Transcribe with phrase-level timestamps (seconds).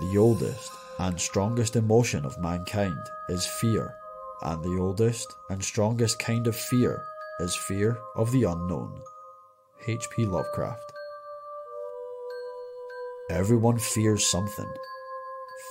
[0.00, 2.98] The oldest and strongest emotion of mankind
[3.28, 3.94] is fear,
[4.42, 7.04] and the oldest and strongest kind of fear
[7.40, 9.02] is fear of the unknown.
[9.86, 10.24] H.P.
[10.24, 10.92] Lovecraft.
[13.30, 14.72] Everyone fears something.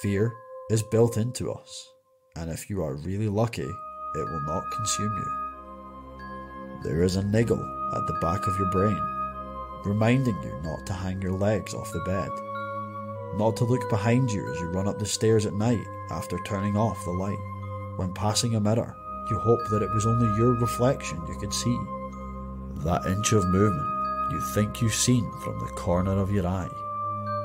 [0.02, 0.34] Fear
[0.70, 1.92] is built into us,
[2.36, 3.70] and if you are really lucky,
[4.16, 6.82] it will not consume you.
[6.84, 7.60] There is a niggle
[7.96, 9.02] at the back of your brain,
[9.86, 12.30] reminding you not to hang your legs off the bed,
[13.36, 16.76] not to look behind you as you run up the stairs at night after turning
[16.76, 17.38] off the light.
[17.98, 18.96] When passing a mirror,
[19.30, 21.78] you hope that it was only your reflection you could see.
[22.84, 23.88] That inch of movement
[24.32, 26.70] you think you've seen from the corner of your eye.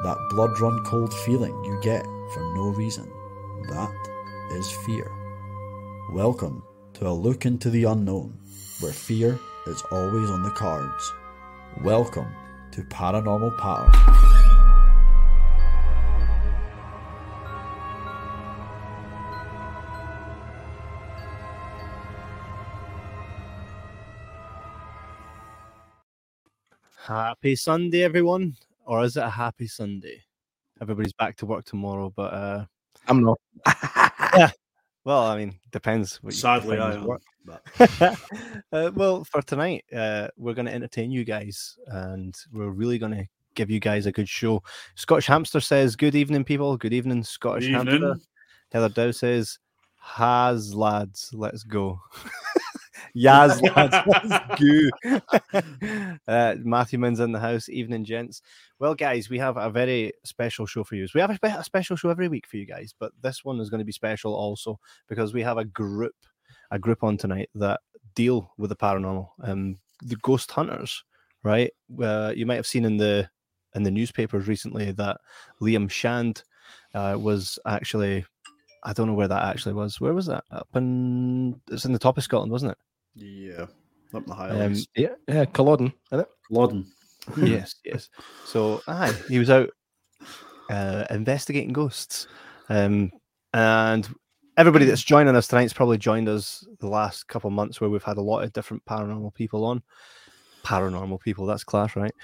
[0.02, 3.10] That blood run cold feeling you get for no reason.
[3.70, 3.94] That
[4.52, 5.10] is fear.
[6.12, 6.62] Welcome
[6.94, 8.38] to a look into the unknown,
[8.80, 11.12] where fear is always on the cards.
[11.82, 12.28] Welcome
[12.72, 14.33] to Paranormal Power.
[27.06, 28.56] Happy Sunday, everyone.
[28.86, 30.22] Or is it a happy Sunday?
[30.80, 32.64] Everybody's back to work tomorrow, but uh
[33.08, 33.38] I'm not.
[34.36, 34.50] yeah.
[35.06, 36.16] Well, I mean, depends.
[36.22, 37.04] What Sadly, define I am.
[37.04, 37.22] work.
[37.44, 37.62] but-
[38.72, 43.12] uh, well, for tonight, uh, we're going to entertain you guys, and we're really going
[43.12, 44.62] to give you guys a good show.
[44.94, 46.78] Scottish Hamster says, "Good evening, people.
[46.78, 48.20] Good evening, Scottish Hamster." Evening.
[48.72, 49.58] Heather Dow says,
[50.00, 52.00] "Has lads, let's go."
[53.16, 56.20] Yaz lads, let's go.
[56.28, 57.68] uh, Matthew Min's in the house.
[57.68, 58.42] Evening, gents.
[58.78, 61.06] Well, guys, we have a very special show for you.
[61.14, 63.60] We have a, spe- a special show every week for you guys, but this one
[63.60, 66.14] is going to be special also because we have a group,
[66.70, 67.80] a group on tonight that
[68.14, 69.28] deal with the paranormal.
[69.42, 71.04] Um, the ghost hunters,
[71.42, 71.70] right?
[72.02, 73.28] Uh, you might have seen in the
[73.74, 75.18] in the newspapers recently that
[75.60, 76.42] Liam Shand
[76.94, 78.24] uh, was actually,
[78.84, 80.00] I don't know where that actually was.
[80.00, 80.44] Where was that?
[80.50, 82.78] Up in it's in the top of Scotland, wasn't it?
[83.14, 83.66] Yeah,
[84.14, 86.28] up in the Um, Yeah, yeah, Culloden, isn't it?
[86.48, 86.86] Flodden.
[87.36, 88.10] yes, yes.
[88.44, 89.70] So, aye, he was out
[90.70, 92.26] uh, investigating ghosts,
[92.68, 93.10] um,
[93.52, 94.08] and
[94.56, 98.02] everybody that's joining us tonight's probably joined us the last couple of months where we've
[98.02, 99.82] had a lot of different paranormal people on.
[100.64, 102.14] Paranormal people, that's class, right?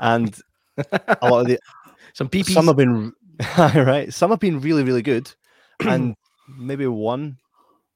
[0.00, 0.36] And
[0.76, 1.58] a lot of the
[2.12, 2.54] Some peepees.
[2.54, 3.12] some have been
[3.58, 4.12] right.
[4.12, 5.30] Some have been really, really good,
[5.80, 6.16] and
[6.48, 7.38] maybe one,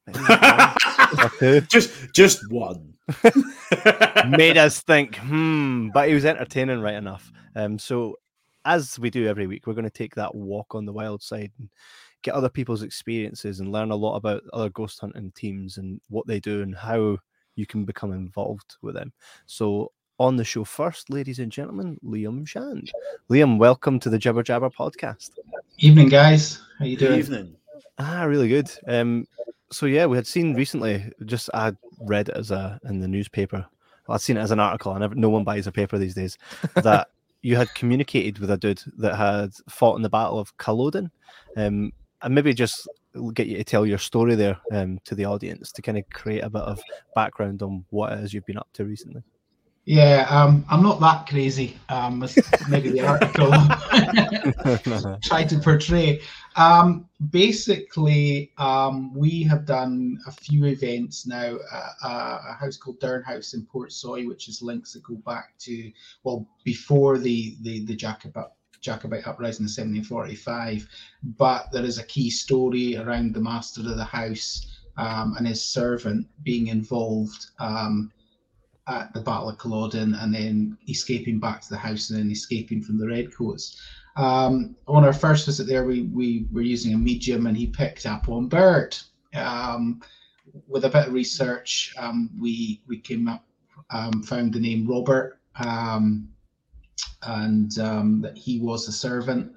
[0.06, 0.74] maybe one
[1.68, 2.94] just, just one.
[4.28, 7.30] made us think, hmm, but he was entertaining right enough.
[7.54, 8.16] Um, so
[8.64, 11.52] as we do every week, we're going to take that walk on the wild side
[11.58, 11.68] and
[12.22, 16.26] get other people's experiences and learn a lot about other ghost hunting teams and what
[16.26, 17.18] they do and how
[17.56, 19.12] you can become involved with them.
[19.46, 22.90] So on the show first, ladies and gentlemen, Liam Shand.
[23.30, 25.30] Liam, welcome to the Jibber Jabber podcast.
[25.78, 26.60] Evening, guys.
[26.78, 27.18] How you doing?
[27.18, 27.56] Evening.
[27.98, 28.70] Ah, really good.
[28.86, 29.26] Um,
[29.70, 31.10] so yeah, we had seen recently.
[31.24, 33.66] Just I read it as a in the newspaper.
[34.06, 34.92] Well, I'd seen it as an article.
[34.92, 36.38] I never, no one buys a paper these days.
[36.74, 37.08] That
[37.42, 41.10] you had communicated with a dude that had fought in the Battle of Culloden,
[41.56, 41.92] um,
[42.22, 42.88] and maybe just
[43.32, 46.42] get you to tell your story there um, to the audience to kind of create
[46.42, 46.80] a bit of
[47.14, 49.22] background on what it is you've been up to recently.
[49.86, 51.76] Yeah, um, I'm not that crazy.
[51.90, 52.38] Um, as
[52.70, 53.50] maybe the article
[55.22, 56.22] tried to portray.
[56.56, 63.22] Um, basically, um, we have done a few events now at a, house called Durn
[63.24, 65.92] House in Portsoy, which is links that go back to
[66.22, 68.46] well before the the the Jacobite
[68.80, 70.88] Jacobite uprising in 1745.
[71.36, 75.62] But there is a key story around the master of the house um, and his
[75.62, 77.50] servant being involved.
[78.86, 82.82] At the Battle of Culloden and then escaping back to the house and then escaping
[82.82, 83.80] from the Redcoats.
[84.16, 88.04] Um, on our first visit there, we, we were using a medium and he picked
[88.04, 89.02] up on Bert.
[89.34, 90.02] Um,
[90.68, 93.44] with a bit of research, um, we we came up,
[93.90, 96.28] um, found the name Robert, um,
[97.22, 99.52] and um, that he was a servant.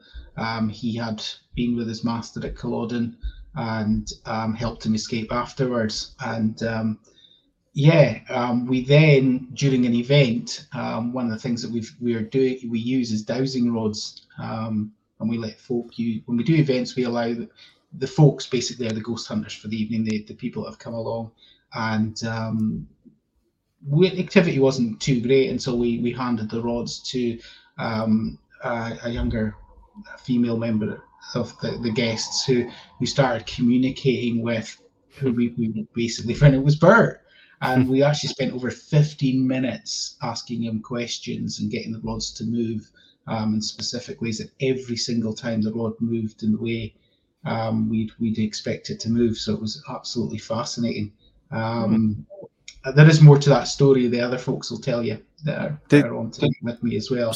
[0.72, 1.22] He had
[1.56, 3.18] been with his master at Culloden
[3.56, 4.10] and
[4.56, 6.16] helped him escape afterwards.
[6.22, 6.57] And
[7.78, 12.16] yeah, um, we then during an event, um, one of the things that we we
[12.16, 16.44] are doing we use is dowsing rods, um, and we let folk use when we
[16.44, 16.96] do events.
[16.96, 17.48] We allow the,
[18.00, 20.80] the folks basically are the ghost hunters for the evening, the, the people that have
[20.80, 21.30] come along,
[21.76, 22.88] and um,
[23.88, 27.38] we, activity wasn't too great until we we handed the rods to
[27.78, 29.54] um, a, a younger
[30.24, 31.04] female member
[31.36, 32.68] of the, the guests who
[33.00, 37.22] we started communicating with, who we, we basically found it was Bert
[37.62, 42.44] and we actually spent over 15 minutes asking him questions and getting the rods to
[42.44, 42.89] move
[43.27, 46.94] um, and specifically is that every single time the rod moved in the way
[47.45, 49.38] um, we'd we'd expect it to move.
[49.38, 51.12] So it was absolutely fascinating.
[51.51, 52.25] Um,
[52.95, 54.07] There is more to that story.
[54.07, 56.31] The other folks will tell you that are, Did- that are on
[56.62, 57.36] with me as well.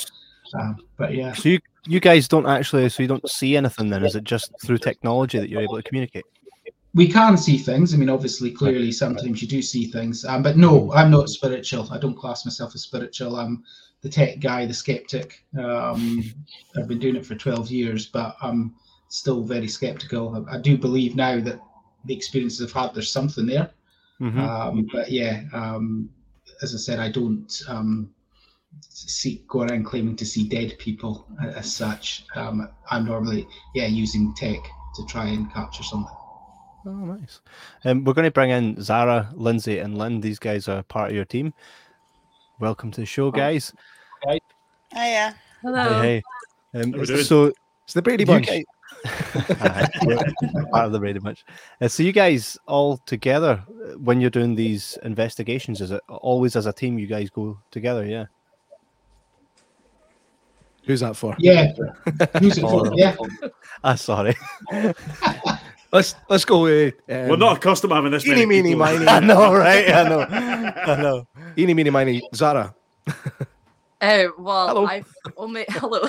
[0.59, 4.03] Um, but yeah, So you you guys don't actually, so you don't see anything then?
[4.03, 6.25] Is it just through technology that you're able to communicate?
[6.93, 7.93] We can see things.
[7.93, 10.25] I mean, obviously, clearly, sometimes you do see things.
[10.25, 11.87] Um, but no, I'm not spiritual.
[11.91, 13.37] I don't class myself as spiritual.
[13.37, 13.63] I'm
[14.01, 15.45] the tech guy, the skeptic.
[15.57, 16.23] Um,
[16.75, 18.75] I've been doing it for 12 years, but I'm
[19.07, 20.45] still very skeptical.
[20.49, 21.61] I, I do believe now that
[22.05, 23.71] the experiences I've had, there's something there.
[24.19, 24.37] Mhm.
[24.37, 26.09] Um, but yeah, um,
[26.61, 28.11] as I said, I don't um,
[28.79, 32.25] see go around claiming to see dead people as such.
[32.35, 34.59] Um, I'm normally yeah using tech
[34.95, 36.15] to try and capture something.
[36.85, 37.41] Oh, nice.
[37.85, 40.19] Um, we're going to bring in Zara, Lindsay, and Lynn.
[40.21, 41.53] These guys are part of your team.
[42.59, 43.73] Welcome to the show, guys.
[44.25, 44.39] Hi.
[44.93, 45.35] Hiya.
[45.61, 46.01] Hello.
[46.01, 46.23] Hey,
[46.73, 46.81] hey.
[46.81, 47.51] Um, How so
[47.85, 48.47] It's the Brady you Bunch.
[48.47, 48.63] guys,
[50.71, 51.45] part of the Brady Bunch.
[51.79, 56.55] Uh, so you guys all together uh, when you're doing these investigations, is it always
[56.55, 56.97] as a team?
[56.97, 58.25] You guys go together, yeah.
[60.85, 61.35] Who's that for?
[61.37, 61.73] Yeah,
[62.39, 62.91] who's it for?
[62.95, 63.15] Yeah,
[63.83, 64.35] Ah, sorry.
[65.91, 66.93] Let's let's go with.
[67.09, 68.79] Um, We're not accustomed to having this Eeny, many meeny, people.
[68.85, 69.07] miny.
[69.07, 69.89] I know, right?
[69.93, 70.21] I know.
[70.29, 71.27] I know.
[71.57, 72.21] Eeny, meeny, miny.
[72.35, 72.73] Zara.
[74.03, 74.85] Oh well, Hello.
[74.87, 75.05] I've
[75.37, 76.01] only hello.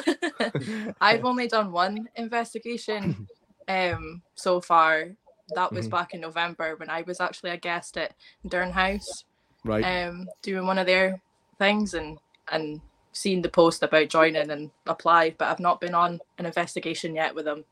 [1.02, 3.26] I've only done one investigation
[3.68, 5.08] um so far.
[5.54, 5.90] That was Mhm.
[5.90, 8.14] back in November when I was actually a guest at
[8.48, 9.24] Durn House,
[9.62, 9.84] Right.
[9.84, 11.20] um, doing one of their
[11.58, 12.18] things and
[12.50, 12.80] and
[13.12, 17.34] seen the post about joining and apply, but I've not been on an investigation yet
[17.34, 17.62] with them.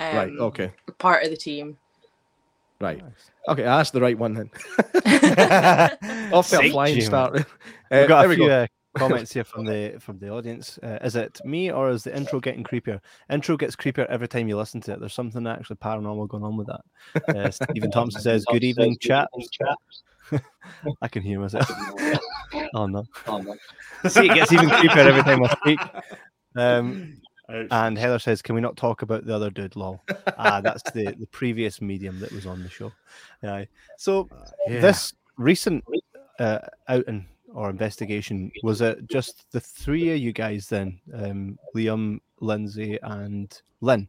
[0.00, 0.30] Um, right.
[0.38, 0.70] Okay.
[0.98, 1.78] Part of the team.
[2.80, 3.02] Right.
[3.48, 3.64] Okay.
[3.64, 4.50] I asked the right one then.
[6.32, 7.02] Off to a flying you.
[7.02, 7.32] start.
[7.34, 7.46] We've
[7.90, 8.62] Uh, got there a we few go.
[8.62, 8.66] uh,
[8.98, 10.78] comments here from the from the audience.
[10.82, 13.00] Uh, is it me or is the intro getting creepier?
[13.30, 15.00] Intro gets creepier every time you listen to it.
[15.00, 17.36] There's something actually paranormal going on with that.
[17.36, 19.28] Uh, Stephen Thompson says, "Good evening, chat."
[21.02, 21.68] I can hear myself.
[22.74, 23.04] oh no!
[24.08, 25.80] See, it gets even creepier every time I speak.
[26.56, 27.20] Um,
[27.50, 27.66] Ouch.
[27.70, 30.02] and Heather says, "Can we not talk about the other dude?" Lol.
[30.38, 32.90] Ah, that's the the previous medium that was on the show.
[33.42, 33.64] Yeah.
[33.98, 34.28] So
[34.66, 34.80] Yeah.
[34.80, 35.84] this recent
[36.38, 40.98] uh, outing or investigation was it just the three of you guys then?
[41.12, 44.08] Um, Liam, Lindsay, and Lynn.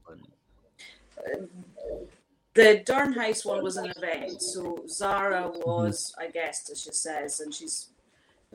[2.54, 7.42] The Durn House one was an event, so Zara was a guest, as she says,
[7.42, 7.88] and she's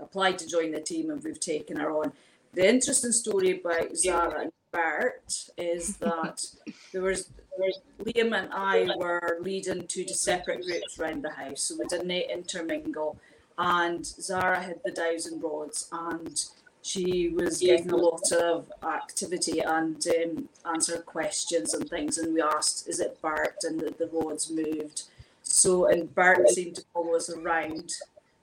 [0.00, 2.12] applied to join the team, and we've taken her on.
[2.54, 6.44] The interesting story about Zara and Bert is that
[6.92, 7.26] there was,
[7.56, 11.86] there was Liam and I were leading two separate groups around the house, so we
[11.86, 13.16] didn't intermingle.
[13.58, 16.42] And Zara had the dowsing rods, and
[16.82, 22.16] she was getting a lot of activity and um, answered questions and things.
[22.16, 25.02] And we asked, "Is it Bert?" And the, the rods moved.
[25.42, 27.92] So, and Bert seemed to follow us around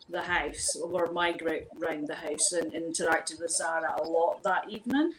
[0.09, 5.13] the house or migrate around the house and interacted with Zara a lot that evening.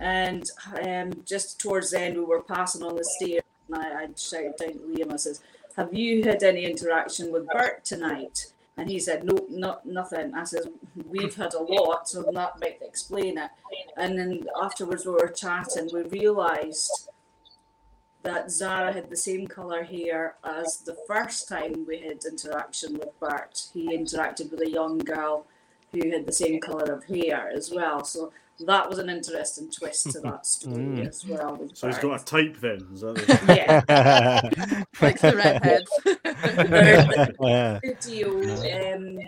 [0.00, 0.50] And
[0.82, 4.56] um, just towards the end, we were passing on the stairs, and I, I shouted
[4.58, 5.12] down to Liam.
[5.12, 5.42] I says,
[5.76, 10.44] "Have you had any interaction with Bert tonight?" And he said, "No, not nothing." I
[10.44, 10.66] says,
[11.06, 13.50] "We've had a lot, so that might explain it."
[13.94, 15.90] And then afterwards, we were chatting.
[15.92, 17.10] We realised
[18.22, 23.18] that Zara had the same colour hair as the first time we had interaction with
[23.20, 23.68] Bert.
[23.74, 25.46] He interacted with a young girl
[25.92, 28.04] who had the same colour of hair as well.
[28.04, 28.32] So
[28.66, 31.08] that was an interesting twist to that story Mm.
[31.08, 31.56] as well.
[31.56, 32.86] With So he's got a type then.
[32.92, 33.58] Is that it?
[33.88, 34.84] yeah.
[35.00, 35.90] Likes the redheads.
[37.40, 37.78] Yeah.
[37.82, 39.18] video um,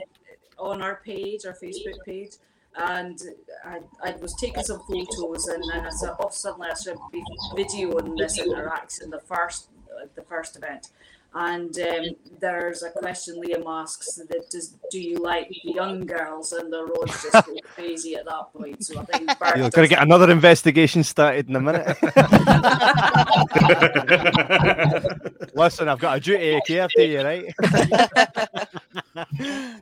[0.58, 2.32] on our page, our Facebook page,
[2.76, 3.18] and
[3.64, 7.22] I, I was taking some photos, and then I said, oh, suddenly I should be
[7.56, 10.88] videoing this interaction, the first, uh, the first event.
[11.34, 12.04] And um,
[12.40, 16.84] there's a question Liam asks that does do you like the young girls and the
[16.84, 18.84] roads just go crazy at that point.
[18.84, 21.96] So I think Bert You're going to does- get another investigation started in a minute.
[25.54, 27.54] Listen, I've got a duty of care to you, right?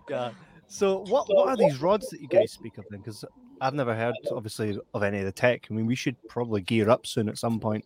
[0.09, 0.35] God.
[0.73, 3.01] So, what what are these rods that you guys speak of then?
[3.01, 3.25] Because
[3.61, 5.67] I've never heard, obviously, of any of the tech.
[5.69, 7.85] I mean, we should probably gear up soon at some point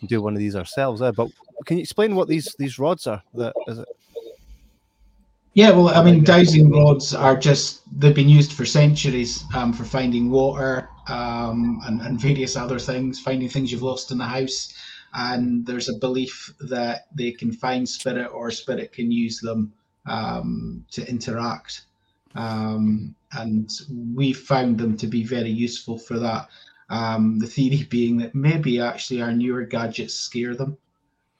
[0.00, 1.00] and do one of these ourselves.
[1.00, 1.12] Eh?
[1.12, 1.30] But
[1.64, 3.22] can you explain what these these rods are?
[3.34, 3.88] That is it?
[5.52, 9.84] Yeah, well, I mean, dowsing rods are just, they've been used for centuries um, for
[9.84, 14.74] finding water um, and, and various other things, finding things you've lost in the house.
[15.12, 19.72] And there's a belief that they can find spirit or spirit can use them
[20.06, 21.82] um, to interact.
[22.34, 23.70] Um, and
[24.14, 26.48] we found them to be very useful for that.
[26.90, 30.76] Um, the theory being that maybe actually our newer gadgets scare them.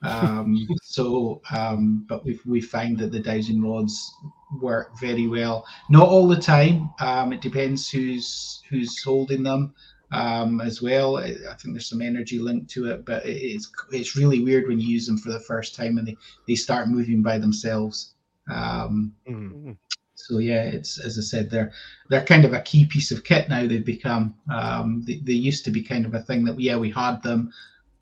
[0.03, 4.13] Um, so, um, but we we find that the dowsing rods
[4.61, 5.65] work very well.
[5.89, 6.91] Not all the time.
[7.01, 9.75] Um, it depends who's who's holding them
[10.13, 11.17] um, as well.
[11.19, 14.69] I I think there's some energy linked to it, but it- it's it's really weird
[14.69, 18.15] when you use them for the first time and they, they start moving by themselves.
[18.51, 19.77] Um, Mhm.
[20.27, 21.73] So yeah, it's as I said, they're
[22.09, 23.67] they're kind of a key piece of kit now.
[23.67, 24.35] They've become.
[24.51, 27.53] Um, they, they used to be kind of a thing that yeah we had them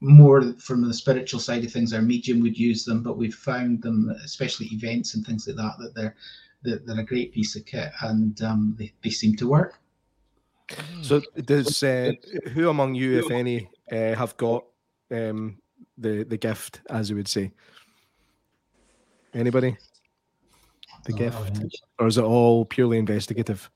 [0.00, 1.92] more from the spiritual side of things.
[1.92, 5.74] Our medium would use them, but we've found them, especially events and things like that,
[5.80, 6.14] that they're
[6.62, 9.80] they're, they're a great piece of kit and um, they, they seem to work.
[11.02, 12.12] So does uh,
[12.54, 14.64] who among you, if any, uh, have got
[15.10, 15.58] um,
[15.98, 17.50] the the gift, as you would say?
[19.34, 19.76] Anybody?
[21.04, 23.68] The Oh, gift, or is it all purely investigative?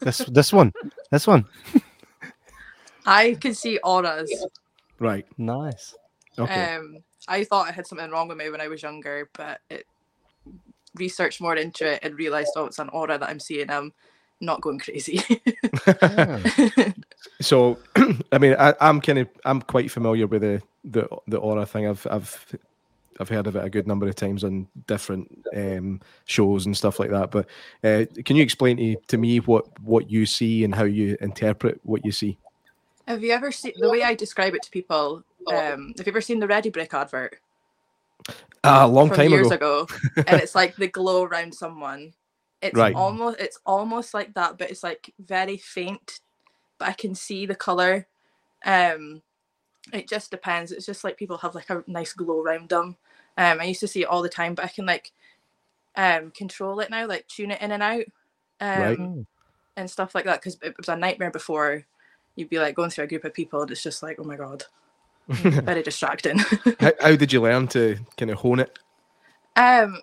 [0.00, 0.72] This this one,
[1.10, 1.46] this one.
[3.06, 4.30] I can see auras.
[4.98, 5.26] Right.
[5.38, 5.94] Nice.
[6.38, 6.74] Okay.
[6.74, 9.86] Um, I thought I had something wrong with me when I was younger, but it
[10.94, 13.70] researched more into it and realized, oh, it's an aura that I'm seeing.
[13.70, 13.92] I'm
[14.40, 15.20] not going crazy.
[17.40, 17.78] so,
[18.32, 21.86] I mean, I, I'm kind of I'm quite familiar with the the the aura thing.
[21.86, 22.46] I've I've
[23.18, 26.98] I've heard of it a good number of times on different um, shows and stuff
[26.98, 27.30] like that.
[27.30, 27.46] But
[27.82, 31.80] uh, can you explain to, to me what what you see and how you interpret
[31.82, 32.38] what you see?
[33.06, 35.22] have you ever seen the way I describe it to people?
[35.46, 37.38] Um, have you ever seen the Ready Brek advert
[38.64, 39.86] Ah, a long time years ago.
[39.86, 39.88] ago?
[40.26, 42.12] and it's like the glow around someone.
[42.62, 42.94] It's Right.
[42.94, 46.20] almost it's almost like that, but it's like very faint.
[46.78, 48.08] But I can see the color.
[48.64, 49.22] Um,
[49.92, 50.72] it just depends.
[50.72, 52.96] It's just like people have like a nice glow around them.
[53.36, 55.12] Um, I used to see it all the time, but I can like
[55.96, 58.04] um control it now, like tune it in and out,
[58.60, 59.26] um, Right.
[59.76, 60.40] and stuff like that.
[60.40, 61.84] Because it was a nightmare before.
[62.36, 64.36] You'd be like going through a group of people, and it's just like, oh my
[64.36, 64.64] god,
[65.28, 66.38] very distracting.
[66.80, 68.78] how, how did you learn to kind of hone it?
[69.56, 70.00] Um,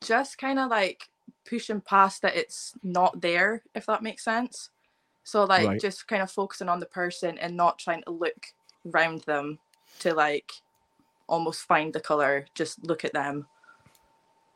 [0.00, 1.08] just kind of like
[1.48, 4.70] pushing past that it's not there, if that makes sense.
[5.24, 5.80] So like Right.
[5.80, 8.46] just kind of focusing on the person and not trying to look
[8.84, 9.58] round them
[10.00, 10.52] to like
[11.28, 12.46] almost find the color.
[12.54, 13.46] Just look at them,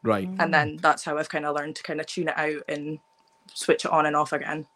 [0.03, 0.29] Right.
[0.39, 2.99] and then that's how I've kind of learned to kind of tune it out and
[3.53, 4.67] switch it on and off again.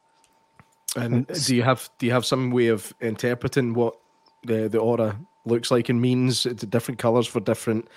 [0.96, 3.96] And do you have do you have some way of interpreting what
[4.44, 6.46] the the aura looks like and means?
[6.46, 7.88] It's different colors for different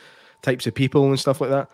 [0.42, 1.70] types of people and stuff like that.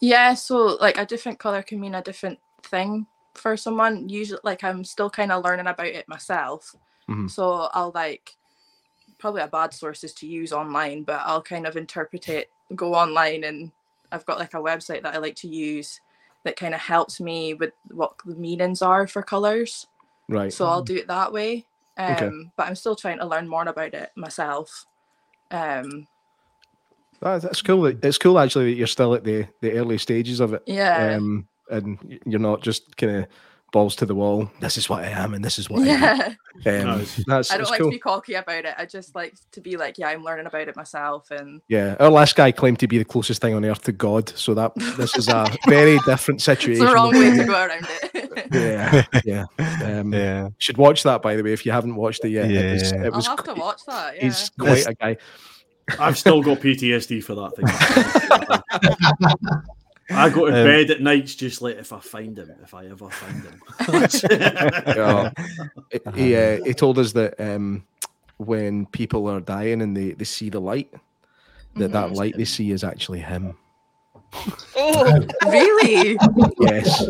[0.00, 4.08] Yeah, so like a different color can mean a different thing for someone.
[4.08, 6.74] Usually, like I'm still kind of learning about it myself.
[7.08, 7.30] Mhm.
[7.30, 8.36] So I'll like
[9.24, 13.44] probably a bad sources to use online, but I'll kind of interpret it, go online,
[13.44, 13.72] and
[14.12, 15.98] I've got like a website that I like to use
[16.44, 19.86] that kind of helps me with what the meanings are for colors.
[20.28, 20.52] Right.
[20.52, 21.64] So I'll do it that way.
[21.96, 22.30] Um, Okay.
[22.54, 24.84] But I'm still trying to learn more about it myself.
[25.50, 26.06] Um,
[27.20, 27.86] That- that's cool.
[27.86, 30.62] It's cool actually that you're still at the the early stages of it.
[30.66, 31.14] yeah.
[31.16, 33.26] Um, and you're not just kind of
[33.74, 34.48] balls to the wall.
[34.60, 36.16] This is what I am, and this is what yeah.
[36.20, 36.36] I am.
[36.66, 37.24] Um, Nice.
[37.26, 37.90] that's, I don't like cool.
[37.90, 38.74] to be cocky about it.
[38.78, 42.08] I just like to be like, yeah, I'm learning about it myself, and Yeah, our
[42.10, 45.16] last guy claimed to be the closest thing on earth to God, so that this
[45.16, 46.86] is a very different it's situation.
[46.86, 48.20] the wrong way to go around it.
[48.52, 49.44] Yeah, yeah.
[49.84, 50.48] Um, Yeah.
[50.58, 52.50] Should watch that by the way if you haven't watched it yet.
[52.50, 52.98] It was, Yeah.
[53.00, 54.16] it I'll was have to watch that.
[54.16, 54.22] Yeah.
[54.22, 55.16] He's quite a guy.
[55.98, 57.66] I've still got PTSD for that thing.
[60.10, 62.86] I go to Um, bed at nights just like if I find him, if I
[62.86, 63.60] ever find him.
[64.96, 65.30] Yeah.
[66.14, 67.84] he uh, he told us that um,
[68.36, 70.92] when people are dying and they, they see the light,
[71.76, 72.16] that that Mhm.
[72.16, 73.56] light they see is actually him.
[74.76, 76.18] Oh, really?
[76.60, 77.06] Yes,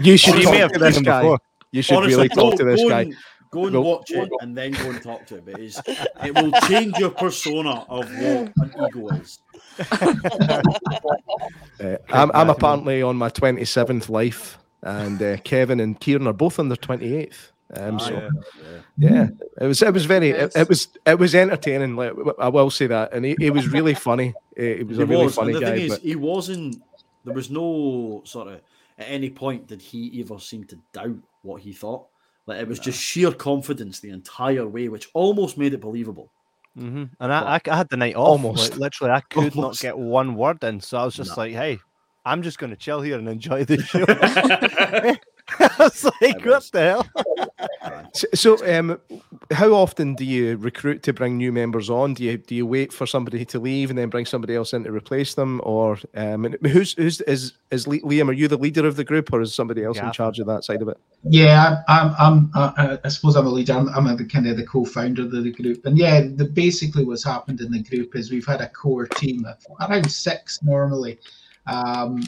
[0.00, 1.22] you should You talk may have to this guy.
[1.22, 1.38] before.
[1.72, 3.00] You should Honestly, really talk to this guy.
[3.02, 3.14] And,
[3.50, 5.44] go and Go- watch it and then go and talk to him.
[5.48, 9.40] It's, it will change your persona of what an ego is.
[11.80, 16.58] Uh, I'm, I'm apparently on my 27th life, and uh, Kevin and Kieran are both
[16.58, 17.50] on their 28th.
[17.74, 18.30] Um, Ah, so yeah,
[18.96, 19.10] yeah.
[19.10, 19.28] yeah,
[19.60, 21.96] it was it was very it, it was it was entertaining.
[21.96, 24.32] Like I will say that, and he, he was really funny.
[24.56, 25.72] He was He a really was, funny and the guy.
[25.72, 26.82] thing is, but he wasn't.
[27.24, 28.54] There was no sort of
[28.98, 32.06] at any point did he ever seem to doubt what he thought.
[32.46, 36.32] Like it was just sheer confidence the entire way, which almost made it believable.
[36.78, 38.28] Hmm And I, I, I had the night off.
[38.28, 38.70] Almost.
[38.70, 39.56] Like, literally, I could Almost.
[39.56, 40.80] not get one word in.
[40.80, 41.42] So I was just No.
[41.42, 41.78] like, hey,
[42.24, 43.82] I'm just going to chill here and enjoy the
[45.02, 45.14] show.
[45.78, 47.06] was like, what the hell?
[48.14, 48.98] So, so, um,
[49.52, 52.14] how often do you recruit to bring new members on?
[52.14, 54.84] Do you do you wait for somebody to leave and then bring somebody else in
[54.84, 58.28] to replace them, or um, who's who's is is Liam?
[58.28, 60.64] Are you the leader of the group, or is somebody else in charge of that
[60.64, 60.98] side of it?
[61.24, 62.14] Yeah, I'm.
[62.18, 62.50] I'm.
[62.54, 63.74] Uh, I suppose I'm a leader.
[63.74, 67.24] I'm, I'm the kind of the co-founder of the group, and yeah, the basically what's
[67.24, 71.18] happened in the group is we've had a core team of around six normally,
[71.66, 72.22] um,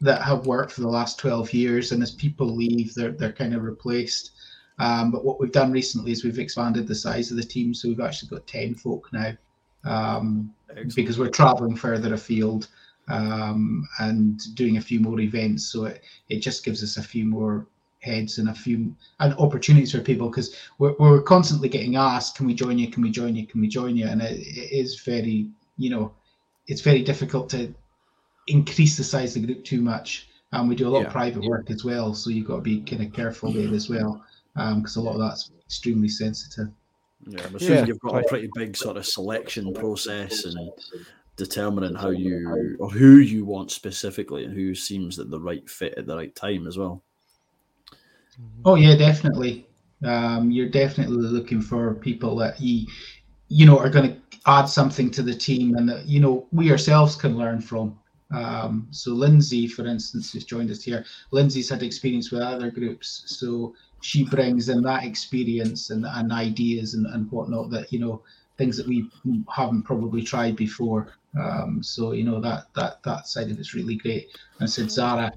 [0.00, 3.54] that have worked for the last twelve years, and as people leave, they're they're kind
[3.54, 4.32] of replaced.
[4.78, 7.88] Um, but what we've done recently is we've expanded the size of the team, so
[7.88, 9.32] we've actually got ten folk now,
[9.84, 10.54] um,
[10.94, 12.68] because we're traveling further afield
[13.08, 15.64] um, and doing a few more events.
[15.66, 17.66] So it, it just gives us a few more
[18.00, 22.46] heads and a few and opportunities for people because we're, we're constantly getting asked, can
[22.46, 22.90] we join you?
[22.90, 23.46] Can we join you?
[23.46, 24.06] Can we join you?
[24.06, 25.48] And it, it is very,
[25.78, 26.12] you know,
[26.68, 27.74] it's very difficult to
[28.46, 30.28] increase the size of the group too much.
[30.52, 31.06] And we do a lot Yeah.
[31.06, 32.14] of private work as well.
[32.14, 34.24] So you've got to be kind of careful there as well
[34.54, 36.68] because a lot of that's extremely sensitive.
[37.26, 40.70] Yeah, I'm assuming Yeah, you've got a pretty big sort of selection process and
[41.36, 45.94] determining how you or who you want specifically and who seems at the right fit
[45.98, 47.02] at the right time as well.
[48.64, 49.66] Oh yeah, definitely.
[50.04, 52.86] Um, you're definitely looking for people that you,
[53.48, 56.70] you know, are going to add something to the team, and that you know we
[56.70, 57.98] ourselves can learn from.
[58.32, 63.22] Um, so Lindsay, for instance, who's joined us here, Lindsay's had experience with other groups,
[63.26, 68.22] so she brings in that experience and, and ideas and, and whatnot that you know
[68.58, 69.08] things that we
[69.54, 71.12] haven't probably tried before.
[71.38, 74.28] Um, so you know that that that side of it's really great.
[74.58, 75.32] And said Zara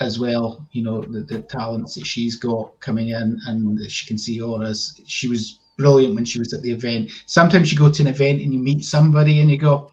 [0.00, 4.18] as well, you know, the, the talents that she's got coming in and she can
[4.18, 5.00] see auras.
[5.06, 7.10] She was brilliant when she was at the event.
[7.26, 9.92] Sometimes you go to an event and you meet somebody and you go,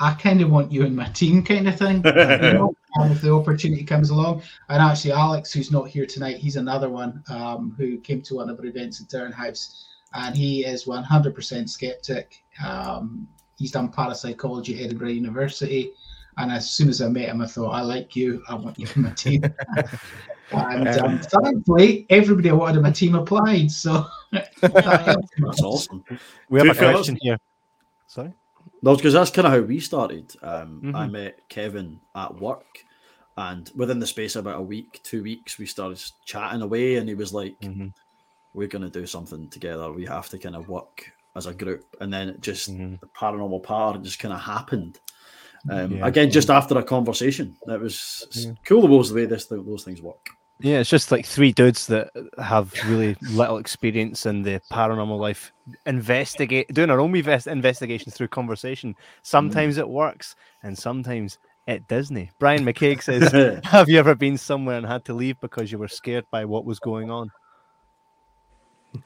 [0.00, 1.96] I kind of want you in my team, kind of thing.
[2.04, 4.42] you know, if the opportunity comes along.
[4.68, 8.50] And actually, Alex, who's not here tonight, he's another one um, who came to one
[8.50, 12.42] of our events in Durn House, and he is 100% skeptic.
[12.64, 15.92] Um, he's done parapsychology at Edinburgh University.
[16.36, 18.42] And as soon as I met him, I thought, I like you.
[18.48, 19.44] I want you in my team.
[20.52, 23.70] and um, thankfully, everybody I wanted in my team applied.
[23.70, 24.50] So that.
[24.60, 26.04] That's awesome.
[26.48, 27.38] We have Two a question here.
[28.08, 28.32] Sorry.
[28.84, 30.34] No, because that's kind of how we started.
[30.42, 31.12] Um, I Mhm.
[31.12, 32.84] met Kevin at work,
[33.38, 37.08] and within the space of about a week, two weeks, we started chatting away, and
[37.08, 37.94] he was like, Mhm.
[38.52, 39.90] "We're going to do something together.
[39.90, 43.00] We have to kind of work as a group." And then it just Mhm.
[43.00, 45.00] the paranormal part just kind of happened.
[45.70, 46.06] Um, Yeah.
[46.06, 48.52] Again, just after a conversation, that was Yeah.
[48.66, 50.28] cool the ways the way this those things work.
[50.60, 55.52] Yeah, it's just like three dudes that have really little experience in the paranormal life.
[55.84, 58.94] Investigate, doing our own invest- investigations through conversation.
[59.22, 62.30] Sometimes it works, and sometimes it doesn't.
[62.38, 63.32] Brian McCaig says,
[63.64, 66.64] "Have you ever been somewhere and had to leave because you were scared by what
[66.64, 67.30] was going on?"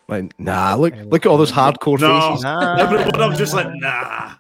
[0.07, 2.31] Like, nah, look look at all those hardcore No.
[2.31, 2.45] faces.
[2.47, 2.77] Ah.
[2.79, 4.35] Everyone, I'm just like, nah.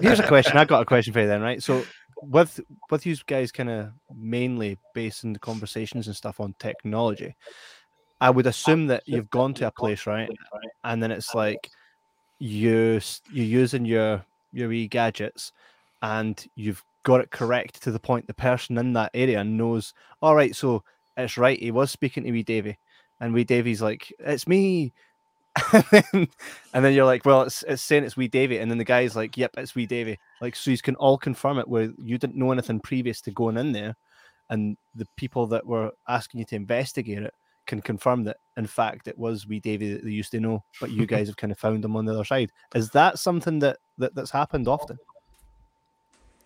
[0.00, 0.56] Here's a question.
[0.56, 1.62] I got a question for you then, right?
[1.62, 1.82] So,
[2.22, 7.34] with with you guys kind of mainly basing the conversations and stuff on technology,
[8.20, 10.30] I would assume that you've gone to a place, right?
[10.84, 11.70] And then it's like
[12.38, 15.52] you you're using your your e gadgets,
[16.02, 19.92] and you've got it correct to the point the person in that area knows.
[20.20, 20.84] All right, so
[21.16, 21.58] it's right.
[21.58, 22.78] He was speaking to wee Davy,
[23.20, 24.92] and wee Davy's like, "It's me."
[25.72, 26.28] and, then,
[26.72, 29.14] and then you're like, well, it's, it's saying it's wee Davy, and then the guy's
[29.14, 30.18] like, yep, it's wee Davy.
[30.40, 33.56] Like, so you can all confirm it where you didn't know anything previous to going
[33.56, 33.94] in there,
[34.50, 37.34] and the people that were asking you to investigate it
[37.66, 40.90] can confirm that in fact it was wee Davy that they used to know, but
[40.90, 42.50] you guys have kind of found them on the other side.
[42.74, 44.98] Is that something that, that that's happened often?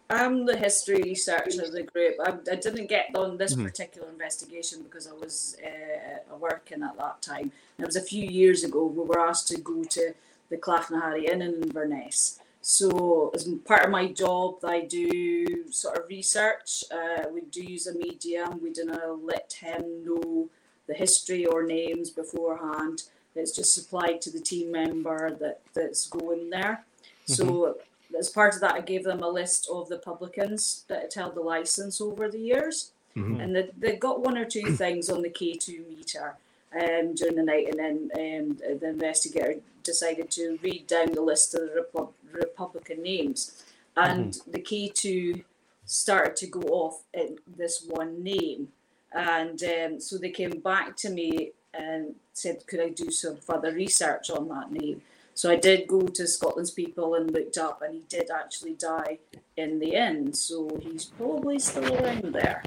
[0.08, 2.14] I'm the history researcher of the group.
[2.24, 3.64] I, I didn't get on this Mhm.
[3.64, 7.50] particular investigation because I was uh, working at that time.
[7.76, 10.14] And it was a few years ago we were asked to go to
[10.48, 12.38] the Clachnaharry Inn in Inverness.
[12.62, 16.84] So, as part of my job, I do sort of research.
[16.90, 18.60] Uh, we do use a medium.
[18.60, 20.48] We do not let him know
[20.88, 23.04] the history or names beforehand.
[23.36, 26.84] It's just supplied to the team member that, that's going there.
[27.26, 27.78] So,
[28.18, 31.34] as part of that, I gave them a list of the publicans that had held
[31.34, 33.42] the license over the years, Mhm.
[33.42, 36.36] and they, they got one or two things on the K2 meter
[36.78, 41.54] um, during the night, and then um, the investigator decided to read down the list
[41.54, 43.64] of the Repub- Republican names,
[43.96, 45.42] and the K2
[45.86, 48.72] started to go off in this one name,
[49.12, 53.72] and um, so they came back to me and said, "Could I do some further
[53.72, 55.00] research on that name?"
[55.36, 59.18] So I did go to Scotland's People and looked up, and he did actually die
[59.54, 60.34] in the end.
[60.34, 62.62] So he's probably still around there.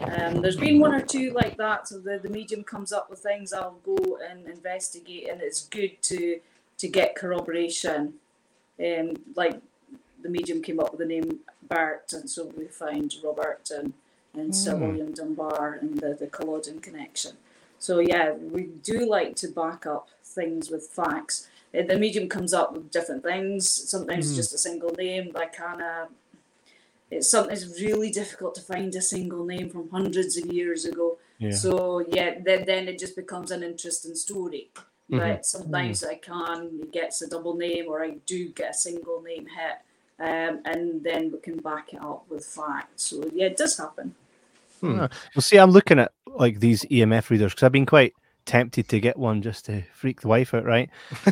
[0.00, 1.86] Um, there's been one or two like that.
[1.86, 6.00] So the, the medium comes up with things, I'll go and investigate, and it's good
[6.02, 6.40] to
[6.78, 8.14] to get corroboration.
[8.80, 9.60] Um, like
[10.22, 13.92] the medium came up with the name Bert, and so we find Robert and,
[14.32, 14.80] and Sir Hmm.
[14.80, 17.32] William Dunbar and the, the Culloden connection.
[17.78, 21.48] So yeah, we do like to back up things with facts.
[21.76, 23.68] Uh, The medium comes up with different things.
[23.68, 24.36] Sometimes Mhm.
[24.36, 25.30] just a single name.
[25.34, 26.08] Like kind of,
[27.10, 27.52] it's something.
[27.52, 31.18] It's really difficult to find a single name from hundreds of years ago.
[31.38, 31.50] Yeah.
[31.52, 34.70] So yeah, then then it just becomes an interesting story.
[35.10, 35.18] Mhm.
[35.18, 39.20] But sometimes I can it gets a double name, or I do get a single
[39.20, 39.76] name hit,
[40.18, 43.02] um, and then we can back it up with facts.
[43.08, 44.14] So yeah, it does happen.
[44.82, 45.08] Well,
[45.40, 48.12] see, I'm looking at like these EMF readers because I've been quite
[48.46, 50.90] tempted to get one just to freak the wife out, right?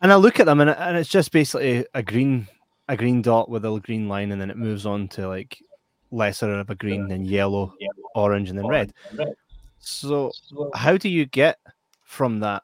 [0.00, 2.48] and I look at them, and, and it's just basically a green,
[2.88, 5.58] a green dot with a green line, and then it moves on to like
[6.10, 7.74] lesser of a green, then yellow,
[8.14, 8.92] orange, and then red.
[9.78, 10.32] So,
[10.74, 11.58] how do you get
[12.04, 12.62] from that?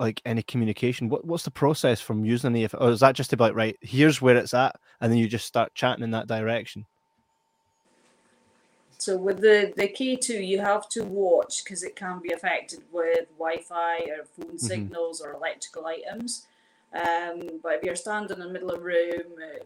[0.00, 2.74] Like any communication, what what's the process from using EMF?
[2.80, 5.72] Or is that just about right, here's where it's at, and then you just start
[5.74, 6.84] chatting in that direction?
[9.04, 12.80] So with the the K two, you have to watch because it can be affected
[12.90, 16.46] with Wi-Fi or phone signals or electrical items.
[16.94, 19.62] Um, but if you're standing in the middle of a room, uh,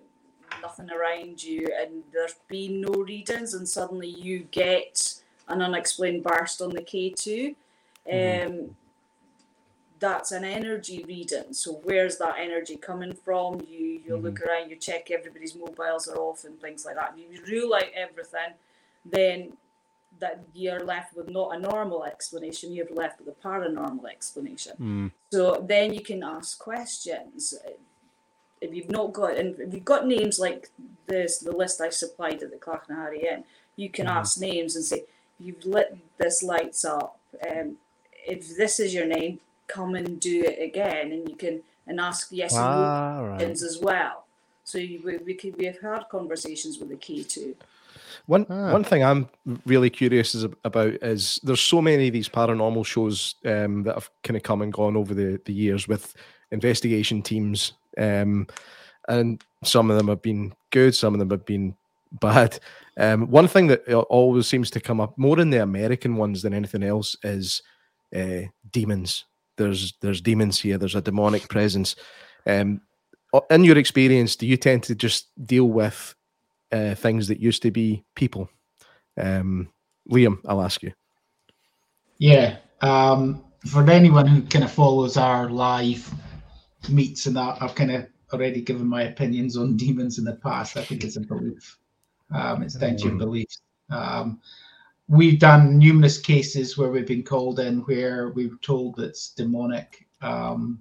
[0.61, 5.14] nothing around you, and there's been no readings, and suddenly you get
[5.46, 7.55] an unexplained burst on the K two,
[8.12, 8.74] um,
[10.01, 11.53] that's an energy reading.
[11.53, 13.61] So where's that energy coming from?
[13.68, 17.16] You you look around, you check everybody's mobiles are off and things like that.
[17.16, 18.55] You rule out everything
[19.04, 19.52] then
[20.20, 24.72] that you're left with not a normal explanation, you're left with a paranormal explanation.
[24.80, 25.11] Mm.
[25.32, 27.54] So then you can ask questions.
[28.61, 30.70] If you've not got, and if you've got names like
[31.06, 33.44] this, the list I supplied at the Clachnaharry Inn,
[33.76, 35.04] you can ask names and say,
[35.38, 37.20] "You've lit this lights up.
[37.48, 37.76] Um,
[38.26, 42.28] if this is your name, come and do it again." And you can and ask
[42.32, 43.28] yes and no Ah, right.
[43.37, 44.26] questions as well.
[44.64, 47.54] So you, we, we could we've had conversations with the K2.
[48.26, 48.72] One Ah.
[48.72, 49.28] one thing I'm
[49.66, 54.11] really curious is about is there's so many of these paranormal shows um, that have
[54.22, 56.14] kind of come and gone over the, the years with
[56.50, 58.46] investigation teams, um,
[59.09, 61.74] and some of them have been good, some of them have been
[62.20, 62.59] bad.
[62.96, 66.52] Um, one thing that always seems to come up more in the American ones than
[66.54, 67.62] anything else is
[68.14, 69.24] uh, demons.
[69.57, 70.78] There's there's demons here.
[70.78, 71.96] There's a demonic presence.
[72.46, 72.81] Um,
[73.50, 76.14] in your experience, do you tend to just deal with
[76.72, 78.48] uh, things that used to be people.
[79.20, 79.68] Um,
[80.11, 80.92] Liam, I'll ask you.
[82.18, 82.57] Yeah.
[82.81, 86.12] Um, for anyone who kind of follows our live
[86.88, 90.76] meets and that, I've kind of already given my opinions on demons in the past.
[90.76, 91.78] I think it's a belief.
[92.31, 93.61] Um, it's down to your beliefs.
[93.90, 94.40] Um,
[95.09, 100.07] we've done numerous cases where we've been called in where we were told it's demonic.
[100.20, 100.81] Um,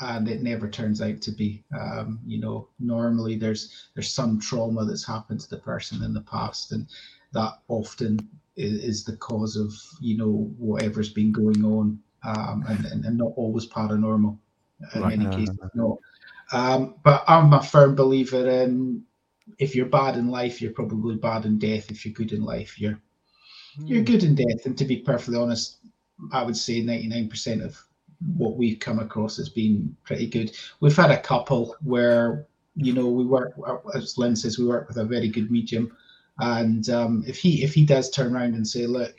[0.00, 1.64] and it never turns out to be.
[1.78, 6.22] Um, you know, normally there's there's some trauma that's happened to the person in the
[6.22, 6.86] past, and
[7.32, 12.84] that often is, is the cause of you know whatever's been going on, um, and,
[12.86, 14.38] and and not always paranormal.
[14.94, 15.10] In Right.
[15.10, 16.00] many cases, no.
[16.52, 19.04] Um, but I'm a firm believer in
[19.58, 21.90] if you're bad in life, you're probably bad in death.
[21.90, 23.00] If you're good in life, you're
[23.86, 24.66] you're good in death.
[24.66, 25.78] And to be perfectly honest,
[26.32, 27.87] I would say 99% of
[28.36, 30.56] what we've come across has been pretty good.
[30.80, 33.54] We've had a couple where, you know, we work,
[33.94, 35.96] as Lynn says, we work with a very good medium.
[36.40, 39.16] And um, if he if he does turn around and say, look,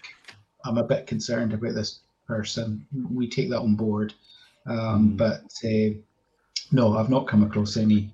[0.66, 4.14] I'm a bit concerned about this person, we take that on board.
[4.66, 5.18] Um, Mm.
[5.18, 6.00] But uh,
[6.72, 8.14] no, I've not come across any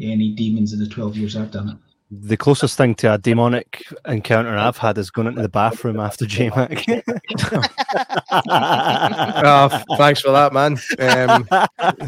[0.00, 1.76] any demons in the 12 years I've done it.
[2.14, 6.26] The closest thing to a demonic encounter I've had is going into the bathroom after
[6.26, 7.02] JMac.
[8.34, 10.78] Ah, f- thanks for that, man.
[10.98, 11.46] Um,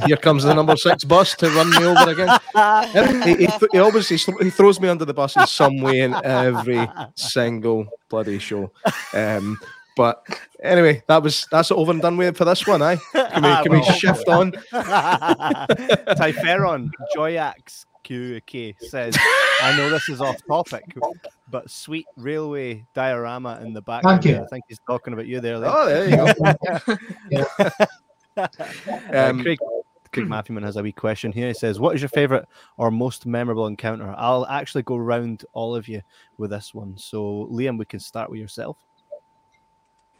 [0.06, 2.28] here comes the number six bus to run me over again.
[3.24, 6.14] He, he, he always he, he throws me under the bus in some way in
[6.24, 8.72] every single bloody show.
[9.12, 9.58] Um,
[9.96, 10.24] but
[10.62, 12.82] anyway, that was that's over and done with for this one.
[12.82, 12.96] Eh?
[13.12, 14.52] Can we, can we shift on?
[16.16, 19.16] Typheron Joyax QK says,
[19.62, 20.84] I know this is off topic,
[21.50, 24.24] but sweet railway diorama in the background.
[24.24, 24.42] you.
[24.42, 25.58] I think he's talking about you there.
[25.58, 25.66] Lee.
[25.68, 27.66] Oh, there you go.
[28.36, 28.48] Uh,
[29.12, 29.58] Um, Craig,
[30.12, 31.48] Craig Matthewman has a wee question here.
[31.48, 34.12] He says, What is your favorite or most memorable encounter?
[34.16, 36.02] I'll actually go round all of you
[36.36, 36.96] with this one.
[36.96, 38.76] So, Liam, we can start with yourself.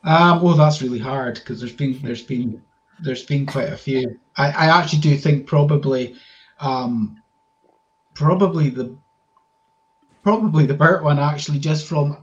[0.05, 2.62] Um, well, that's really hard because there's been there's been
[3.01, 4.18] there's been quite a few.
[4.37, 6.14] I, I actually do think probably,
[6.61, 7.20] um,
[8.14, 8.96] probably the
[10.22, 12.16] probably the Bert one actually just from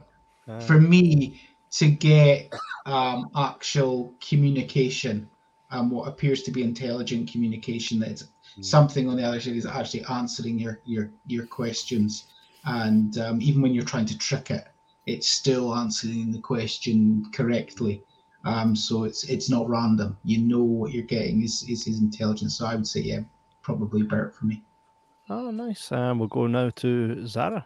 [0.47, 0.59] Ah.
[0.59, 1.39] for me
[1.71, 2.51] to get
[2.85, 5.29] um, actual communication,
[5.69, 8.25] um, what appears to be intelligent communication that's
[8.61, 12.27] something on the other side is actually answering your your your questions,
[12.65, 14.67] and um, even when you're trying to trick it,
[15.05, 18.03] it's still answering the question correctly.
[18.43, 20.17] Um, so it's it's not random.
[20.23, 22.57] You know what you're getting is is his intelligence.
[22.57, 23.21] So I would say yeah,
[23.61, 24.63] probably Bert for me.
[25.29, 25.91] Oh, nice.
[25.91, 27.65] Um, we'll go now to Zara.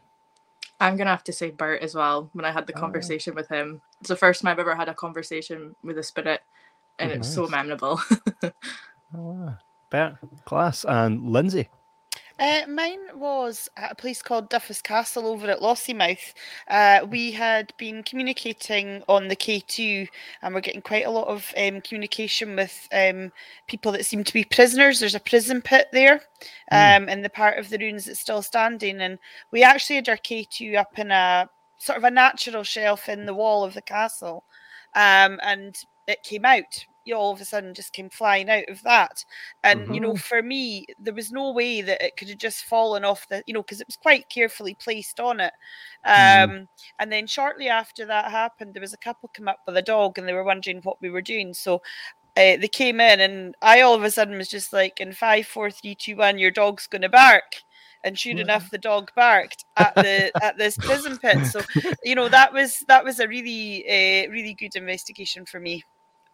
[0.80, 2.30] I'm gonna have to say Bert as well.
[2.34, 2.76] When I had the Oh.
[2.76, 6.42] conversation with him, it's the first time I've ever had a conversation with a spirit,
[7.00, 8.02] and Oh, it's so memorable.
[9.16, 9.58] Oh, wow.
[9.92, 11.70] Bert, class, and Lindsay.
[12.38, 16.34] Uh, mine was at a place called Duffus Castle over at Lossiemouth.
[16.68, 20.08] Uh, we had been communicating on the K2
[20.42, 23.32] and we're getting quite a lot of um, communication with um,
[23.68, 25.00] people that seem to be prisoners.
[25.00, 26.22] There's a prison pit there
[26.72, 29.00] um, in the part of the ruins that's still standing.
[29.00, 29.18] And
[29.52, 33.34] we actually had our K2 up in a sort of a natural shelf in the
[33.34, 34.44] wall of the castle.
[34.94, 36.86] Um, and it came out.
[37.06, 39.24] You all of a sudden just came flying out of that.
[39.64, 43.06] And, you know, for me, there was no way that it could have just fallen
[43.06, 45.54] off the, you know, because it was quite carefully placed on it.
[46.04, 46.68] Um,
[47.00, 50.18] And then shortly after that happened, there was a couple come up with a dog
[50.18, 51.54] and they were wondering what we were doing.
[51.54, 51.82] So
[52.38, 55.48] uh, they came in and I all of a sudden was just like, in five,
[55.48, 57.64] four, three, two, one, your dog's going to bark.
[58.04, 61.44] And sure enough, the dog barked at the at this prison pit.
[61.46, 61.62] So,
[62.04, 65.84] you know, that was that was a really, uh, really good investigation for me.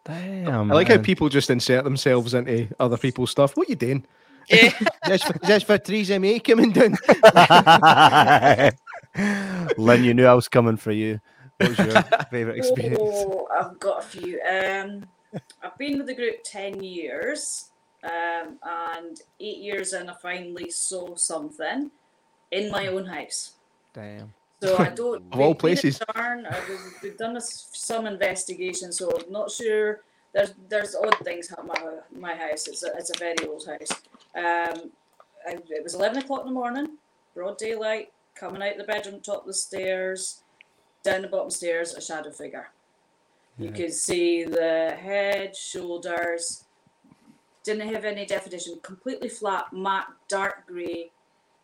[0.03, 0.71] Damn.
[0.71, 3.55] I like how people just insert themselves into other people's stuff.
[3.55, 4.05] What you doing?
[4.49, 4.71] Eh,
[5.07, 6.97] just for, just for Theresa May coming down.
[9.77, 11.19] Lynn, you knew I was coming for you.
[11.57, 12.99] What was your favourite experience?
[13.01, 14.41] Oh, I've got a few.
[14.41, 15.05] Um,
[15.61, 17.69] I've been with the group 10 years,
[18.03, 21.91] um, and eight years in, I finally saw something
[22.51, 23.53] in my own house.
[23.93, 24.33] Damn.
[24.61, 25.23] So I don't.
[25.31, 25.99] Of all we've been in places.
[26.13, 26.55] Tarn, uh,
[27.01, 30.01] we've, done a some investigation, so I'm not sure.
[30.33, 31.75] There's there's odd things at my,
[32.17, 32.67] my house.
[32.67, 33.91] It's a, it's a very old house.
[34.35, 34.91] Um,
[35.47, 36.97] I, it was 11 o'clock in the morning,
[37.33, 40.43] broad daylight, coming out the bedroom, top of the stairs,
[41.03, 42.69] down the bottom stairs, a shadow figure.
[43.57, 46.63] You could see the head, shoulders,
[47.63, 51.11] didn't have any definition, completely flat, matte, dark grey,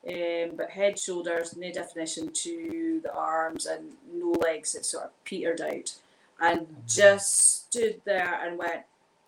[0.08, 4.76] um, but head, shoulders, no definition to the arms and no legs.
[4.76, 5.94] It sort of petered out,
[6.40, 8.84] and just stood there and went,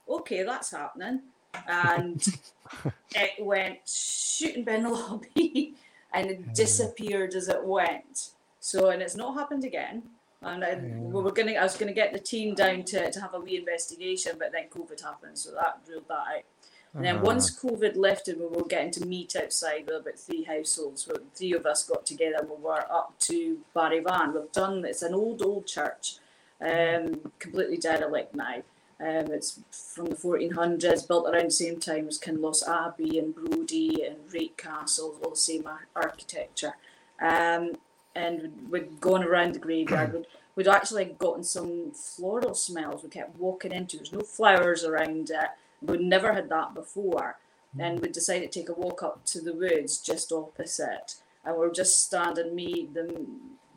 [0.08, 1.22] "Okay, that's happening,"
[1.68, 2.26] and
[3.16, 5.76] it went shooting down the lobby,
[6.14, 8.30] and it disappeared as it went.
[8.62, 10.04] So, and it's not happened again.
[10.42, 13.34] And I, we were gonna, I was gonna get the team down to, to have
[13.34, 16.44] a wee investigation, but then COVID happened, so that ruled that out.
[16.94, 21.08] And then once COVID lifted, we were getting to meet outside with about three households.
[21.08, 24.34] Where three of us got together and we were up to Barevan.
[24.34, 26.16] We've done it's an old old church,
[26.60, 28.64] um, completely derelict now.
[29.02, 34.04] Um, it's from the 1400s, built around the same time as Kinloss Abbey and Brodie
[34.04, 36.74] and Rait Castle, all the same ar- architecture.
[37.22, 37.78] Um,
[38.14, 40.12] and we'd gone around the graveyard.
[40.12, 40.26] We'd,
[40.56, 43.04] we'd actually gotten some floral smells.
[43.04, 43.98] We kept walking into.
[43.98, 45.50] There's no flowers around it.
[45.82, 47.38] We'd never had that before.
[47.74, 47.80] Hmm.
[47.80, 51.16] Then we decided to take a walk up to the woods just opposite,
[51.46, 52.56] and we are just standing.
[52.56, 53.26] Me, the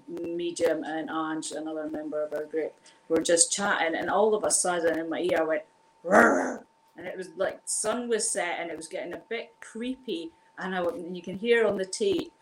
[0.09, 2.75] medium, and Ange, another member of our group,
[3.09, 5.63] were just chatting, and all of a sudden, in my ear, I went,
[6.05, 6.65] "Rrrr,"
[6.97, 10.75] and it was like sun was set, and it was getting a bit creepy, and
[10.75, 12.33] I and you can hear on the tape.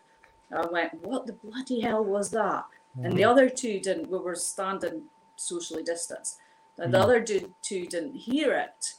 [0.53, 2.65] I went, "What the bloody hell was that?"
[3.03, 3.31] And the hmm.
[3.31, 4.11] other two didn't.
[4.11, 5.05] We were standing
[5.37, 6.39] socially distanced.
[6.79, 7.05] And the hmm.
[7.05, 8.95] other two, two didn't hear it.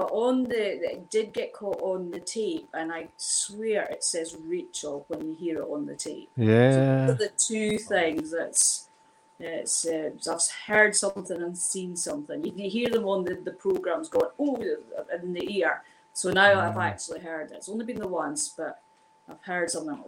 [0.00, 4.34] But on the it did get caught on the tape, and I swear it says
[4.46, 6.30] Rachel when you hear it on the tape.
[6.38, 7.08] Yeah.
[7.08, 8.88] So the two things that's
[9.38, 12.42] it's uh, I've heard something and seen something.
[12.42, 14.56] You can hear them on the, the programs going oh
[15.22, 15.82] in the ear.
[16.14, 17.56] So now I've actually heard it.
[17.56, 18.80] It's only been the once, but
[19.28, 20.02] I've heard something.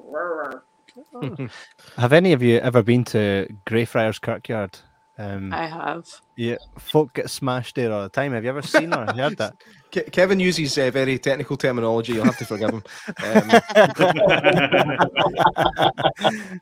[1.98, 4.78] Have any of you ever been to Greyfriars Kirkyard?
[5.18, 6.06] Um, I have.
[6.36, 8.32] yeah, folk get smashed there all the time.
[8.32, 9.54] Have you ever seen or heard that?
[9.92, 12.14] Ke- Kevin uses uh, very technical terminology.
[12.14, 12.82] You'll have to forgive him.
[13.22, 13.50] Um,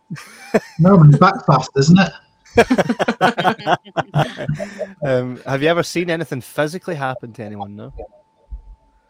[0.79, 2.13] No, but back fast, isn't it?
[5.07, 7.77] um, have you ever seen anything physically happen to anyone?
[7.77, 7.93] No.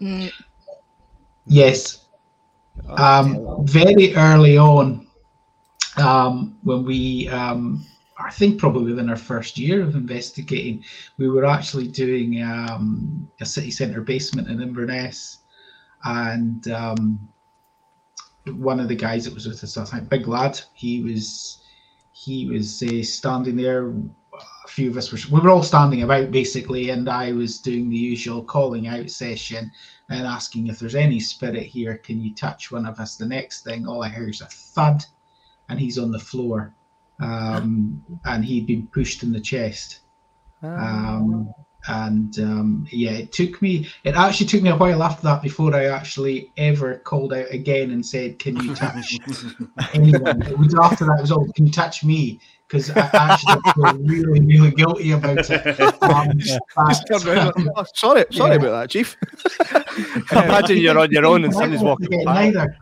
[0.00, 0.32] Mm,
[1.46, 2.06] Yes.
[2.88, 5.06] Um, very early on,
[5.96, 7.84] um, when we um,
[8.24, 10.84] I think probably within our first year of investigating,
[11.16, 15.38] we were actually doing um, a city centre basement in Inverness,
[16.04, 17.28] and um,
[18.46, 21.62] one of the guys that was with us, I think, big lad, he was
[22.12, 23.90] he was uh, standing there.
[23.90, 27.88] A few of us were we were all standing about basically, and I was doing
[27.88, 29.70] the usual calling out session
[30.08, 31.96] and asking if there's any spirit here.
[31.98, 33.16] Can you touch one of us?
[33.16, 35.04] The next thing, all I hear is a thud,
[35.68, 36.74] and he's on the floor
[37.20, 40.00] um, and he'd been pushed in the chest.
[40.62, 41.52] Um,
[41.88, 43.88] and um, yeah, it took me.
[44.04, 47.90] It actually took me a while after that before I actually ever called out again
[47.92, 49.18] and said, "Can you touch
[49.94, 51.16] anyone?" It was after that.
[51.18, 55.38] It was all, "Can you touch me?" Because I actually feel really, really guilty about
[55.50, 56.02] it.
[56.02, 56.60] Um, Just
[57.24, 58.56] but, um, Oh, sorry, sorry yeah.
[58.56, 59.16] about that, Chief.
[60.32, 62.46] Imagine you're on your own and somebody's walking getting by.
[62.48, 62.76] either.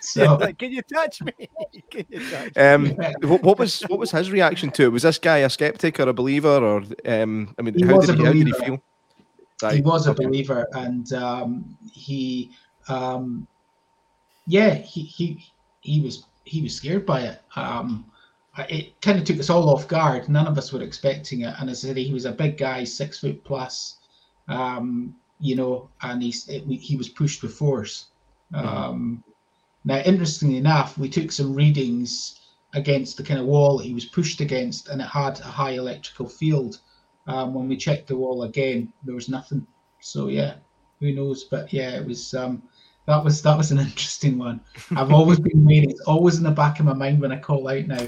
[0.00, 1.32] So Like, Can you touch me?
[1.90, 2.62] Can you touch me?
[2.62, 2.86] Um,
[3.22, 4.88] what, what was what was his reaction to it?
[4.92, 8.06] Was this guy a skeptic or a believer, or um, I mean, He how was
[8.06, 8.64] did, a he, how did he believer.
[8.64, 8.82] feel?
[9.68, 12.50] he was a believer and um, he
[12.88, 13.46] um,
[14.46, 15.44] yeah he, he
[15.82, 18.10] he was he was scared by it um,
[18.70, 21.68] it kind of took us all off guard none of us were expecting it and
[21.68, 23.96] as I said he was a big guy six foot plus
[24.48, 28.06] um, you know and he's it, he was pushed with force
[28.54, 29.22] um,
[29.84, 32.40] now interestingly enough we took some readings
[32.74, 36.28] against the kind of wall he was pushed against and it had a high electrical
[36.28, 36.80] field
[37.26, 39.66] um, when we checked the wall again, there was nothing.
[40.00, 40.54] So yeah,
[40.98, 41.44] who knows?
[41.44, 42.62] But yeah, it was um,
[43.06, 44.60] that was that was an interesting one.
[44.96, 45.90] I've always been waiting.
[45.90, 48.06] It's always in the back of my mind when I call out now.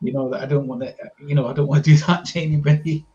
[0.00, 0.94] You know that I don't want to.
[1.24, 3.06] You know I don't want to do that to anybody.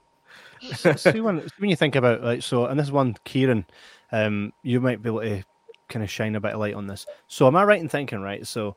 [0.76, 3.66] So- when, when you think about like so, and this one, Kieran,
[4.12, 5.44] um, you might be able to
[5.90, 7.06] kind of shine a bit of light on this.
[7.28, 8.46] So, am I right in thinking right?
[8.46, 8.76] So,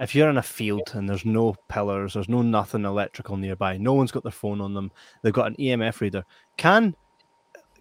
[0.00, 3.94] if you're in a field and there's no pillars, there's no nothing electrical nearby, no
[3.94, 4.92] one's got their phone on them,
[5.22, 6.24] they've got an EMF reader.
[6.56, 6.94] Can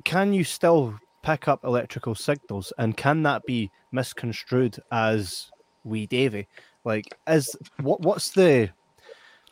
[0.05, 5.51] can you still pick up electrical signals, and can that be misconstrued as
[5.83, 6.47] wee Davy?
[6.85, 8.69] Like, is what what's the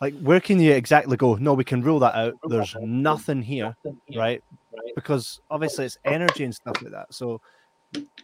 [0.01, 3.75] like where can you exactly go no we can rule that out there's nothing here
[4.15, 4.43] right
[4.95, 7.41] because obviously it's energy and stuff like that so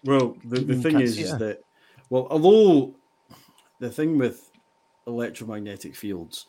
[0.03, 1.61] Well, the, the thing is, is that
[2.09, 2.95] well, although
[3.79, 4.51] the thing with
[5.07, 6.47] electromagnetic fields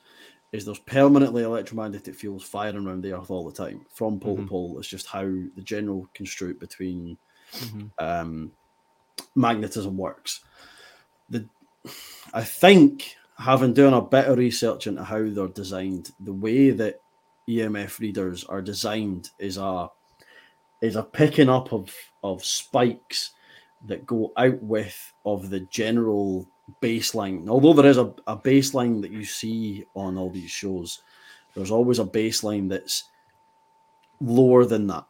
[0.52, 4.42] is there's permanently electromagnetic fields firing around the earth all the time from pole Mhm.
[4.42, 4.78] to pole.
[4.78, 7.16] It's just how the general construct between
[7.52, 7.90] Mhm.
[7.98, 8.52] um,
[9.34, 10.44] magnetism works.
[11.30, 11.48] The
[12.32, 17.00] I think having done a bit of research into how they're designed, the way that
[17.48, 19.88] EMF readers are designed is a
[20.84, 23.32] is a picking up of of spikes
[23.86, 26.46] that go out with of the general
[26.82, 27.48] baseline.
[27.48, 31.02] Although there is a, a baseline that you see on all these shows,
[31.54, 33.04] there's always a baseline that's
[34.20, 35.04] lower than that.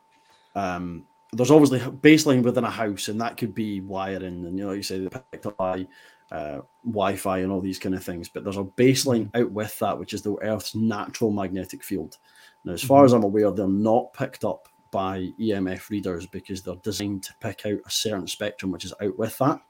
[0.55, 4.65] Um, there's always the baseline within a house, and that could be wiring, and you
[4.65, 5.87] know, you say the picked up by
[6.31, 8.29] uh, Wi-Fi and all these kind of things.
[8.29, 12.19] But there's a baseline out with that, which is the Earth's natural magnetic field.
[12.65, 16.77] Now, as far as I'm aware, they're not picked up by EMF readers because they're
[16.77, 19.61] designed to pick out a certain spectrum, which is out with that.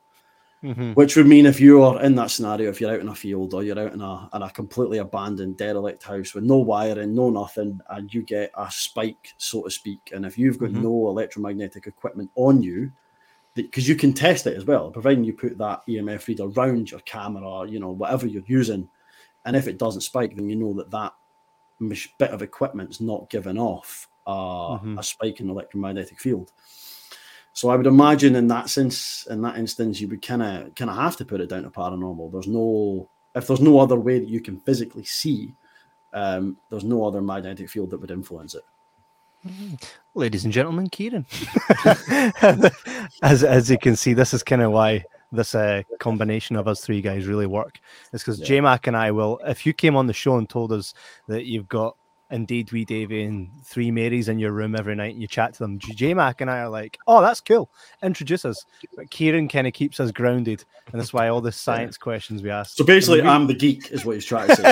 [0.63, 0.95] Mhm.
[0.95, 3.55] Which would mean if you are in that scenario, if you're out in a field
[3.55, 7.31] or you're out in a, in a completely abandoned derelict house with no wiring, no
[7.31, 10.83] nothing, and you get a spike, so to speak, and if you've got Mhm.
[10.83, 12.93] no electromagnetic equipment on you,
[13.55, 17.01] because you can test it as well, providing you put that EMF reader around your
[17.01, 18.89] camera, you know, whatever you're using,
[19.47, 21.15] and if it doesn't spike, then you know that that
[22.19, 24.99] bit of equipment's not given off uh, Mhm.
[24.99, 26.53] a spike in electromagnetic field.
[27.53, 30.91] So I would imagine in that sense, in that instance, you would kind of kind
[30.91, 32.33] of have to put it down to paranormal.
[32.33, 35.55] There's no if there's no other way that you can physically see,
[36.13, 38.65] um, there's no other magnetic field that would influence it.
[40.15, 41.27] ladies and gentlemen kieran
[43.23, 46.81] as as you can see this is kind of why this uh, combination of us
[46.81, 47.79] three guys really work
[48.13, 48.47] it's because Yeah.
[48.47, 50.95] j-mac and i will if you came on the show and told us
[51.29, 51.97] that you've got
[52.35, 55.61] indeed we davy and three marys in your room every night and you chat to
[55.61, 57.71] them j-mac and i are like oh that's cool
[58.03, 58.65] introduce us
[58.97, 62.51] but kieran kind of keeps us grounded and that's why all the science questions we
[62.51, 64.63] ask So basically, we- I'm the geek, is what he's trying to say.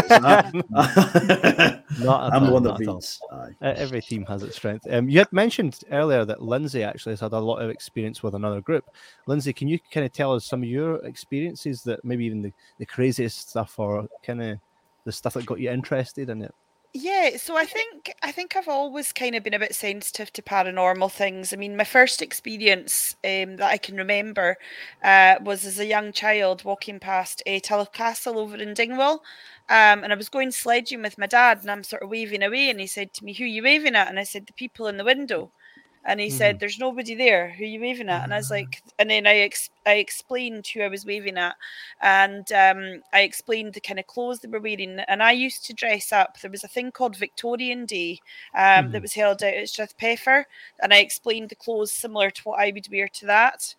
[0.71, 1.83] Not
[2.35, 3.21] I'm the one that at reads.
[3.61, 4.87] Every team has its strength.
[4.91, 8.35] Um, you had mentioned earlier that Lindsay actually has had a lot of experience with
[8.35, 8.85] another group.
[9.27, 12.53] Lindsay, can you kind of tell us some of your experiences that maybe even the,
[12.79, 14.59] the craziest stuff or kind of
[15.05, 16.55] the stuff that got you interested in it?
[16.95, 20.43] Yeah, so I think I think I've always kind of been a bit sensitive to
[20.43, 21.53] paranormal things.
[21.53, 24.59] I mean, my first experience um, that I can remember
[25.03, 29.23] uh, was as a young child walking past a Castle over in Dingwall,
[29.71, 32.69] Um, and I was going sledging with my dad, and I'm sort of waving away,
[32.69, 34.87] and he said to me, "Who are you waving at?" And I said, "The people
[34.87, 35.51] in the window."
[36.05, 37.51] And he said, "There's nobody there.
[37.51, 40.67] Who are you waving at?" And I was like, and then I ex- I explained
[40.67, 41.55] who I was waving at,
[42.01, 44.99] and um, I explained the kind of clothes they were wearing.
[45.09, 46.41] And I used to dress up.
[46.41, 48.19] There was a thing called Victorian Day
[48.55, 50.45] um, that was held out at Strathpeffer,
[50.83, 53.75] and I explained the clothes similar to what I would wear to that.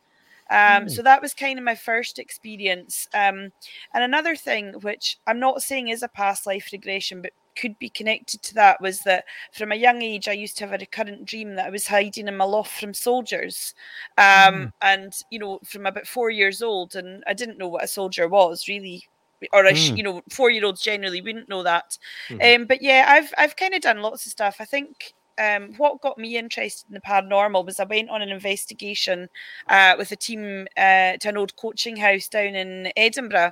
[0.49, 3.07] Um, So that was kind of my first experience.
[3.13, 3.51] Um,
[3.93, 7.89] and another thing, which I'm not saying is a past life regression, but could be
[7.89, 11.25] connected to that, was that from a young age, I used to have a recurrent
[11.25, 13.73] dream that I was hiding in my loft from soldiers.
[14.17, 17.87] Um, And, you know, from about four years old, and I didn't know what a
[17.87, 19.07] soldier was really.
[19.51, 19.97] Or a Mm.
[19.97, 21.97] you know, four year olds generally wouldn't know that.
[22.29, 22.55] Mhm.
[22.55, 24.55] Um, but yeah, I've I've kind of done lots of stuff.
[24.59, 28.29] I think um, what got me interested in the paranormal was I went on an
[28.29, 29.27] investigation
[29.67, 33.51] uh, with a team uh, to an old coaching house down in Edinburgh.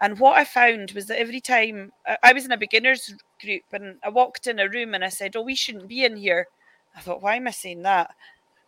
[0.00, 3.62] And what I found was that every time I- I was in a beginners group
[3.72, 6.48] and I walked in a room and I said, Oh, we shouldn't be in here.
[6.96, 8.14] I thought, why am I saying that?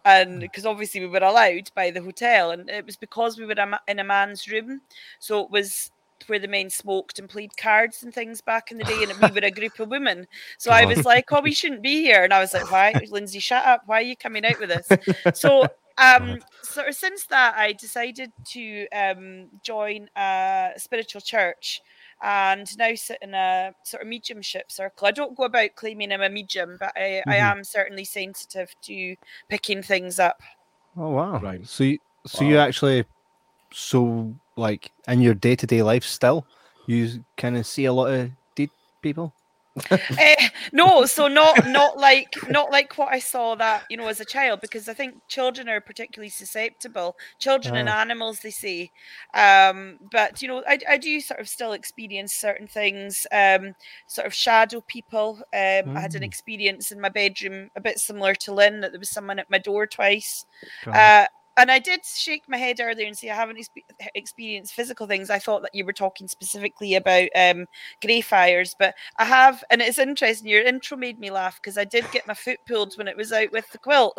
[0.04, 3.78] And because obviously we were allowed by the hotel, and it was because we were
[3.88, 4.80] in a man's room.
[5.18, 5.90] So it was
[6.26, 9.40] where the men smoked and played cards and things back in the day, and we
[9.40, 10.26] were a group of women.
[10.56, 13.38] So I was like, "Oh, we shouldn't be here," and I was like, "Why, Lindsay?
[13.38, 13.82] Shut up!
[13.86, 14.88] Why are you coming out with this?"
[15.34, 21.82] So, um, sort of since that, I decided to um, join a spiritual church.
[22.22, 25.06] And now sit in a sort of mediumship circle.
[25.06, 27.52] I don't go about claiming I'm a medium, but I, I Mhm.
[27.52, 29.16] am certainly sensitive to
[29.48, 30.40] picking things up.
[30.96, 31.38] Oh wow!
[31.40, 31.66] Right.
[31.66, 33.04] So you, so you actually,
[33.72, 36.48] so like in your day to day life still,
[36.86, 38.70] you kind of see a lot of dead
[39.02, 39.36] people.
[40.18, 44.20] Eh, no, so not not like not like what I saw that you know as
[44.20, 47.16] a child because I think children are particularly susceptible.
[47.38, 48.00] Children and Ah.
[48.00, 48.90] animals, they say.
[49.34, 53.26] Um, but you know, I, I do sort of still experience certain things.
[53.32, 53.74] Um,
[54.06, 55.38] sort of shadow people.
[55.52, 56.24] Um, I had an Mm.
[56.24, 59.58] experience in my bedroom a bit similar to Lynn that there was someone at my
[59.58, 60.44] door twice.
[60.92, 61.26] Uh,
[61.58, 65.28] and I did shake my head earlier and say I haven't expe- experienced physical things.
[65.28, 67.66] I thought that you were talking specifically about um,
[68.00, 70.48] grey fires, but I have, and it's interesting.
[70.48, 73.32] Your intro made me laugh because I did get my foot pulled when it was
[73.32, 74.16] out with the quilt.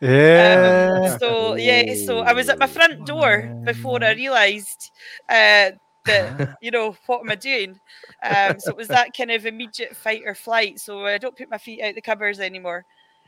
[0.00, 1.04] yeah.
[1.12, 4.90] Um, so yeah, so I was at my front door before I realised
[5.28, 5.70] uh,
[6.04, 7.78] that you know what am I doing?
[8.22, 10.80] Um, so it was that kind of immediate fight or flight.
[10.80, 12.84] So I don't put my feet out the covers anymore.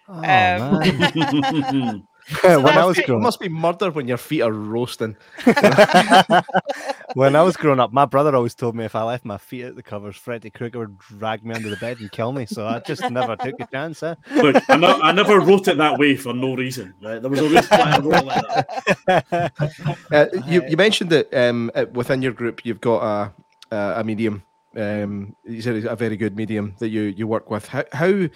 [0.08, 1.70] oh, um, man.
[1.70, 2.02] So
[2.42, 3.02] when I was it.
[3.02, 5.16] It growing up, must be murder when your feet are roasting.
[7.14, 9.64] when I was growing up, my brother always told me if I left my feet
[9.64, 12.46] at the covers, Freddy Krueger would drag me under the bed and kill me.
[12.46, 14.02] So I just never took a chance.
[14.02, 14.14] Eh?
[14.36, 16.94] Look, I, no- I never wrote it that way for no reason.
[17.02, 17.20] Right?
[17.20, 19.52] There was a reason why I wrote it like that.
[20.12, 23.32] Uh, you, you mentioned that um, uh, within your group you've got a
[23.74, 24.42] a, a medium.
[24.76, 27.68] Um, you said it's a very good medium that you you work with.
[27.68, 28.28] How, how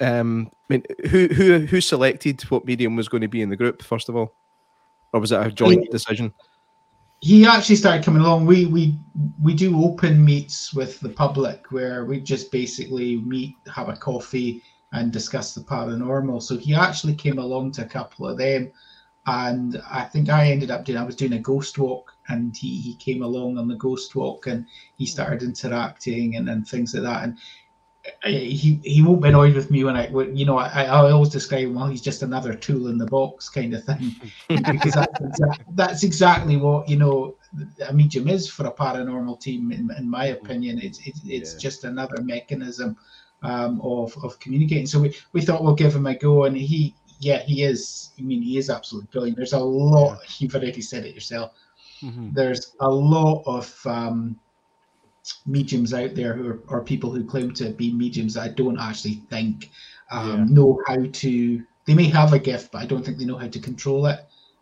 [0.00, 3.56] um, I mean, who who who selected what medium was going to be in the
[3.56, 4.34] group first of all,
[5.12, 6.32] or was it a joint decision?
[7.20, 8.46] he actually started coming along.
[8.46, 8.98] We we
[9.42, 14.62] we do open meets with the public where we just basically meet, have a coffee,
[14.92, 16.42] and discuss the paranormal.
[16.42, 18.70] So he actually came along to a couple of them,
[19.26, 20.98] and I think I ended up doing.
[20.98, 24.46] I was doing a ghost walk, and he he came along on the ghost walk,
[24.46, 24.64] and
[24.96, 27.24] he started interacting and, and things like that.
[27.24, 27.38] And
[28.24, 31.10] I- he he won't be annoyed with me when I when, you know I, I
[31.10, 34.14] always describe him well he's just another tool in the box kind of thing.
[34.48, 37.36] Because that's, exact, that's exactly what you know
[37.88, 41.58] a medium is for a paranormal team in, in my opinion it's it's, it's Yeah.
[41.58, 42.96] just another mechanism
[43.42, 44.86] um, of of communicating.
[44.86, 48.22] So we, we thought we'll give him a go and he yeah he is I
[48.22, 49.36] mean he is absolutely brilliant.
[49.36, 51.52] There's a lot you've already said it yourself.
[52.02, 52.32] Mhm.
[52.32, 54.38] there's a lot of um,
[55.46, 58.78] mediums out there who are, or people who claim to be mediums that I don't
[58.78, 59.70] actually think
[60.10, 60.44] um, Yeah.
[60.48, 61.62] know how to.
[61.86, 64.20] They may have a gift, but I don't think they know how to control it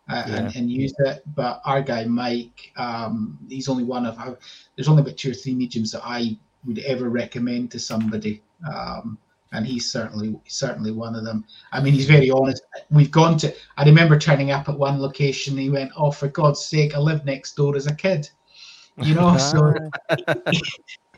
[0.09, 1.23] uh, and, and use it.
[1.35, 4.17] But our guy Mike, um, he's only one of.
[4.17, 4.35] I-
[4.75, 8.41] There's only about two or three mediums that I would ever recommend to somebody.
[8.73, 9.17] Um,
[9.53, 11.45] and he's certainly certainly one of them.
[11.71, 12.63] I mean, he's very honest.
[12.91, 13.53] We've gone to.
[13.77, 15.57] I remember turning up at one location.
[15.57, 16.95] He went, "Oh, for God's sake!
[16.95, 18.29] I lived next door as a kid."
[18.99, 19.73] You know, so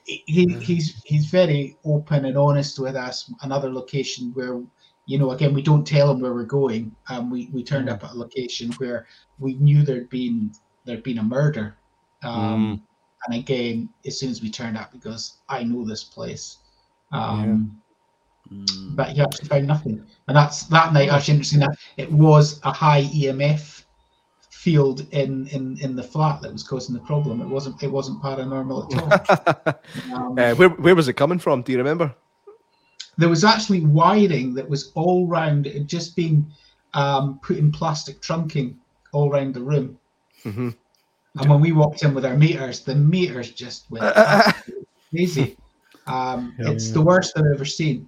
[0.06, 3.32] he, he's he's very open and honest with us.
[3.42, 4.62] Another location where,
[5.06, 6.96] you know, again we don't tell him where we're going.
[7.10, 9.08] Um, we we turned up at a location where
[9.38, 10.52] we knew there'd been
[10.86, 11.78] there'd been a murder.
[12.24, 12.82] Um,
[13.28, 16.58] and again, as soon as we turned up, he goes, "I know this place."
[17.12, 17.82] Um,
[18.52, 18.96] Mm.
[18.96, 20.04] but he actually found nothing.
[20.28, 23.86] And that's that night actually interesting that it was a high EMF
[24.70, 27.42] field in, in in the flat that was causing the problem.
[27.42, 29.10] It wasn't it wasn't paranormal at all.
[30.16, 31.62] Um, uh, where where was it coming from?
[31.64, 32.08] Do you remember?
[33.20, 35.68] there was actually wiring that was all round.
[35.68, 36.38] It had just been
[36.94, 38.76] um, put in plastic trunking
[39.12, 39.98] all round the room.
[40.46, 40.74] Mhm.
[41.40, 44.06] And when we walked in with our meters, the meters just went
[45.12, 45.58] crazy.
[46.08, 46.72] Um, Yeah.
[46.72, 48.08] it's the worst I've ever seen.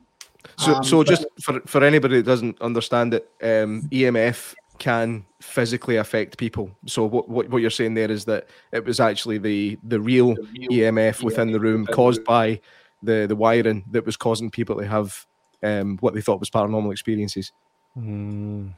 [0.58, 5.98] So, Um, so just for, for anybody that doesn't understand it, um, EMF can physically
[5.98, 6.76] affect people.
[6.88, 10.36] So what, what what you're saying there is that it was actually the the real
[10.72, 12.60] EMF within the room caused by
[13.04, 15.28] the the wiring that was causing people to have
[15.62, 17.52] um, what they thought was paranormal experiences.
[17.96, 18.74] Mm,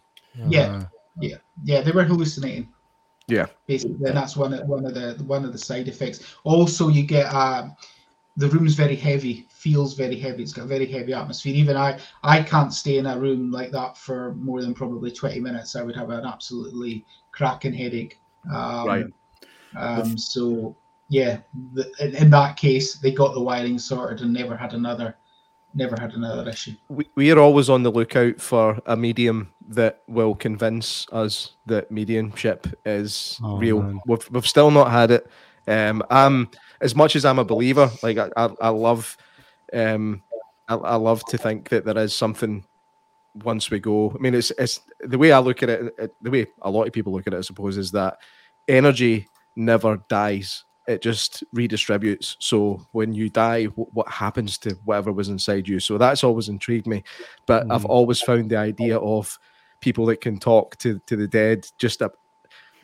[0.50, 0.86] Yeah.
[1.22, 2.68] Yeah, yeah, they were hallucinating.
[3.28, 3.46] Yeah.
[3.68, 6.36] basically, and that's one of one of the one of the side effects.
[6.44, 7.70] Also, you get uh,
[8.36, 10.42] the room's very heavy, feels very heavy.
[10.42, 11.54] It's got a very heavy atmosphere.
[11.54, 15.40] Even I, I can't stay in a room like that for more than probably twenty
[15.40, 15.76] minutes.
[15.76, 18.20] I would have an absolutely cracking headache.
[18.52, 19.06] Um, Right.
[19.76, 20.76] Um, so
[21.10, 21.40] yeah,
[21.74, 25.16] the, in, in that case, they got the wiring sorted and never had another,
[25.76, 26.74] never had another issue.
[26.90, 31.92] We, we are always on the lookout for a medium that will convince us that
[31.92, 33.82] mediumship is Oh, real.
[33.82, 34.00] man.
[34.06, 35.28] We've, we've still not had it.
[35.68, 36.50] Um, I'm
[36.84, 37.90] as much as I'm a believer.
[38.04, 39.18] Like I, I, I love,
[39.74, 40.22] um,
[40.68, 42.66] I, I love to think that there is something
[43.44, 44.12] once we go.
[44.12, 46.16] I mean, it's it's the way I look at it.
[46.22, 48.18] the way a lot of people look at it, I suppose, is that
[48.68, 50.66] energy never dies.
[50.88, 52.36] It just redistributes.
[52.40, 55.80] So when you die, wh- what happens to whatever was inside you?
[55.80, 57.04] So that's always intrigued me.
[57.48, 57.90] But I've Mm.
[57.90, 59.40] always found the idea of
[59.80, 62.12] people that can talk to to the dead just a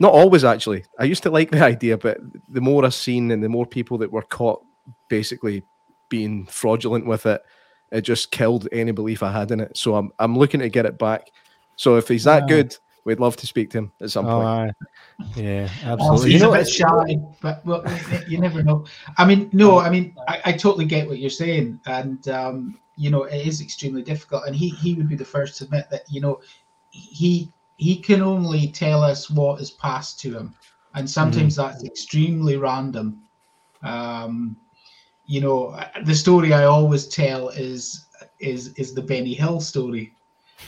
[0.00, 0.84] not always actually.
[0.98, 3.98] I used to like the idea, but the more I've seen and the more people
[3.98, 4.64] that were caught
[5.08, 5.62] basically
[6.08, 7.40] being fraudulent with it,
[7.92, 9.76] it just killed any belief I had in it.
[9.76, 11.30] So I'm I'm looking to get it back.
[11.76, 12.56] So if he's that Yeah.
[12.56, 14.48] good, we'd love to speak to him at some Oh, point.
[14.48, 14.72] aye.
[15.36, 16.28] yeah, absolutely.
[16.28, 17.84] You he's know, a bit shy, but well,
[18.26, 18.86] you never know.
[19.18, 23.10] I mean, no, I mean, I, I totally get what you're saying, and um, you
[23.10, 24.44] know, it is extremely difficult.
[24.46, 26.40] And he he would be the first to admit that you know,
[26.90, 30.54] he he can only tell us what is passed to him,
[30.94, 33.22] and sometimes that's extremely random.
[33.82, 34.54] Um,
[35.24, 38.04] you know, the story I always tell is
[38.38, 40.14] is is the Benny Hill story.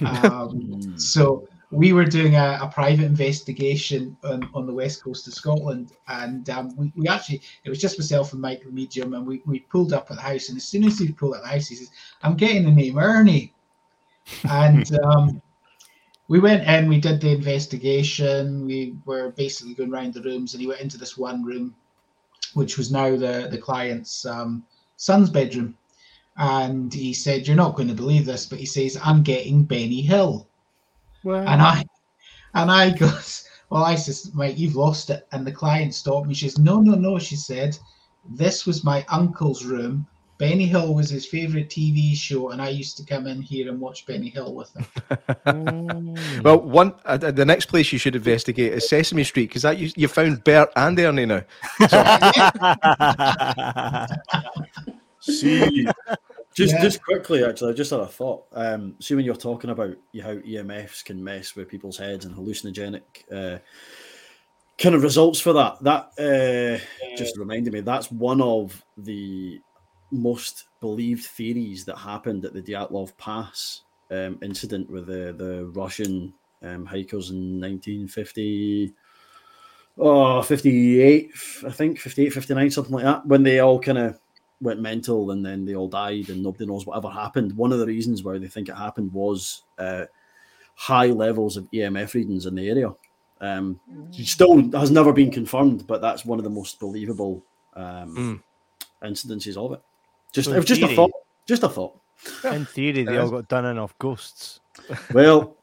[0.06, 5.34] Um, so we were doing a, a private investigation on, on the west coast of
[5.34, 9.26] Scotland, and um, we, we actually it was just myself and Mike the medium, and
[9.26, 11.44] we, we pulled up at the house, and as soon as we pulled up at
[11.44, 11.90] the house, he says,
[12.22, 13.52] "I'm getting the name Ernie,"
[14.48, 15.42] and um,
[16.32, 20.62] we went in, we did the investigation, we were basically going around the rooms, and
[20.62, 21.74] he went into this one room,
[22.54, 24.64] which was now the the client's um,
[24.96, 25.76] son's bedroom.
[26.38, 30.00] And he said, "You're not going to believe this," but he says, "I'm getting Benny
[30.00, 30.48] Hill."
[31.46, 31.84] And I,
[32.54, 35.26] and I goes, well, I says, Mike, you've lost it.
[35.32, 36.34] And the client stopped me.
[36.34, 37.18] She says, no, no, no.
[37.18, 37.78] She said,
[38.28, 40.06] this was my uncle's room.
[40.42, 43.78] Benny Hill was his favorite TV show, and I used to come in here and
[43.78, 44.84] watch Benny Hill with him.
[46.42, 49.78] Well, one uh, the the next place you should investigate is Sesame Street because that
[49.78, 51.42] you, you found Bert and Ernie now.
[55.20, 55.86] See,
[56.54, 56.82] just Yeah.
[56.82, 58.46] just quickly, actually, I just had a thought.
[58.52, 62.34] Um, see, when you're talking about you- how EMFs can mess with people's heads and
[62.34, 63.58] hallucinogenic uh,
[64.78, 66.78] kind of results for that, that uh,
[67.16, 69.60] just reminded me that's one of the
[70.12, 76.32] most believed theories that happened at the Dyatlov Pass um, incident with the the Russian
[76.62, 78.92] um, hikers in 1950.
[79.98, 81.30] Oh, 58,
[81.66, 84.18] I think, 58, 59, something like that, when they all kind of
[84.62, 87.54] went mental and then they all died and nobody knows whatever happened.
[87.56, 90.06] One of the reasons why they think it happened was uh,
[90.74, 92.94] high levels of EMF readings in the area.
[93.40, 93.80] Um,
[94.16, 97.44] it still has never been confirmed, but that's one of the most believable
[97.74, 98.42] um,
[99.02, 99.82] incidences of it.
[100.32, 101.10] Just, So it was just a thought.
[101.46, 101.98] Just a thought.
[102.44, 104.60] In theory, they all got done in off ghosts.
[105.12, 105.56] Well,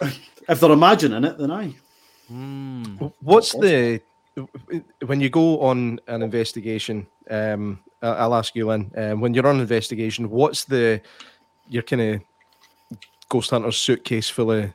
[0.00, 1.74] if they're imagining it, then I.
[2.30, 3.12] Mm.
[3.20, 4.00] What's the
[5.06, 7.06] when you go on an investigation?
[7.30, 8.90] Um, I- I'll ask you, Lynn.
[8.96, 11.00] Um, when you're on an investigation, what's the
[11.68, 12.20] your kind of
[13.28, 14.70] ghost hunter's suitcase full of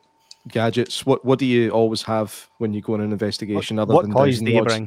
[0.47, 1.05] gadgets?
[1.05, 3.79] What what do you always have when you go on an investigation?
[3.79, 4.79] other What than toys do you rods?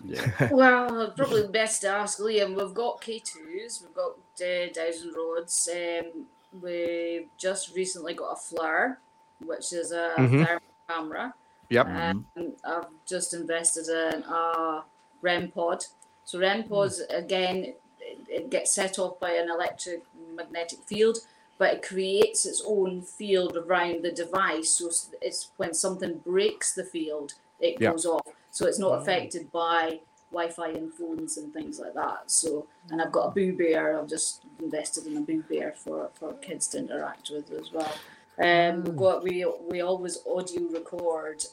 [0.00, 0.20] Bring?
[0.50, 2.56] Well, probably best to ask Liam.
[2.56, 5.68] We've got K2s, we've got uh, dowsing rods.
[5.72, 6.26] Um,
[6.62, 8.96] we've just recently got a FLIR,
[9.44, 10.44] which is a Mhm.
[10.46, 11.34] thermal camera.
[11.70, 11.86] Yep.
[11.86, 12.26] Um,
[12.64, 14.84] I've just invested in a
[15.20, 15.84] REM pod.
[16.24, 20.02] So REM pods again, it, it gets set off by an electric
[20.34, 21.18] magnetic field,
[21.58, 24.70] but it creates its own field around the device.
[24.70, 27.90] So it's- it's when something breaks the field, it Yeah.
[27.90, 28.26] goes off.
[28.58, 30.00] So it's not affected by
[30.32, 32.28] Wi-Fi and phones and things like that.
[32.28, 33.96] So, and I've got a Boo Bear.
[33.96, 37.94] I've just invested in a Boo Bear for, for kids to interact with as well.
[38.42, 41.44] Um, we've got we we always audio record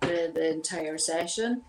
[0.00, 1.60] the the entire session,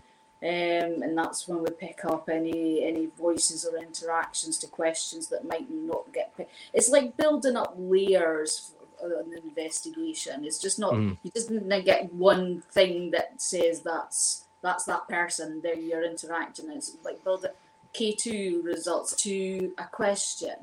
[0.42, 5.46] um, and that's when we pick up any any voices or interactions to questions that
[5.46, 6.34] might not get.
[6.34, 6.52] Picked.
[6.72, 10.46] It's like building up layers for an investigation.
[10.46, 11.18] It's just not Mm.
[11.22, 11.50] you just
[11.84, 15.60] get one thing that says that's that's that person.
[15.62, 16.70] There you're interacting.
[16.70, 17.46] It's like build
[17.92, 20.56] K two results to a question.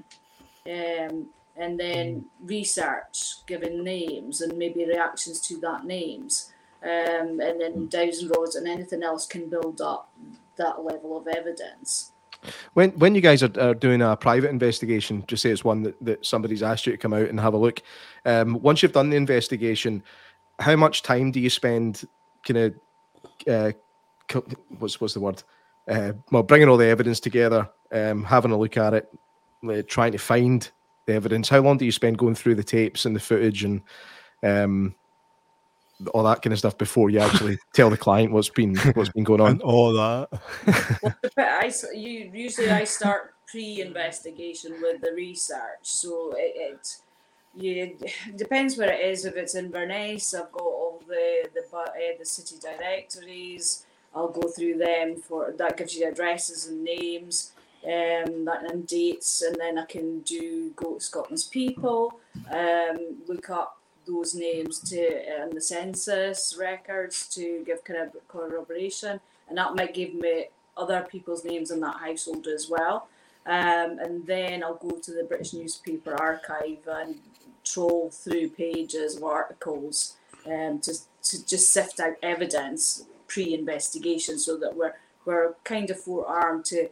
[0.66, 1.16] Um,
[1.56, 2.26] and then
[2.56, 6.52] research, giving names and maybe reactions to that names,
[6.82, 10.10] um, and then dowsing rods and anything else can build up
[10.56, 12.12] that level of evidence.
[12.74, 15.96] When when you guys are, are doing a private investigation, just say it's one that,
[16.02, 17.82] that somebody's asked you to come out and have a look.
[18.26, 20.04] Um, once you've done the investigation,
[20.60, 22.04] how much time do you spend
[22.46, 22.74] kind of
[23.48, 23.72] uh,
[24.80, 25.44] what's what's the word?
[25.88, 29.08] Uh, well, bringing all the evidence together, um, having a look at it,
[29.70, 30.72] uh, trying to find
[31.06, 31.50] the evidence.
[31.50, 33.82] How long do you spend going through the tapes and the footage and
[34.44, 34.96] um,
[36.14, 39.24] all that kind of stuff before you actually tell the client what's been what's been
[39.24, 39.52] going on?
[39.52, 40.30] And all that.
[41.02, 46.98] Well, dep- I s- you usually I start pre-investigation with the research, so it, it
[47.56, 47.98] you
[48.36, 49.26] depends where it is.
[49.26, 53.86] If it's in Inverness, I've got all the the uh, the city directories.
[54.16, 57.54] I'll go through them for that gives you addresses and names,
[57.86, 62.20] um, and dates, and then I can do go to Scotland's people,
[62.52, 62.98] um,
[63.28, 69.76] look up those names to um, the census records to give corrоб- corroboration, and that
[69.76, 70.48] might give me
[70.78, 73.08] other people's names in that household as well.
[73.46, 77.20] Um, and then I'll go to the British newspaper archive and
[77.64, 80.94] troll through pages of articles um, to,
[81.24, 84.94] to just sift out evidence pre-investigation so that we're
[85.26, 86.90] we're kind of forearmed to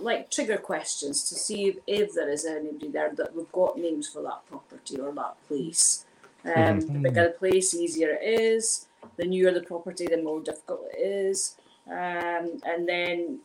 [0.00, 4.08] like trigger questions to see if, if there is anybody there that we've got names
[4.08, 6.04] for that property or that place.
[6.44, 8.86] Um, The bigger the place, easier it is.
[9.16, 11.56] The newer the property, the more difficult it is.
[11.88, 13.40] Um, and then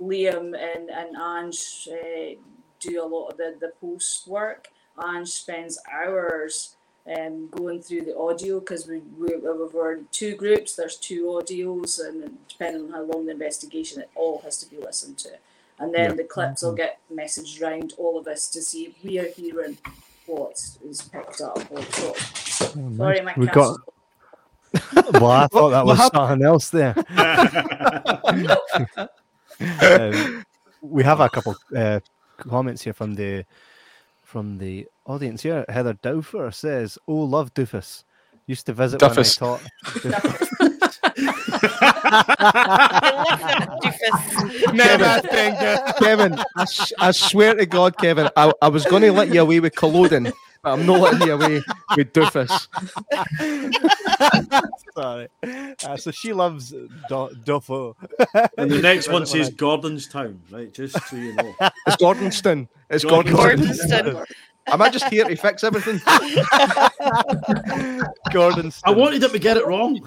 [0.00, 2.40] Liam and, and Ange uh,
[2.80, 4.68] do a lot of the, the post work.
[5.04, 6.76] Ange spends hours
[7.06, 12.00] um, going through the audio because we, we, we're in two groups, there's two audios,
[12.06, 15.30] and depending on how long the investigation, it all has to be listened to.
[15.78, 16.16] And then Yeah.
[16.16, 19.76] the clips will get messaged round all of us to see if we are hearing
[20.26, 22.16] what is picked up or what.
[22.16, 23.76] Sorry, my We cat's got-
[25.20, 26.94] well, I thought that was something else there.
[29.60, 30.44] Um,
[30.82, 32.00] we have a couple uh,
[32.38, 33.44] comments here from the
[34.34, 35.64] from the audience here.
[35.68, 38.02] Heather Douffer says, "Oh, love Doofus.
[38.48, 39.40] Used to visit Duffus.
[39.40, 39.62] when I taught."
[44.74, 45.96] Never think it.
[46.00, 49.40] Kevin, I, s- I swear to God, Kevin, I, I was going to let you
[49.40, 50.32] away with colloding,
[50.64, 51.62] but I'm not letting you away
[51.96, 52.68] with doofus.
[54.94, 55.28] Sorry.
[55.84, 57.94] Uh, so she loves Do- Duffo.
[58.56, 60.72] And the next one Visit when says Gordonstown, right?
[60.72, 61.54] Just so you know.
[61.86, 62.68] It's Gordonstoun.
[62.90, 63.88] It's Gordon- Gordonstoun.
[64.14, 64.24] Gordonstoun.
[64.68, 65.98] Am I just here to fix everything?
[68.30, 68.80] Gordonstoun.
[68.84, 70.00] I wanted him to get it wrong.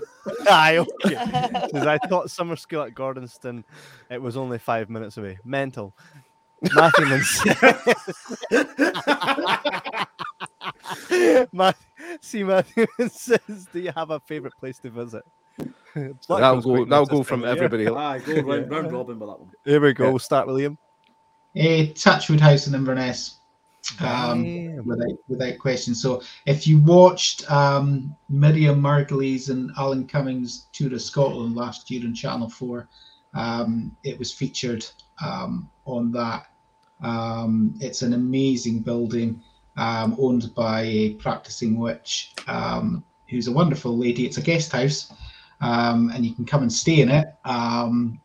[0.49, 1.15] Aye, okay.
[1.71, 3.63] 'Cause I thought summer school at Gordonstoun,
[4.09, 5.37] it was only five minutes away.
[5.45, 5.93] Mental.
[6.61, 7.05] Matthew
[11.51, 11.71] Ma-
[12.21, 15.23] see, Matthew says, "Do you have a favourite place to visit?"
[15.95, 16.75] Black that'll go.
[16.75, 17.65] quick That'll go from time of year.
[17.65, 17.87] everybody.
[17.87, 19.51] Aye, go round, round robin with that one.
[19.65, 20.05] Here we go.
[20.05, 20.09] Yeah.
[20.11, 20.77] We'll start with Liam.
[21.55, 23.39] Eh, Touchwood House in Inverness.
[24.01, 24.85] Um, Damn.
[24.85, 25.95] without without question.
[25.95, 32.03] So if you watched um, Miriam Margolyes and Alan Cumming's tour of Scotland last year
[32.05, 32.89] on Channel Four,
[33.37, 34.85] um, it was featured
[35.23, 36.47] um, on that.
[37.01, 39.41] Um, it's an amazing building
[39.77, 44.25] um, owned by a practicing witch um, who's a wonderful lady.
[44.25, 45.13] It's a guest house,
[45.61, 47.27] um, and you can come and stay in it.
[47.45, 48.19] Um,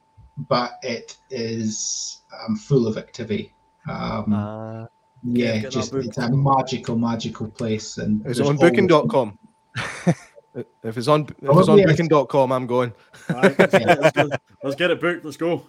[0.48, 3.52] but it is um, full of activity.
[3.88, 4.86] Um, Uh,
[5.24, 7.98] yeah, just it's a magical, magical place.
[7.98, 9.38] And Is there's it on always- booking.com?
[10.54, 11.90] if it's on if it's Oh, on yes.
[11.90, 12.92] booking.com, I'm going.
[13.28, 14.30] Aye, let's, get, let's, go-
[14.62, 15.24] let's get it booked.
[15.24, 15.62] Let's go.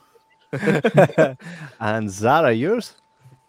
[1.79, 2.93] and Zara, yours?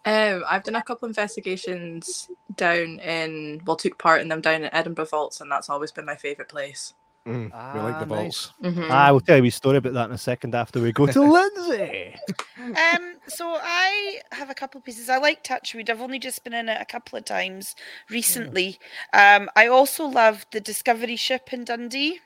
[0.05, 4.73] Um, I've done a couple investigations down in, well, took part in them down in
[4.73, 6.93] Edinburgh Vaults, and that's always been my favourite place.
[7.25, 8.07] Mm, we like Ah, the nice.
[8.07, 8.53] vaults.
[8.61, 8.91] Mhm.
[8.91, 11.21] I will tell you a story about that in a second after we go to
[11.31, 12.15] Lindsay.
[12.59, 15.09] Um, so I have a couple of pieces.
[15.09, 15.89] I like Touchwood.
[15.89, 17.75] I've only just been in it a couple of times
[18.09, 18.77] recently.
[19.13, 22.19] Um, I also love the Discovery ship in Dundee.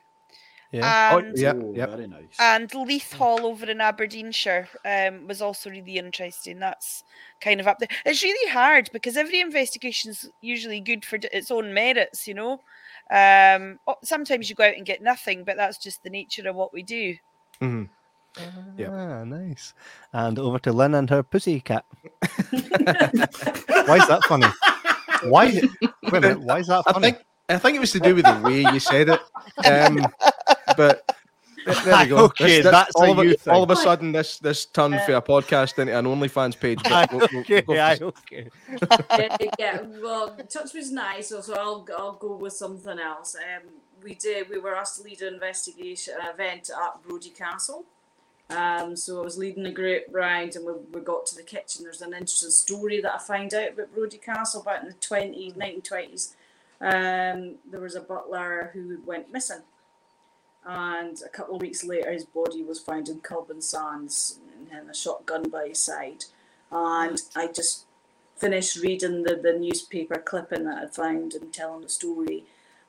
[0.72, 1.10] Yeah.
[1.14, 2.36] Oh, And yeah, oh, very nice.
[2.38, 6.60] and Leith Hall over in Aberdeenshire um, was also really interesting.
[6.60, 7.04] That's
[7.42, 7.88] kind of up there.
[8.06, 12.62] It's really hard because every investigation's usually good for its own merits, you know.
[13.10, 16.74] Um, sometimes you go out and get nothing, but that's just the nature of what
[16.74, 17.16] we do.
[17.62, 17.84] Mm-hmm.
[18.78, 18.92] Yep.
[18.94, 19.74] Ah, nice.
[20.14, 21.84] And over to Lynn and her pussy cat.
[22.52, 24.48] Why is that funny?
[25.30, 25.48] Why?
[25.48, 25.64] Wait
[26.04, 26.42] a minute.
[26.42, 27.12] Why is that I funny?
[27.12, 29.20] think I think it was to do with the way you said it.
[29.66, 30.08] Um,
[30.78, 31.09] but th-
[31.84, 32.18] there we go.
[32.26, 33.72] Okay, that's a all, of you a, all thing.
[33.72, 36.82] of a sudden this this turned for a podcast into an OnlyFans page.
[36.84, 38.50] But we'll, we'll, okay, we'll go okay.
[39.18, 43.36] yeah, yeah, well, touch was nice, so I'll I'll go with something else.
[43.36, 43.70] Um,
[44.04, 44.50] we did.
[44.50, 47.86] We were asked to lead an investigation an event at Brodie Castle.
[48.50, 51.84] Um, so I was leading a group round, and we, we got to the kitchen.
[51.84, 55.52] There's an interesting story that I found out about Brodie Castle back in the 20,
[55.52, 56.34] 1920s.
[56.82, 59.62] Um, there was a butler who went missing,
[60.70, 64.38] and a couple of weeks later, his body was found in Culbin Sands
[64.72, 66.26] and a shotgun by his side.
[66.72, 67.86] And I just
[68.38, 72.44] finished reading the, the newspaper clipping that I'd found and telling the story.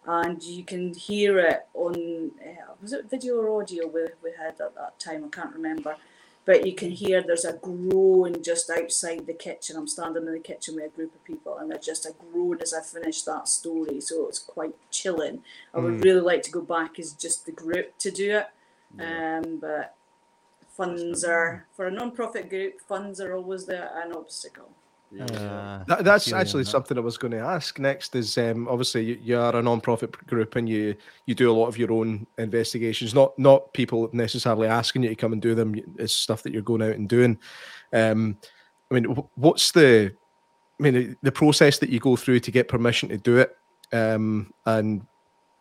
[0.04, 4.60] And you can hear it on, uh, was it video or audio we, we had
[4.60, 5.24] at that time?
[5.24, 5.96] I can't remember.
[6.46, 9.76] But you can hear there's a groan just outside the kitchen.
[9.76, 12.60] I'm standing in the kitchen with a group of people, and there's just a groan
[12.62, 14.00] as I finish that story.
[14.00, 15.44] So it's quite chilling.
[15.74, 16.04] I would Mm.
[16.04, 18.46] really like to go back as just the group to do it.
[18.98, 19.94] Um, but
[20.76, 24.70] funds are, for a non profit group, funds are always there an obstacle.
[25.18, 26.70] Uh, That, that's feel you on actually that.
[26.70, 28.14] something I was going to ask next.
[28.14, 30.94] Is um, obviously you, you are a non-profit group and you
[31.26, 33.14] you do a lot of your own investigations.
[33.14, 35.74] Not not people necessarily asking you to come and do them.
[35.98, 37.38] It's stuff that you're going out and doing.
[37.92, 38.38] Um,
[38.90, 39.04] I mean,
[39.34, 40.12] what's the
[40.78, 43.56] I mean the process that you go through to get permission to do it,
[43.92, 45.04] um, and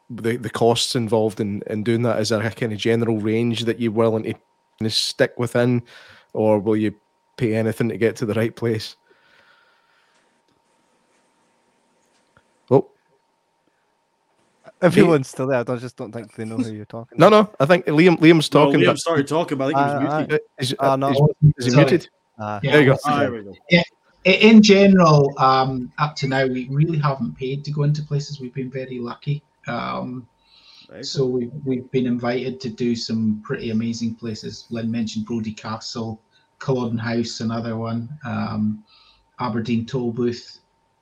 [0.10, 2.20] the the costs involved in in doing that.
[2.20, 5.84] Is there a kind of general range that you're willing to kind stick within,
[6.34, 6.94] or will you
[7.38, 8.96] pay anything to get to the right place?
[14.82, 15.64] Everyone's still there.
[15.68, 17.18] I just don't think they know who you're talking.
[17.18, 17.50] No, no.
[17.60, 18.80] I think Liam Liam's No, talking.
[18.82, 20.34] Liam but- started talking, but I think he was Uh, muted.
[20.34, 21.10] Uh, is, Ah, uh, no.
[21.10, 21.18] is,
[21.58, 21.84] is he Sorry.
[21.86, 22.10] muted?
[22.40, 22.72] Uh, Yeah.
[22.72, 22.98] There you go.
[23.06, 23.54] Ah, there we go.
[23.72, 23.84] I-
[24.30, 28.40] In general, um, up to now, we really haven't paid to go into places.
[28.40, 29.44] We've been very lucky.
[29.68, 30.28] Um,
[30.90, 34.66] Very so we've, we've been invited to do some pretty amazing places.
[34.72, 36.20] Lynn mentioned Brodie Castle,
[36.60, 38.84] Culloden House, another one, um,
[39.40, 40.59] Aberdeen Toll Booth.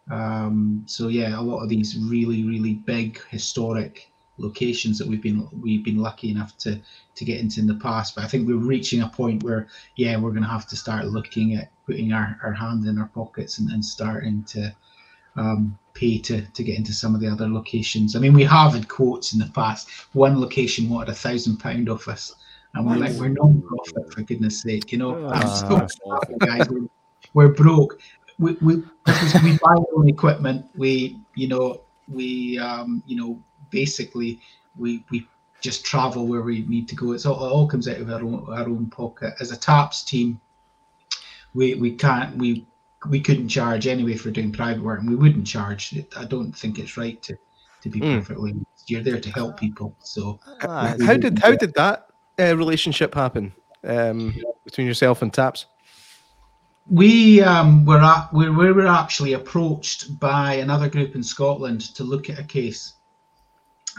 [0.09, 5.47] Um, so yeah, a lot of these really, really big historic locations that we've been
[5.61, 6.79] we've been lucky enough to
[7.15, 8.15] to get into in the past.
[8.15, 11.05] But I think we're reaching a point where yeah, we're going to have to start
[11.05, 14.73] looking at putting our, our hand in our pockets and, and starting to
[15.35, 18.15] um, pay to, to get into some of the other locations.
[18.15, 19.89] I mean, we have had quotes in the past.
[20.13, 22.35] One location wanted a thousand pound off us,
[22.73, 25.27] and we're like, we're non-profit for goodness sake, you know.
[25.27, 25.47] I'm
[25.87, 26.19] so Ah.
[26.39, 26.67] guys.
[26.69, 26.87] We're,
[27.33, 27.99] we're broke.
[28.39, 30.65] We we because we buy our own equipment.
[30.75, 34.39] We you know we um, you know basically
[34.77, 35.27] we we
[35.61, 37.13] just travel where we need to go.
[37.13, 39.33] It's all, it all comes out of our own our own pocket.
[39.39, 40.39] As a TAPS team,
[41.53, 42.65] we we can't we
[43.09, 45.95] we couldn't charge anyway for doing private work, and we wouldn't charge.
[46.15, 47.37] I don't think it's right to
[47.81, 48.19] to be Mm.
[48.19, 48.51] perfectly.
[48.51, 48.89] honest.
[48.89, 52.07] You're there to help people, so ah, How did how did that
[52.39, 53.51] uh, relationship happen
[53.83, 54.33] um,
[54.63, 55.65] between yourself and Taps?
[56.89, 62.03] We um, were at, we, we were actually approached by another group in Scotland to
[62.03, 62.93] look at a case,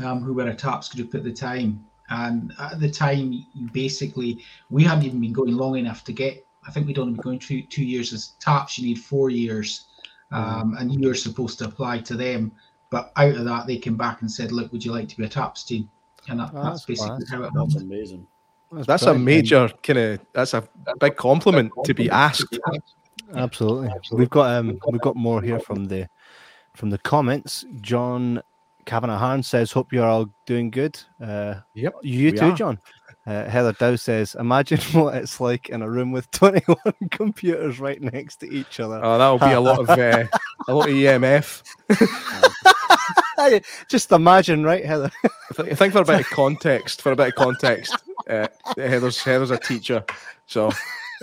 [0.02, 1.84] um, who were a TAPS group at the time.
[2.10, 6.46] And at the time, basically, we hadn't even been going long enough to get.
[6.66, 8.78] I think we'd only been going two two years as TAPS.
[8.78, 9.86] You need four years,
[10.30, 12.52] um, and you're supposed to apply to them.
[12.90, 15.24] But out of that, they came back and said, "Look, would you like to be
[15.24, 15.90] a TAPS team?"
[16.28, 17.30] And that, Oh, that's that's basically class.
[17.30, 18.26] how it That's amazing.
[18.72, 20.20] That's a major kind of.
[20.32, 20.66] That's a
[21.00, 22.58] big compliment to be asked.
[23.34, 23.90] Absolutely.
[24.12, 26.08] We've got um we've got more here from the
[26.74, 27.64] from the comments.
[27.80, 28.42] John
[28.86, 32.56] Kavanagh says, "Hope you're all doing good." Uh, Yep, you too, are.
[32.56, 32.78] John.
[33.26, 36.76] Uh, Heather Dow says, "Imagine what it's like in a room with 21
[37.10, 40.24] computers right next to each other." Oh, that'll be a lot of uh,
[40.68, 41.62] a lot of EMF.
[43.88, 45.10] Just imagine, right, Heather?
[45.58, 47.96] I think for a bit of context, for a bit of context,
[48.28, 50.04] uh, Heather's Heather's a teacher,
[50.46, 50.70] so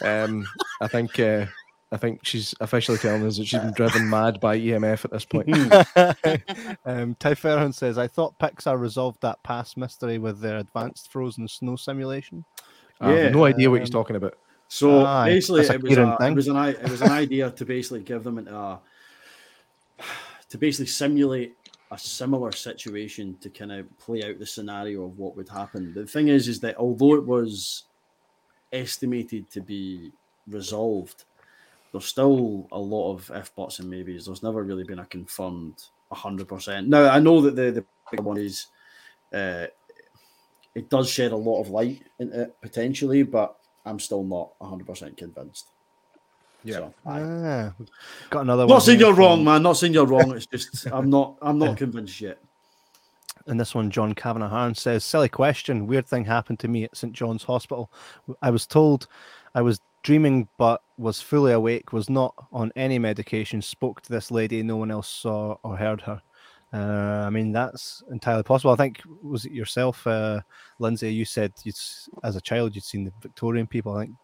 [0.04, 0.46] um,
[0.82, 1.46] I think uh,
[1.92, 5.26] I think she's officially telling us that she's been driven mad by EMF at this
[5.26, 5.48] point.
[6.86, 11.48] um, Ty Fairhorn says, "I thought Pixar resolved that past mystery with their advanced frozen
[11.48, 12.44] snow simulation."
[13.00, 14.38] I have Yeah, no idea what he's um, talking about.
[14.68, 18.02] So Aye, basically, it was, a, it was an it was an idea to basically
[18.02, 18.78] give them an, uh,
[20.50, 21.56] to basically simulate
[21.96, 25.94] a similar situation to kind of play out the scenario of what would happen.
[25.94, 27.86] The thing is, is that although it was
[28.74, 30.12] estimated to be
[30.48, 31.24] resolved,
[31.92, 34.26] there's still a lot of if buts and maybes.
[34.26, 36.88] There's never really been a confirmed hundred percent.
[36.88, 38.68] Now I know that the the big one is
[39.34, 39.68] uh,
[40.74, 44.88] it does shed a lot of light into it potentially, but I'm still not hundred
[44.88, 45.72] percent convinced.
[46.66, 46.78] Yeah.
[46.78, 47.22] So, aye.
[47.22, 47.74] Ah,
[48.32, 48.76] got another not one.
[48.76, 49.64] Not saying you're wrong, man.
[49.64, 50.36] Not saying you're wrong.
[50.36, 52.40] It's just I'm not I'm not convinced yet.
[53.48, 55.86] And this one, John Kavanagh Harn says, Silly question.
[55.86, 57.14] Weird thing happened to me at St.
[57.14, 57.92] John's Hospital.
[58.42, 59.08] I was told
[59.54, 64.32] I was dreaming but was fully awake, was not on any medication, spoke to this
[64.32, 66.22] lady, no one else saw or heard her.
[66.74, 68.72] Uh, I mean, that's entirely possible.
[68.72, 70.42] I think, was it yourself, uh,
[70.80, 71.14] Lindsay?
[71.14, 71.78] You said you'd,
[72.24, 73.96] as a child you'd seen the Victorian people.
[73.96, 74.16] I think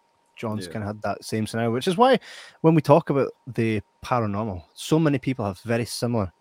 [0.41, 0.73] John's Yeah.
[0.73, 2.19] kind of had that same scenario, which is why
[2.61, 6.33] when we talk about the paranormal, so many people have very similar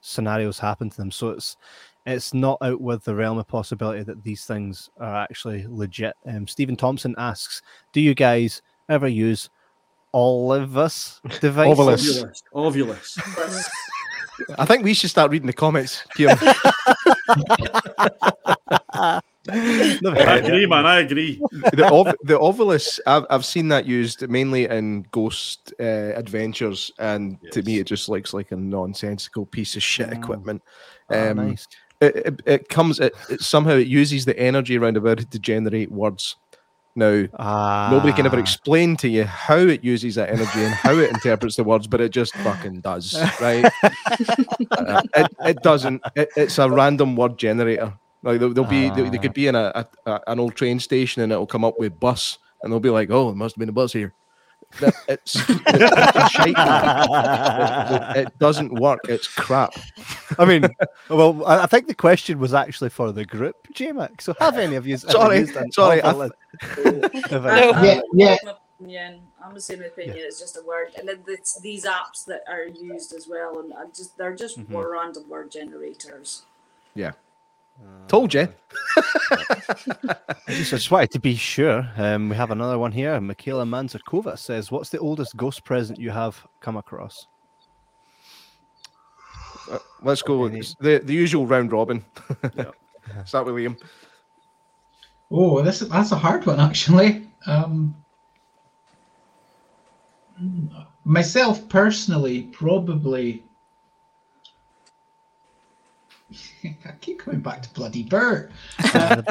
[0.00, 1.10] scenarios happen to them.
[1.10, 1.56] So it's
[2.06, 6.14] it's not out with the realm of possibility that these things are actually legit.
[6.24, 7.60] Um, Stephen Thompson asks,
[7.92, 9.50] "Do you guys ever use
[10.14, 12.54] Olivus devices?" Ovilus.
[12.54, 13.18] Ovulus.
[13.18, 13.68] Ovulus.
[14.56, 16.38] I think we should start reading the comments, Kieran.
[20.02, 20.84] Never I agree, man.
[20.86, 21.40] I agree.
[21.72, 25.82] the, ov- the Ovilus, I've, I've seen that used mainly in ghost uh,
[26.14, 30.12] adventures, and to me, it just looks like a nonsensical piece of shit Oh.
[30.12, 30.62] equipment.
[31.10, 31.66] Oh, Um, nice.
[32.00, 35.38] it, it, it comes, it, it somehow it uses the energy around about it to
[35.38, 36.36] generate words.
[36.96, 37.26] Now,
[37.92, 38.40] nobody can ever Ah.
[38.40, 42.00] explain to you how it uses that energy and how it interprets the words, but
[42.00, 43.64] it just fucking does, right?
[44.70, 46.02] Uh, it, it doesn't.
[46.16, 47.94] It, it's a random word generator.
[48.22, 50.80] Like there'll, there'll be, they, they could be in a, a, a- an old train
[50.80, 53.60] station and it'll come up with bus, and they'll be like, "Oh, it must have
[53.60, 54.12] been a bus here."
[54.80, 56.54] That, it's, it's shite.
[58.16, 59.00] It, it doesn't work.
[59.08, 59.72] It's crap.
[60.38, 60.68] I mean,
[61.08, 64.20] well, I I think the question was actually for the group, J-Mac.
[64.20, 66.30] So have any of you Sorry, used an sorry, I Ovilus
[67.28, 67.60] device?
[67.60, 67.72] No.
[67.72, 68.36] I'm Yeah, of yeah.
[68.44, 69.22] the opinion.
[69.42, 70.16] I'm the same opinion.
[70.18, 73.72] It's just a word, and then it's these apps that are used as well, and
[73.72, 74.92] I just they're just Mhm.
[74.92, 76.42] random word generators.
[78.08, 78.48] Told you.
[78.96, 81.86] I just, I just wanted to be sure.
[81.96, 83.20] Um, we have another one here.
[83.20, 87.26] Michaela Manzarkova says, "What's the oldest ghost present you have come across?"
[89.70, 90.46] Uh, let's go.
[90.46, 92.04] Any- with The the usual round robin.
[92.56, 92.70] Yeah.
[93.26, 93.78] Start with Liam.
[95.30, 97.28] Oh, this that's a hard one actually.
[97.46, 97.94] Um,
[101.04, 103.44] myself personally, probably.
[106.64, 108.52] I keep coming back to bloody Bert.
[108.94, 109.22] Uh,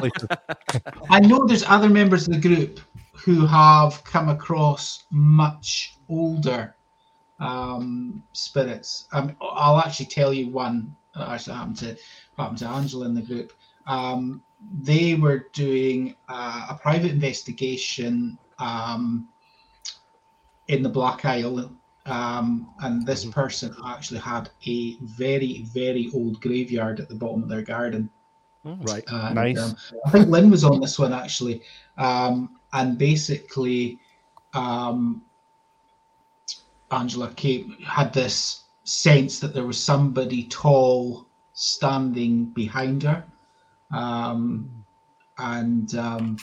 [1.10, 2.80] I know there's other members of the group
[3.14, 6.76] who have come across much older
[7.40, 9.08] um, spirits.
[9.12, 11.98] Um, I'll actually tell you one that actually happened to
[12.38, 13.54] happened to Angela in the group.
[13.86, 14.42] Um,
[14.82, 19.30] they were doing uh, a private investigation um,
[20.68, 21.72] in the Black Isle,
[22.08, 23.32] um, and this Mhm.
[23.32, 28.10] person actually had a very, very old graveyard at the bottom of their garden.
[28.64, 29.04] Right.
[29.08, 29.58] And, Nice.
[29.58, 31.62] um, I think Lynn was on this one actually,
[31.98, 34.00] um, and basically,
[34.54, 35.22] um,
[36.92, 43.26] Angela came had this sense that there was somebody tall standing behind her,
[43.92, 44.70] um,
[45.38, 46.38] and um,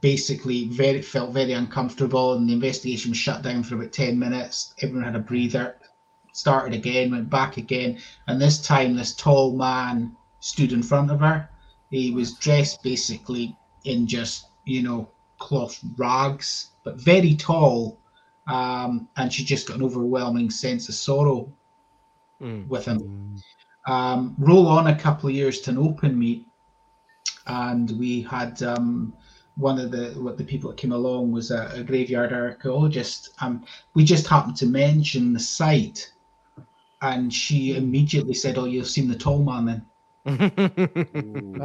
[0.00, 4.74] basically very felt very uncomfortable, and the investigation was shut down for about ten minutes.
[4.82, 5.76] Everyone had a breather,
[6.32, 11.20] started again, went back again, and this time this tall man stood in front of
[11.20, 11.48] her.
[11.90, 15.08] He was dressed basically in just, you know,
[15.38, 17.98] cloth rags, but very tall.
[18.48, 21.52] Um, and she just got an overwhelming sense of sorrow
[22.40, 22.68] Mm.
[22.68, 23.40] with him.
[23.86, 26.46] Um, roll on a couple of years to an open meet,
[27.46, 29.14] and we had um,
[29.56, 33.30] one of the what the people that came along was a, a graveyard archaeologist.
[33.40, 36.12] Um, we just happened to mention the site,
[37.02, 39.86] and she immediately said, "Oh, you've seen the tall man then."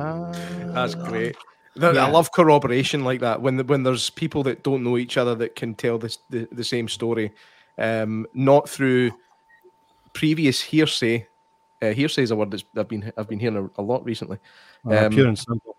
[0.73, 1.35] That's great.
[1.79, 2.05] Th- Yeah.
[2.05, 5.35] I love corroboration like that when the, when there's people that don't know each other
[5.35, 7.33] that can tell this the, the same story,
[7.77, 9.11] um, not through
[10.13, 11.27] previous hearsay.
[11.81, 14.37] Uh, hearsay is a word that's I've been I've been hearing a, a lot recently.
[14.89, 15.75] Uh, Um, pure and simple.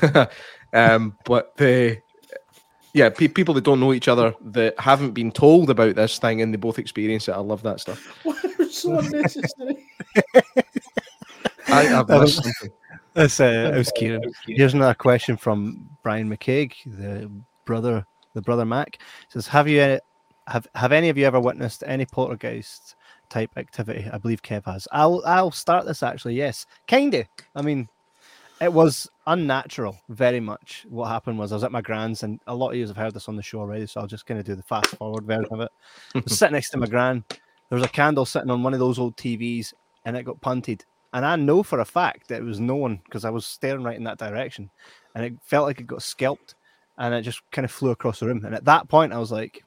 [0.72, 2.00] um, but the
[2.94, 6.42] yeah, pe- people that don't know each other that haven't been told about this thing
[6.42, 7.32] and they both experience it.
[7.32, 8.22] I love that stuff.
[8.70, 9.86] so unnecessary.
[11.68, 12.70] I, I've That missed was- something.
[13.14, 14.22] That's uh, it was Kieran.
[14.46, 17.30] Here's another question from Brian McCaig, the
[17.66, 18.98] brother, the brother Mac.
[19.28, 19.98] Says, have you
[20.46, 22.96] have have any of you ever witnessed any poltergeists
[23.28, 24.08] type activity.
[24.12, 24.88] I believe Kev has.
[24.92, 26.34] I'll I'll start this actually.
[26.36, 27.26] Yes, kinda.
[27.54, 27.88] I mean,
[28.60, 30.86] it was unnatural, very much.
[30.88, 33.14] What happened was I was at my grand's, and a lot of you have heard
[33.14, 35.48] this on the show already, so I'll just kind of do the fast forward version
[35.52, 35.70] of it.
[36.14, 37.24] I was sitting next to my grand.
[37.28, 39.72] There was a candle sitting on one of those old TVs,
[40.04, 40.84] and it got punted.
[41.12, 43.84] And I know for a fact that it was no one because I was staring
[43.84, 44.70] right in that direction,
[45.14, 46.54] and it felt like it got scalped,
[46.98, 48.44] and it just kind of flew across the room.
[48.44, 49.64] And at that point, I was like,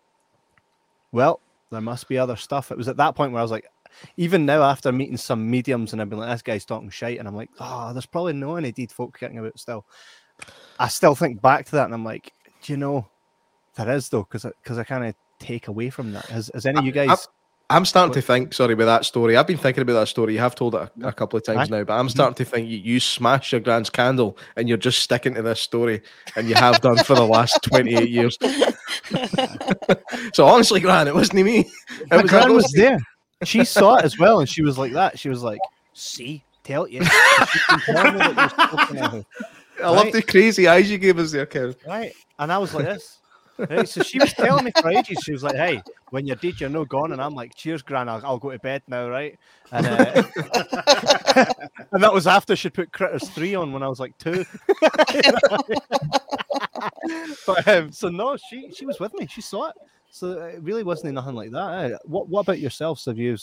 [1.11, 1.39] "Well,
[1.71, 3.69] there must be other stuff." It was at that point where I was like,
[4.17, 7.27] even now after meeting some mediums and I've been like, this guy's talking shite, and
[7.27, 9.85] I'm like, oh, there's probably no any deed folk kicking about still.
[10.79, 13.07] I still think back to that and I'm like, do you know,
[13.75, 16.25] there is though, because because I, kind of take away from that.
[16.27, 17.27] Has, has any of you guys?
[17.69, 19.35] I'm starting to think, sorry, with that story.
[19.35, 20.33] I've been thinking about that story.
[20.33, 22.09] You have told it a, a couple of times now, but I'm mm-hmm.
[22.09, 25.61] starting to think you, you smash your grand's candle and you're just sticking to this
[25.61, 26.01] story,
[26.35, 28.37] and you have done for the last 28 years.
[30.33, 31.59] so honestly, Gran, it wasn't me.
[31.59, 31.67] It
[32.11, 32.99] My was gran was there.
[33.43, 35.19] She saw it as well, and she was like that.
[35.19, 35.59] She was like,
[35.93, 39.25] "See, tell you." She's been telling me that you're spoken of.
[39.83, 41.75] I love the crazy eyes you gave us there, Kev.
[41.85, 42.13] Right.
[42.39, 43.17] And I was like this.
[43.57, 43.87] Right.
[43.87, 45.19] So she was telling me for ages.
[45.23, 48.09] She was like, "Hey, when you're dead, you're no gone." And I'm like, "Cheers, Gran.
[48.09, 49.37] I'll, I'll go to bed now." Right.
[49.71, 50.23] And uh,
[51.91, 54.45] and that was after she put Critters three on when I was like two.
[57.47, 59.27] but um, so no, she she was with me.
[59.27, 59.75] She saw it.
[60.09, 61.91] So it really wasn't nothing like that.
[61.91, 61.97] eh?
[62.05, 63.05] What what about yourselves?
[63.05, 63.37] Have you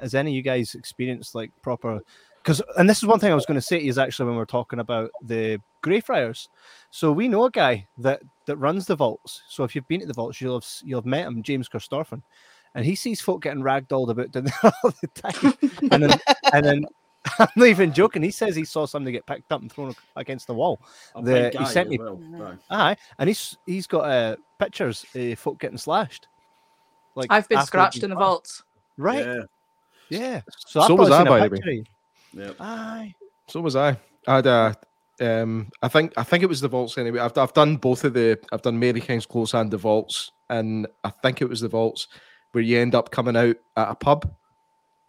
[0.00, 2.00] has any of you guys experienced like proper?
[2.42, 4.46] Because and this is one thing I was going to say is actually when we're
[4.46, 6.48] talking about the Greyfriars.
[6.90, 9.42] So we know a guy that that runs the vaults.
[9.48, 12.22] So if you've been to the vaults, you'll have you'll have met him, James Kirstorfen,
[12.74, 14.34] and he sees folk getting ragdolled about
[14.84, 15.52] all the time.
[15.90, 16.18] And then
[16.54, 16.84] and then
[17.38, 18.22] I'm not even joking.
[18.22, 20.80] He says he saw somebody get picked up and thrown against the wall.
[21.14, 22.16] A The- big he sent me- well.
[22.16, 22.58] Right.
[22.70, 26.26] Aye, and he's he's got uh, pictures of folk getting slashed.
[27.14, 28.62] Like I've been scratched in the been- vaults.
[28.96, 29.24] Right.
[29.24, 29.42] Yeah.
[30.10, 30.40] Yeah.
[30.66, 31.60] So, So I've was I, by the way.
[31.60, 31.90] picture.
[32.34, 32.56] Yep.
[32.60, 33.14] Aye.
[33.48, 33.96] So was I.
[34.28, 34.76] I had a,
[35.20, 37.20] um, I think I think it was the vaults anyway.
[37.20, 40.86] I've I've done both of the I've done Mary King's Close and the vaults, and
[41.04, 42.08] I think it was the vaults
[42.52, 44.30] where you end up coming out at a pub.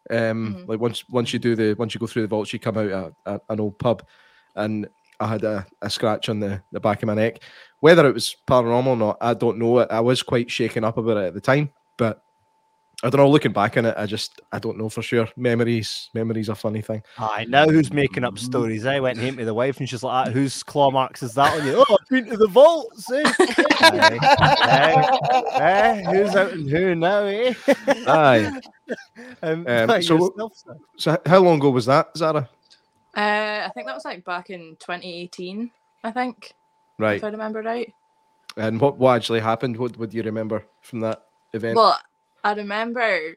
[0.09, 0.67] Um, Mhm.
[0.67, 2.89] like once once you do the once you go through the vaults, you come out
[2.91, 4.03] at, at an old pub,
[4.55, 4.87] and
[5.19, 7.43] I had a, a scratch on the, the back of my neck.
[7.79, 9.77] Whether it was paranormal or not, I don't know.
[9.79, 12.23] I was quite shaken up about it at the time, but
[13.03, 13.29] I don't know.
[13.29, 15.27] Looking back on it, I just I don't know for sure.
[15.37, 17.01] Memories, memories are a funny thing.
[17.17, 18.85] I now who's making up stories?
[18.85, 21.59] I went home to the wife and she's like, ah, whose claw marks is that
[21.59, 21.83] on you?
[21.87, 23.11] Oh, I've been to the vaults.
[23.11, 23.23] Eh?
[23.81, 25.17] Aye.
[25.61, 27.53] Eh, who's out and who now, eh?
[28.07, 28.59] Aye.
[29.41, 30.53] um, Um, so- yourself.
[30.97, 32.49] So how long ago was that, Zara?
[33.15, 35.69] Uh, I think that was like back in 2018.
[36.03, 36.53] I think,
[36.97, 37.17] Right.
[37.17, 37.91] if I remember right.
[38.57, 39.77] And what, what actually happened?
[39.77, 41.23] What would you remember from that
[41.53, 41.75] event?
[41.75, 41.99] Well,
[42.43, 43.35] I remember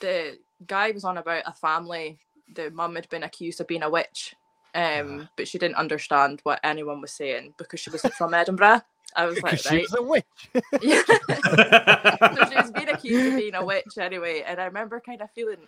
[0.00, 2.18] the guy was on about a family.
[2.54, 4.34] The mum had been accused of being a witch,
[4.74, 8.82] um, but she didn't understand what anyone was saying because she was from Edinburgh.
[9.16, 10.24] I was like, Because she was a witch.
[10.82, 11.02] yeah.
[11.06, 15.30] so she was being accused of being a witch anyway, and I remember kind of
[15.30, 15.66] feeling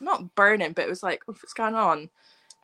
[0.00, 2.10] not burning, but it was like, what's going on?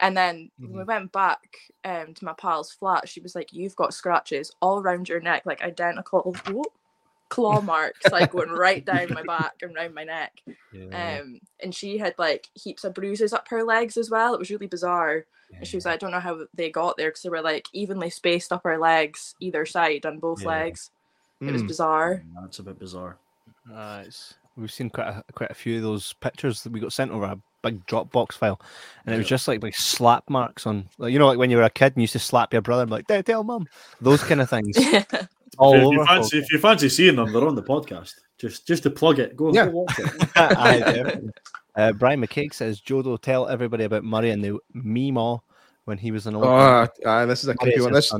[0.00, 3.76] And then when we went back um, to my pal's flat, she was like, "You've
[3.76, 6.72] got scratches all around your neck, like identical whoop,
[7.34, 10.32] claw marks, like going right down my back and round my neck."
[11.20, 14.34] Um, and she had like heaps of bruises up her legs as well.
[14.34, 15.24] It was really bizarre.
[15.56, 17.66] And she was like, "I don't know how they got there because they were like
[17.72, 20.48] evenly spaced up her legs, either side on both Yeah.
[20.48, 20.90] legs.
[21.40, 21.68] It was Hmm.
[21.68, 23.18] bizarre." That's a bit bizarre.
[23.70, 27.10] It's, we've seen quite a, quite a few of those pictures that we got sent
[27.12, 28.60] over a big Dropbox file,
[29.06, 31.56] and it was just like like slap marks on, like, you know, like when you
[31.56, 33.44] were a kid and you used to slap your brother, and be like, "Tell- tell
[33.44, 33.66] mum,"
[34.00, 34.84] those kind of things all
[35.46, 35.92] if, over.
[35.94, 38.14] you fancy, if you fancy seeing them, they're on the podcast.
[38.38, 39.36] Just just to plug it.
[39.36, 39.66] Go, Yeah.
[39.66, 40.28] go watch it.
[40.36, 41.30] Aye, definitely.
[41.76, 45.40] uh, Brian McCaig says, "Jodo, tell everybody about Murray and the Meemaw
[45.84, 47.92] when he was an old." Oh, man." aye, this is a Murray creepy one.
[47.92, 48.12] This.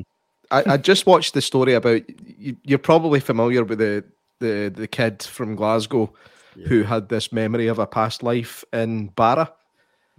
[0.50, 4.04] I, I just watched the story about you, you're probably familiar with the,
[4.40, 6.12] the the kid from Glasgow
[6.54, 6.66] Yeah.
[6.68, 9.52] who had this memory of a past life in Barra.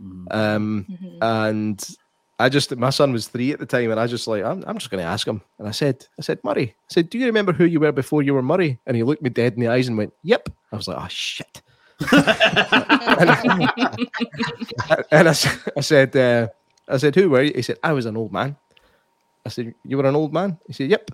[0.01, 0.26] Mhm.
[0.32, 1.18] Um, Mhm.
[1.22, 1.89] and
[2.38, 4.77] I just my son was three at the time, and I just like I'm, I'm
[4.77, 5.41] just going to ask him.
[5.57, 8.23] And I said, I said, Murray, I said, do you remember who you were before
[8.23, 8.79] you were Murray?
[8.86, 10.49] And he looked me dead in the eyes and went, Yep.
[10.71, 11.61] I was like, Oh shit.
[12.11, 12.23] and,
[13.29, 15.36] I, and I,
[15.77, 16.47] I said, uh,
[16.89, 17.53] I said, who were you?
[17.55, 18.57] He said, I was an old man.
[19.45, 20.59] I said, you were an old man.
[20.67, 21.11] He said, Yep.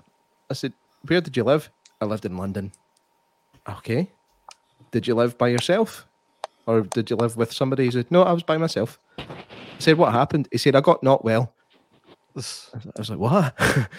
[0.49, 0.73] I said,
[1.07, 1.69] where did you live?
[2.01, 2.71] I lived in London.
[3.69, 4.09] Okay.
[4.91, 6.05] Did you live by yourself,
[6.65, 7.85] or did you live with somebody?
[7.85, 8.99] He said, No, I was by myself.
[9.81, 10.47] I said, What happened?
[10.51, 11.53] He said, I got not well.
[12.35, 12.69] I was-
[13.09, 13.55] like, What?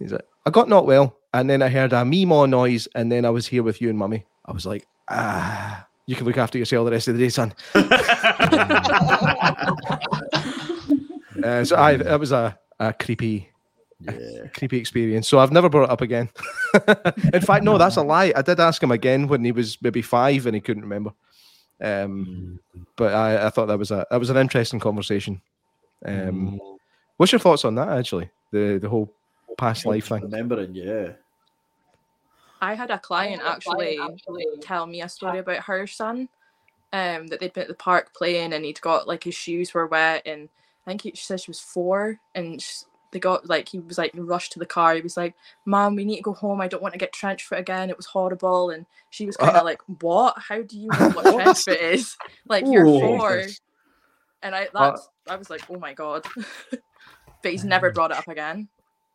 [0.00, 1.16] He's like, I got not well.
[1.32, 2.88] And then I heard a meemaw noise.
[2.96, 4.24] And then I was here with you and mummy.
[4.44, 7.54] I was like, Ah, You can look after yourself the rest of the day, son.
[11.44, 13.48] uh, so I that was a, a creepy
[14.00, 14.46] Yeah.
[14.54, 15.28] creepy experience.
[15.28, 16.28] So I've never brought it up again.
[17.34, 18.32] In fact, no, that's a lie.
[18.34, 21.12] I did ask him again when he was maybe five and he couldn't remember.
[21.80, 22.60] Um,
[22.96, 25.40] but I, I thought that was a that was an interesting conversation.
[26.04, 26.60] Um,
[27.16, 28.30] what's your thoughts on that actually?
[28.52, 29.12] The the whole
[29.56, 30.22] past life thing.
[30.22, 31.12] Remembering, yeah.
[32.60, 33.98] I had a client actually
[34.60, 36.28] tell me a story about her son.
[36.92, 39.86] Um, that they'd been at the park playing and he'd got like his shoes were
[39.86, 40.48] wet and
[40.84, 42.82] I think he, she said she was four and sh
[43.12, 44.94] they got like he was like rushed to the car.
[44.94, 45.34] He was like,
[45.64, 46.60] "Mom, we need to go home.
[46.60, 47.90] I don't want to get trench foot again.
[47.90, 50.36] It was horrible." And she was kind of like, "What?
[50.38, 52.16] How do you know what trench foot is?
[52.46, 53.00] Like you're Oh.
[53.00, 53.42] four.
[54.42, 56.24] And I that's I was like, "Oh my god!"
[56.70, 58.68] but he's never brought it up again.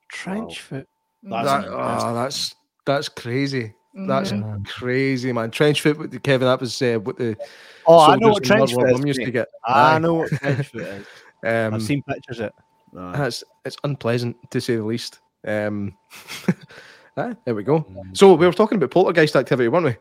[0.09, 0.87] Trench foot.
[1.23, 3.73] That's That, oh, that's that's crazy.
[3.95, 4.67] That's Mhm.
[4.67, 5.49] crazy, man.
[5.51, 6.47] Trench foot with the Kevin.
[6.47, 7.35] That was uh, what the
[7.87, 9.07] Oh, I know what trench foot One is.
[9.07, 9.47] used to get.
[9.65, 11.07] I know what trench foot is.
[11.43, 12.53] Um, I've seen pictures of it.
[12.97, 13.17] Aye.
[13.17, 15.19] That's it's unpleasant to say the least.
[15.47, 15.95] Um,
[17.17, 17.85] ah, there we go.
[18.13, 19.95] So we were talking about poltergeist activity, weren't we?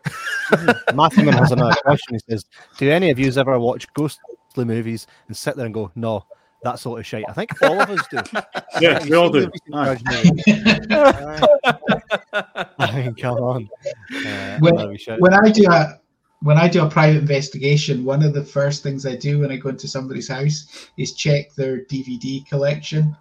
[0.94, 2.14] Matthewman has another question.
[2.14, 2.44] He says,
[2.78, 6.24] "Do any of you ever watch ghostly movies and sit there and go, no,
[6.62, 8.18] that sort of shite?" I think all of us do.
[8.80, 9.50] Yeah, You've we all do.
[9.72, 9.98] Aye.
[12.78, 13.68] I mean, come on.
[14.26, 15.20] Uh, When- no, we should.
[15.20, 16.00] when I do a
[16.44, 19.56] when I do a private investigation, one of the first things I do when I
[19.56, 23.16] go into somebody's house is check their DVD collection.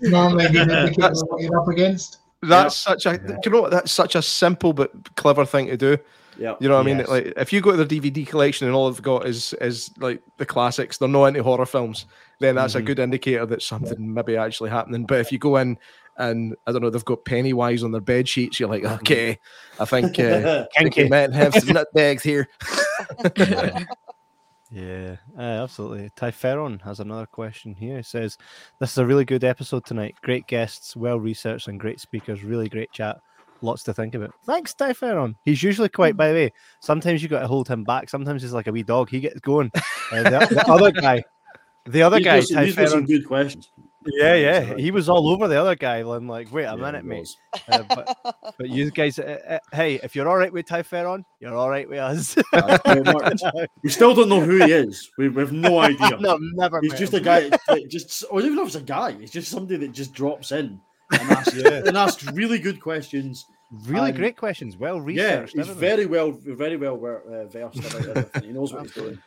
[0.00, 0.68] Normally, a good
[0.98, 2.18] what you're up against.
[2.42, 3.16] That's such a.
[3.16, 3.70] Do you know what?
[3.70, 5.96] That's such a simple but clever thing to do.
[6.38, 6.54] yeah.
[6.60, 7.06] You know what I mean?
[7.06, 10.20] Like if you go to their DVD collection and all they've got is is like
[10.36, 12.04] the classics, they're not into horror films.
[12.40, 12.86] Then that's a Mhm.
[12.86, 15.06] good indicator that something maybe actually happening.
[15.06, 15.78] But if you go in
[16.16, 19.38] and I don't know, they've got Pennywise on their bed sheets, you're like, okay,
[19.80, 22.48] I think uh, I think we might have some nut bags here.
[24.70, 26.10] Yeah, uh, absolutely.
[26.16, 27.98] Typheron has another question here.
[27.98, 28.36] He says,
[28.80, 30.16] This is a really good episode tonight.
[30.22, 32.42] Great guests, well researched, and great speakers.
[32.42, 33.18] Really great chat.
[33.60, 34.34] Lots to think about.
[34.44, 35.36] Thanks, Typheron.
[35.44, 38.10] He's usually quite, by the way, sometimes you got to hold him back.
[38.10, 39.10] Sometimes he's like a wee dog.
[39.10, 39.70] He gets going.
[40.10, 41.22] Uh, the, the other guy,
[41.84, 43.70] the other These guy, were some- these were some good questions.
[44.06, 44.76] Yeah, yeah.
[44.76, 45.98] He was all over the other guy.
[45.98, 47.28] I'm like, Wait a Yeah, minute, mate.
[47.68, 48.16] Uh, but,
[48.58, 51.88] but you guys, uh, uh, hey, if you're all right with Typheron, you're all right
[51.88, 52.36] with us.
[52.52, 53.40] Aye, very much.
[53.82, 55.10] We still don't know who he is.
[55.18, 56.18] We, we have no idea.
[56.20, 56.80] no, never.
[56.82, 57.20] He's just him.
[57.20, 60.12] a guy that just, or even if it's a guy, he's just somebody that just
[60.12, 60.80] drops in
[61.12, 61.82] and asks, Yeah.
[61.86, 63.46] and asks really good questions.
[63.86, 64.76] Really and- great questions.
[64.76, 65.18] Well researched.
[65.26, 65.56] Yeah, researched.
[65.68, 68.42] he's very well, very well uh, versed about everything.
[68.42, 69.18] He knows what he's doing.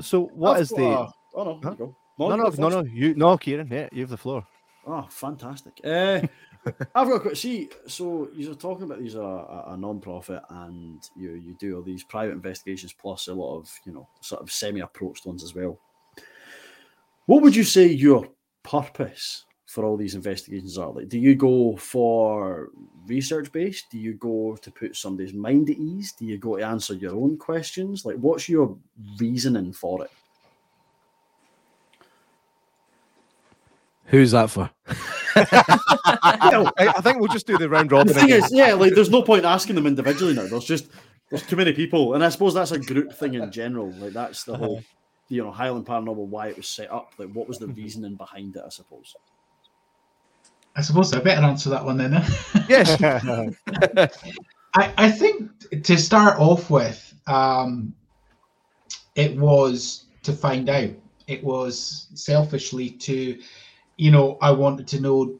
[0.00, 0.84] So, what I've is got the?
[0.86, 1.70] a- oh no, Huh?
[1.74, 1.94] go.
[2.18, 2.82] No, you no, no, no.
[2.82, 3.68] You, no, Kieran.
[3.70, 4.46] Yeah, you have the floor.
[4.86, 5.80] Oh, fantastic.
[5.84, 6.20] Uh,
[6.94, 7.70] I've got a quick see.
[7.86, 12.04] So you're talking about these are a, a non-profit, and you you do all these
[12.04, 15.78] private investigations plus a lot of you know sort of semi-approached ones as well.
[17.26, 18.28] What would you say your
[18.62, 20.92] purpose for all these investigations are?
[20.92, 22.70] Like, do you go for
[23.06, 23.90] research based?
[23.90, 26.12] Do you go to put somebody's mind at ease?
[26.12, 28.04] Do you go to answer your own questions?
[28.04, 28.76] Like, what's your
[29.18, 30.10] reasoning for it?
[34.12, 34.70] Who's that for?
[35.34, 38.12] I, I think we'll just do the round The robin.
[38.14, 38.44] thing again.
[38.44, 40.46] is, yeah, like there's no point asking them individually now.
[40.46, 40.88] There's just
[41.30, 43.90] there's too many people, and I suppose that's a group thing in general.
[43.92, 44.84] Like that's the whole,
[45.28, 47.12] you know, Highland Paranormal why it was set up.
[47.18, 48.62] Like what was the reasoning behind it?
[48.64, 49.16] I suppose.
[50.76, 52.14] I suppose I better answer that one then.
[52.14, 52.28] eh?
[52.68, 53.02] yes.
[54.74, 55.50] I, I think
[55.84, 57.94] to start off with, um,
[59.14, 60.90] it was to find out.
[61.26, 63.38] It was selfishly to,
[64.02, 65.38] you know, I wanted to know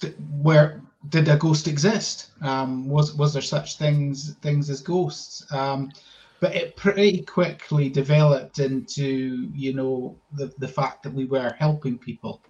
[0.00, 0.80] th- where
[1.10, 2.30] did a ghost exist?
[2.40, 5.44] Um, was was there such things things as ghosts?
[5.52, 5.92] Um,
[6.40, 11.98] but it pretty quickly developed into, you know, the the fact that we were helping
[11.98, 12.40] people,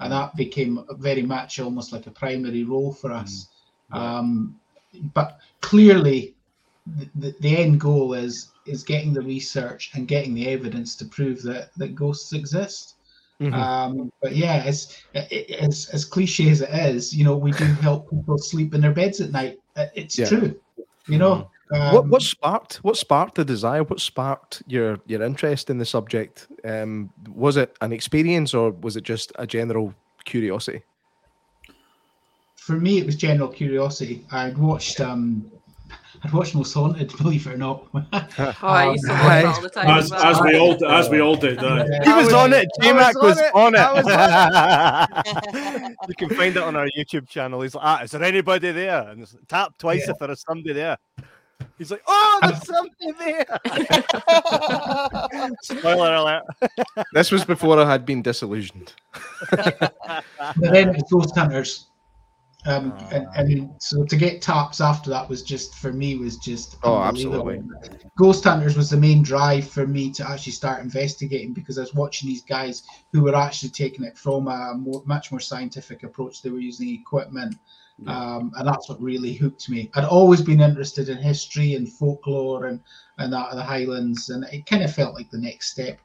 [0.00, 3.48] and that became very much almost like a primary role for us.
[3.90, 4.58] Um,
[5.12, 6.34] but clearly,
[6.86, 11.04] the, the, the end goal is is getting the research and getting the evidence to
[11.04, 12.94] prove that that ghosts exist.
[13.42, 13.54] Mhm.
[13.54, 18.08] Um, but yeah, as, as as cliche as it is, you know, we do help
[18.08, 19.58] people sleep in their beds at night.
[19.74, 20.28] Uh, It's Yeah.
[20.28, 20.60] true,
[21.08, 21.50] you know.
[21.70, 23.82] what Um, what sparked what sparked the desire?
[23.82, 26.46] What sparked your your interest in the subject?
[26.64, 29.92] Um, was it an experience or was it just a general
[30.24, 30.82] curiosity?
[32.56, 34.24] for me, it was general curiosity.
[34.30, 35.50] I'd watched um,
[36.24, 37.88] I'd watch Most Haunted, believe it or not.
[38.38, 39.88] Oh, I used to watch all the time.
[39.98, 41.58] As, as we all as we all did.
[41.58, 41.86] aye.
[41.90, 42.04] Yeah.
[42.04, 42.68] He was on it.
[42.80, 44.04] I J Mac was was on on it.
[45.56, 45.96] it.
[46.08, 47.60] you can find it on our YouTube channel.
[47.60, 49.08] He's like, ah, is there anybody there?
[49.08, 50.12] And it's, tap twice Yeah.
[50.12, 50.96] if there is somebody there.
[51.78, 53.46] He's like, oh, there's somebody there.
[55.62, 56.42] Spoiler alert.
[57.12, 58.92] This was before I had been disillusioned.
[59.50, 59.92] But
[60.56, 61.88] then it's Ghost Hunters.
[62.64, 66.76] Um, and, and so to get taps after that was just for me was just
[66.84, 67.60] Oh, unbelievable.
[68.16, 71.94] Ghost Hunters was the main drive for me to actually start investigating because I was
[71.94, 76.40] watching these guys who were actually taking it from a more, much more scientific approach.
[76.40, 77.56] They were using equipment,
[78.06, 79.90] um, and that's what really hooked me.
[79.94, 82.80] I'd always been interested in history and folklore and
[83.18, 85.98] and that of the Highlands, and it kind of felt like the next step.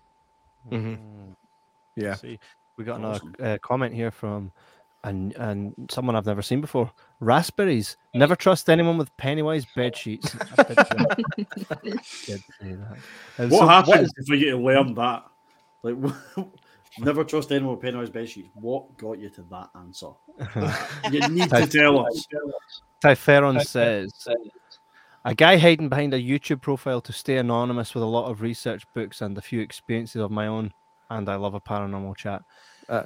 [0.72, 1.36] Mhm.
[1.96, 2.16] Yeah.
[2.16, 2.40] See,
[2.78, 4.52] we got another uh, comment here from
[5.08, 6.92] and and someone I've never seen before.
[7.20, 7.98] Raspberries.
[8.14, 10.32] Never trust anyone with Pennywise bed sheets.
[10.58, 12.98] Did say- that.
[13.38, 15.24] And What so happens is- for you to learn that?
[15.84, 15.96] Like,
[17.00, 18.50] never trust anyone with Pennywise bed sheets.
[18.56, 20.10] What got you to that answer?
[21.12, 22.28] You need to tell us.
[23.04, 24.28] Typheron says
[25.26, 28.86] a guy hiding behind a YouTube profile to stay anonymous with a lot of research
[28.94, 30.74] books and a few experiences of my own.
[31.10, 32.44] And I love a paranormal chat.
[32.90, 33.04] Uh,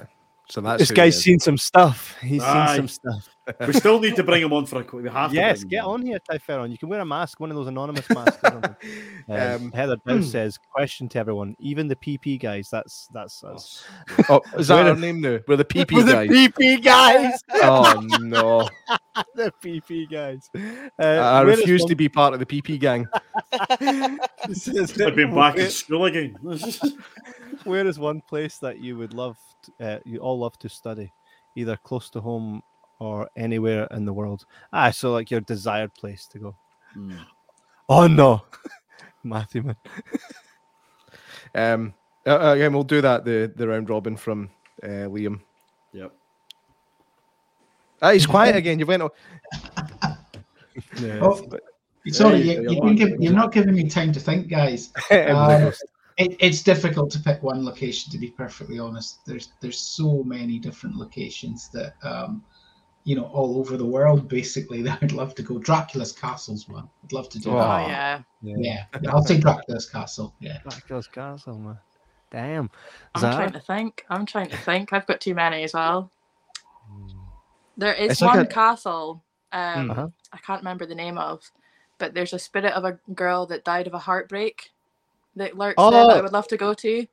[0.52, 2.14] so that's this guy's seen some stuff.
[2.20, 2.76] He's Aye.
[2.76, 3.28] seen some stuff.
[3.66, 4.84] We still need to bring him on for a.
[4.84, 5.02] quick.
[5.02, 5.36] We have to.
[5.36, 6.70] Yes, bring get on here, Typheron.
[6.70, 8.38] You can wear a mask, one of those anonymous masks.
[8.44, 8.62] Um,
[9.28, 12.68] Um, Heather Dow says, question to everyone, even the PP guys.
[12.70, 13.84] That's that's us.
[14.28, 15.38] Oh, is that We're our the- name now?
[15.48, 16.28] We're the PP We're the guys.
[16.30, 17.40] PP guys.
[17.54, 18.68] oh no!
[19.34, 20.48] the PP guys.
[21.00, 23.08] Uh, I refuse one- to be part of the PP gang.
[23.52, 26.36] I've been back where- in school again.
[27.64, 31.12] Where is one place that you would love, t- uh, you all love to study,
[31.54, 32.62] either close to home
[32.98, 34.44] or anywhere in the world?
[34.72, 36.56] Ah, so like your desired place to go.
[36.94, 37.16] Hmm.
[37.88, 38.42] Oh no,
[39.24, 39.76] Matthew man.
[41.54, 41.94] Um,
[42.26, 44.50] uh, again, we'll do that the the round robin from
[44.82, 45.40] uh, Liam.
[45.92, 46.12] Yep.
[48.00, 48.78] Ah, he's quiet again.
[48.78, 49.02] You went.
[49.02, 49.12] o-
[50.98, 51.18] Yeah.
[51.20, 51.38] Oh,
[52.06, 54.90] sorry, you you, go, you you're didn't you're not giving me time to think, guys.
[55.10, 55.18] Um,
[55.64, 55.82] goes,
[56.18, 59.24] It, it's difficult to pick one location, to be perfectly honest.
[59.26, 62.44] There's there's so many different locations that um,
[63.04, 64.82] you know all over the world, basically.
[64.86, 65.58] That I'd love to go.
[65.58, 66.88] Dracula's Castle's one.
[67.04, 67.88] I'd love to do Oh, Oh that.
[67.88, 68.22] yeah.
[68.42, 70.34] Yeah, yeah, I'll say Dracula's Castle.
[70.40, 70.58] Yeah.
[70.62, 71.78] Dracula's Castle, man.
[72.30, 72.70] Damn.
[73.14, 73.34] I'm Zara?
[73.34, 74.04] trying to think.
[74.08, 74.92] I'm trying to think.
[74.92, 76.10] I've got too many as well.
[77.76, 79.22] There is It's like one a- castle.
[79.52, 80.08] Um, Uh-huh.
[80.32, 81.50] I can't remember the name of,
[81.98, 84.70] but there's a spirit of a girl that died of a heartbreak
[85.36, 86.22] that lurks there that I Oh.
[86.22, 87.06] would love to go to.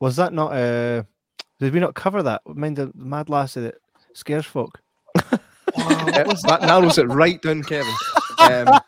[0.00, 0.52] Was that not?
[0.52, 1.02] Uh,
[1.58, 2.42] did we not cover that?
[2.46, 3.74] Mind the mad lassie that
[4.14, 4.80] scares folk.
[5.14, 5.38] Uh,
[5.74, 7.94] that narrows it right down, Kevin.
[8.38, 8.80] Um,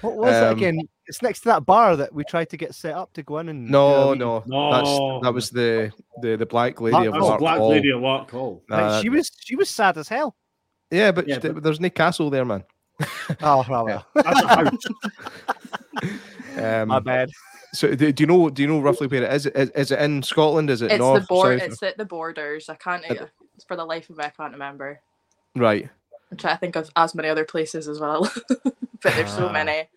[0.00, 0.80] What was it Um, again?
[1.06, 3.48] It's next to that bar that we tried to get set up to go in
[3.48, 3.66] and.
[3.68, 4.72] do a no, no, No.
[4.72, 5.92] That's that was the
[6.22, 7.68] the the black lady That of That's a Lark black Hall.
[7.70, 8.62] lady at Lark Hall.
[8.68, 10.34] Nah, she was she was sad as hell.
[10.90, 12.64] Yeah, but, Yeah, th- but- there's no castle there, man.
[13.42, 14.84] Oh, well, That's a house.
[16.58, 17.30] Um, my bad.
[17.74, 18.50] So do, do you know?
[18.50, 19.46] Do you know roughly where it is?
[19.46, 20.68] Is, is it in Scotland?
[20.70, 21.22] Is it It's north?
[21.22, 21.60] the board.
[21.60, 21.68] south?
[21.70, 22.68] It's at the borders.
[22.68, 23.04] I can't.
[23.10, 25.00] At- It's for the life of me, I can't remember.
[25.56, 25.88] Right.
[26.30, 29.52] I'm trying to think of as many other places as well, but there's so Ah.
[29.52, 29.88] many,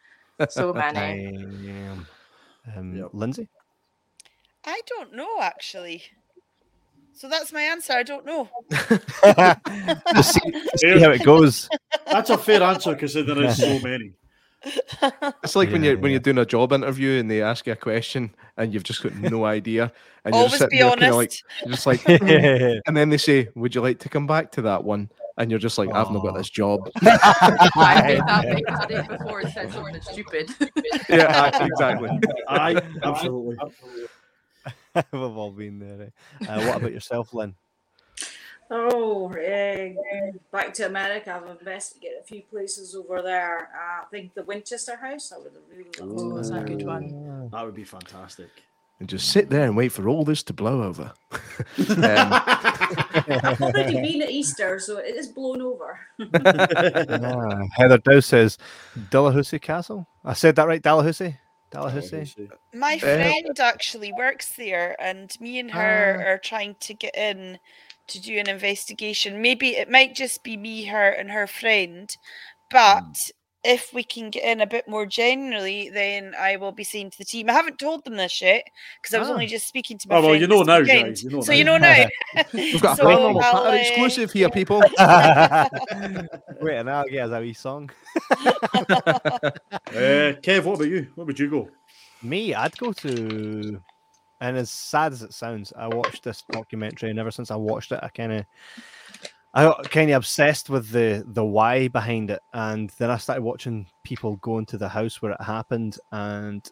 [0.50, 1.32] so many.
[1.66, 2.08] Damn.
[2.76, 3.10] Um, Yep.
[3.14, 3.48] Lindsay.
[4.66, 6.04] I don't know actually.
[7.14, 7.94] So that's my answer.
[7.94, 8.50] I don't know.
[10.14, 11.70] Just see, see how it goes.
[12.12, 14.12] That's a fair answer considering there's so many.
[15.44, 17.76] It's like when you're when you're doing a job interview and they ask you a
[17.76, 19.92] question and you've just got no idea
[20.24, 21.44] and you're Always just sitting be there like honest.
[21.64, 24.62] you're just like "Hmm." and then they say, "Would you like to come back to
[24.64, 28.80] that one?" And you're just like, "I've not got this job." I did that because
[28.80, 30.50] I did before and said something stupid.
[31.10, 32.10] yeah, aye, exactly.
[32.48, 33.58] Aye, absolutely.
[35.12, 36.12] We've all been there.
[36.42, 36.48] eh?
[36.48, 37.54] Uh, what about yourself, Lynn?
[38.72, 39.94] Oh, eh,
[40.52, 41.34] back to America.
[41.44, 43.70] I've investigated a few places over there.
[43.76, 45.32] Uh, I think the Winchester House.
[45.32, 47.50] I would have really loved to Oh, go that's a good one.
[47.52, 48.50] That would be fantastic.
[49.00, 51.12] And just sit there and wait for all this to blow over.
[51.32, 51.38] um,
[52.00, 56.00] I've already been at Easter, so it is blown over.
[56.46, 58.58] Ah, Heather Dow says
[59.12, 60.08] Dalhousie Castle.
[60.24, 61.38] I said that right, Dalhousie.
[61.72, 62.48] Dalhousie.
[62.74, 66.30] My Uh, friend actually works there, and me and her Ah.
[66.32, 67.60] are trying to get in
[68.08, 69.42] to do an investigation.
[69.42, 72.10] Maybe it might just be me, her, and her friend,
[72.72, 73.04] but
[73.68, 77.18] if we can get in a bit more generally, then I will be saying to
[77.18, 77.50] the team.
[77.50, 78.62] I haven't told them this yet
[79.02, 79.32] because I was Ah.
[79.34, 81.06] only just speaking to my Oh, well, you know now, weekend.
[81.08, 81.58] guys, you know so now.
[81.58, 82.06] you know now.
[82.54, 84.82] We've got a So paranormal I'll, uh, exclusive here, people.
[86.62, 87.90] Wait, and I'll get us a wee song.
[88.30, 88.54] Uh,
[90.44, 91.08] Kev, what about you?
[91.16, 91.68] Where would you go?
[92.22, 93.82] Me, I'd go to,
[94.42, 97.92] and as sad as it sounds, I watched this documentary, and ever since I watched
[97.92, 98.46] it, I kind of,
[99.54, 103.42] I got kind of obsessed with the the why behind it, and then I started
[103.44, 106.68] watching people go into the house where it happened, and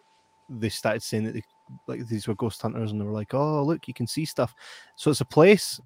[0.49, 1.43] they started saying that they,
[1.87, 4.53] like these were ghost hunters, and they were like, "Oh, look, you can see stuff."
[4.95, 5.79] So it's a place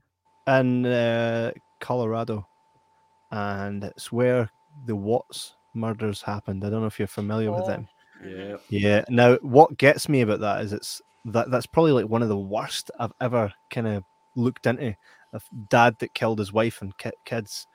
[0.47, 2.47] in uh, Colorado,
[3.31, 4.49] and it's where
[4.85, 6.63] the Watts murders happened.
[6.65, 7.67] I don't know if you're familiar with Oh.
[7.67, 7.87] them.
[8.25, 8.57] Yeah.
[8.69, 9.05] Yeah.
[9.09, 11.01] Now, what gets me about that is it's
[11.33, 14.03] that that's probably like one of the worst I've ever kind of
[14.35, 14.95] looked into.
[15.33, 17.67] A dad that killed his wife and ki- kids,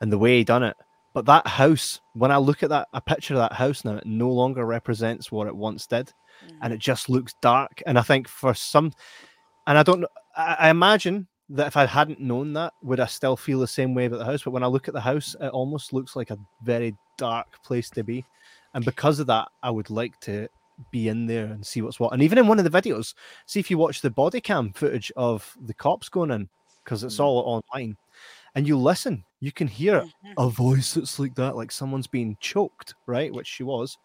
[0.00, 0.76] and the way he done it.
[1.14, 4.06] But that house, when I look at that, a picture of that house now, it
[4.06, 6.12] no longer represents what it once did,
[6.62, 6.76] and mm.
[6.76, 7.82] it just looks dark.
[7.86, 8.92] And I think for some,
[9.66, 13.06] and I don't know, I, I imagine that if I hadn't known that, would I
[13.06, 14.42] still feel the same way about the house?
[14.44, 17.90] But when I look at the house, it almost looks like a very dark place
[17.90, 18.24] to be.
[18.74, 20.48] And because of that, I would like to
[20.90, 22.12] be in there and see what's what.
[22.12, 23.14] And even in one of the videos,
[23.46, 26.48] see if you watch the body cam footage of the cops going in,
[26.84, 27.24] because it's Mm.
[27.24, 27.96] all online,
[28.54, 30.04] and you listen, you can hear
[30.38, 33.32] a voice that's like that, like someone's being choked, right?
[33.32, 33.98] Which she was.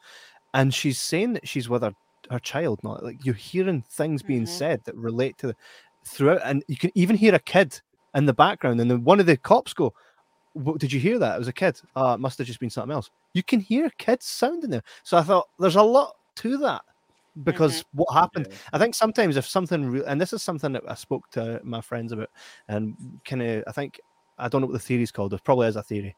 [0.53, 1.93] And she's saying that she's with her,
[2.31, 4.47] her child, not like you're hearing things being Mhm.
[4.47, 5.55] said that relate to the
[6.05, 7.81] throughout, and you can even hear a kid
[8.15, 8.79] in the background.
[8.81, 9.93] And then one of the cops go,
[10.53, 11.35] what, did you hear that?
[11.35, 11.79] It was a kid.
[11.95, 13.09] Uh, it must have just been something else.
[13.33, 14.83] You can hear kids sound in there.
[15.03, 16.81] So I thought there's a lot to that
[17.43, 18.57] because what happened, Yeah.
[18.73, 21.81] I think sometimes if something, re- and this is something that I spoke to my
[21.81, 22.29] friends about,
[22.67, 22.95] and
[23.25, 23.99] kind of, I think,
[24.37, 25.31] I don't know what the theory is called.
[25.31, 26.15] There probably is a theory.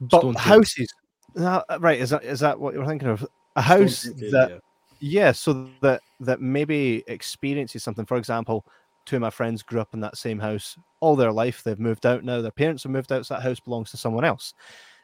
[0.00, 0.92] But Stone houses,
[1.36, 1.98] uh, right?
[1.98, 3.26] Is that is that what you're thinking of?
[3.56, 4.60] A house Don't think that
[5.00, 8.04] yeah, so that that maybe experiences something.
[8.04, 8.66] For example,
[9.06, 11.62] two of my friends grew up in that same house all their life.
[11.62, 12.42] They've moved out now.
[12.42, 13.24] Their parents have moved out.
[13.24, 14.52] So that house belongs to someone else.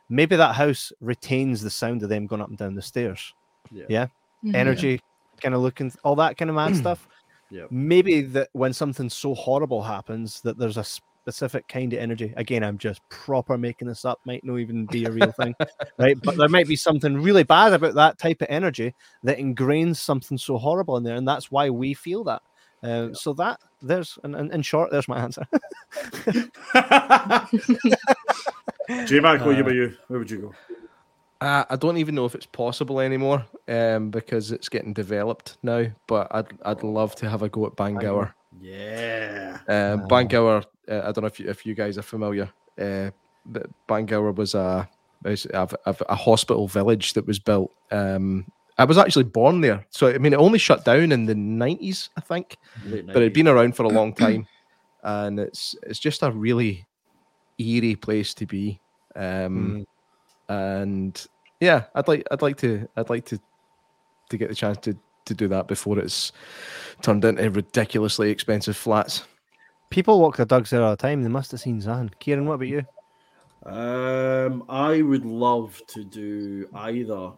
[0.09, 3.33] Maybe that house retains the sound of them going up and down the stairs.
[3.71, 3.85] Yeah.
[3.89, 4.07] Yeah.
[4.45, 4.55] Mhm.
[4.57, 5.01] Energy,
[5.41, 7.07] kind of looking, all that kind of mad stuff.
[7.51, 12.35] yeah Maybe that when something so horrible happens, that there's a specific kind of energy.
[12.37, 14.19] Again, I'm just proper making this up.
[14.25, 15.55] Might not even be a real thing,
[15.99, 16.17] right?
[16.21, 20.37] But there might be something really bad about that type of energy that ingrains something
[20.37, 22.43] so horrible in there, and that's why we feel that.
[22.83, 25.47] Uh, So that there's, in, in, in short, there's my answer.
[26.75, 27.47] yeah.
[29.07, 29.97] J Mac, what Uh, about you?
[30.09, 30.55] Where would you go?
[31.43, 35.87] Uh, I don't even know if it's possible anymore um, because it's getting developed now.
[36.07, 38.33] But I'd I'd love to have a go at Bangour.
[38.61, 39.59] Yeah.
[39.67, 40.65] Um, Bangour.
[40.89, 42.49] Uh, I don't know if you, if you guys are familiar.
[42.81, 43.11] Uh,
[43.45, 44.89] but Bangour was a
[45.25, 47.73] was a, a, a hospital village that was built.
[47.91, 48.47] Um,
[48.79, 52.09] I was actually born there, so I mean, it only shut down in the nineties,
[52.17, 54.47] I think, but it'd been around for a long time,
[55.03, 56.87] and it's it's just a really
[57.59, 58.81] eerie place to be.
[59.17, 59.87] Um,
[60.49, 61.27] and
[61.63, 63.39] yeah, I'd like I'd like to I'd like to
[64.31, 66.33] to get the chance to to do that before it's
[67.03, 69.25] turned into ridiculously expensive flats.
[69.89, 71.23] People walk their dogs there all the time.
[71.23, 72.11] They must have seen Zan.
[72.19, 72.85] Kieran, what about you?
[73.65, 77.31] Um, I would love to do either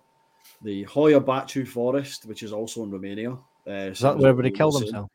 [0.62, 3.32] the Hoia Baciu Forest, which is also in Romania.
[3.66, 5.10] Uh, Is that where everybody killed themselves?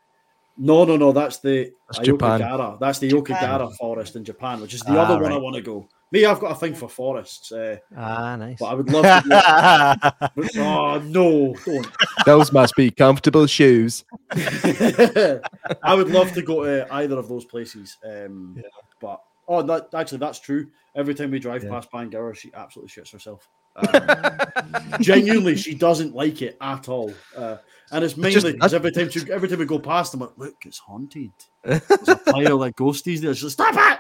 [0.56, 1.12] No, no, no.
[1.12, 2.42] That's the That's Japan.
[2.80, 5.64] That's the Aokigahara Forest in Japan, which is the Ah, other one I want to
[5.64, 5.88] go.
[6.12, 8.58] Me, I've got a thing for forests, uh, Ah, nice.
[8.60, 9.30] but I would love to.
[9.30, 10.54] Do it.
[10.56, 11.88] But- oh no, don't.
[12.26, 14.04] Those must be comfortable shoes.
[14.32, 17.98] I would love to go to either of those places.
[18.04, 18.62] Um,
[19.00, 20.68] But oh, that, actually, that's true.
[20.96, 21.70] Every time we drive Yeah.
[21.70, 23.48] past Bangour, she absolutely shits herself.
[23.76, 27.14] Um, genuinely, she doesn't like it at all.
[27.38, 27.58] Uh,
[27.92, 30.56] and it's mainly because every time she, every time we go past, I'm like, look,
[30.66, 31.32] it's haunted.
[31.64, 33.34] There's a pile of ghosties there.
[33.36, 34.00] She's like, stop it, stop it.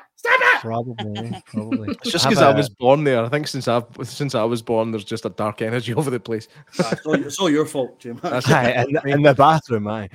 [0.60, 1.90] Probably, probably.
[1.90, 3.24] It's just Have because I was born there.
[3.24, 6.20] I think since I've since I was born, there's just a dark energy over the
[6.20, 6.48] place.
[6.80, 8.20] Ah, it's, all, it's all your fault, Jim.
[8.24, 10.10] That's Aye, in, in the bathroom, aye.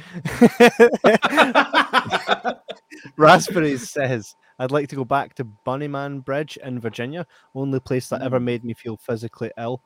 [3.16, 8.23] Raspberries says, I'd like to go back to Bunnyman Bridge in Virginia, only place that
[8.23, 9.83] ever made me feel physically ill,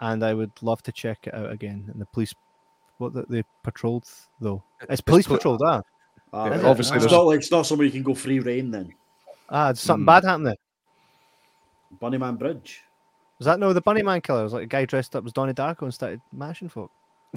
[0.00, 1.88] and I would love to check it out again.
[1.92, 2.34] And the police,
[2.98, 4.04] what the, they patrolled
[4.40, 4.62] though?
[4.88, 5.82] It's police pol- patrolled, ah.
[6.32, 6.64] Ah, Yeah, right.
[6.64, 8.70] obviously it's not like it's not somewhere you can go free reign.
[8.70, 8.92] Then
[9.48, 10.06] Ah, did something Hmm.
[10.06, 10.56] bad happen there?
[12.00, 12.82] Bunnyman Bridge.
[13.38, 14.40] Was that no the Bunnyman killer?
[14.40, 16.90] It was like a guy dressed up as Donnie Darko and started mashing folk.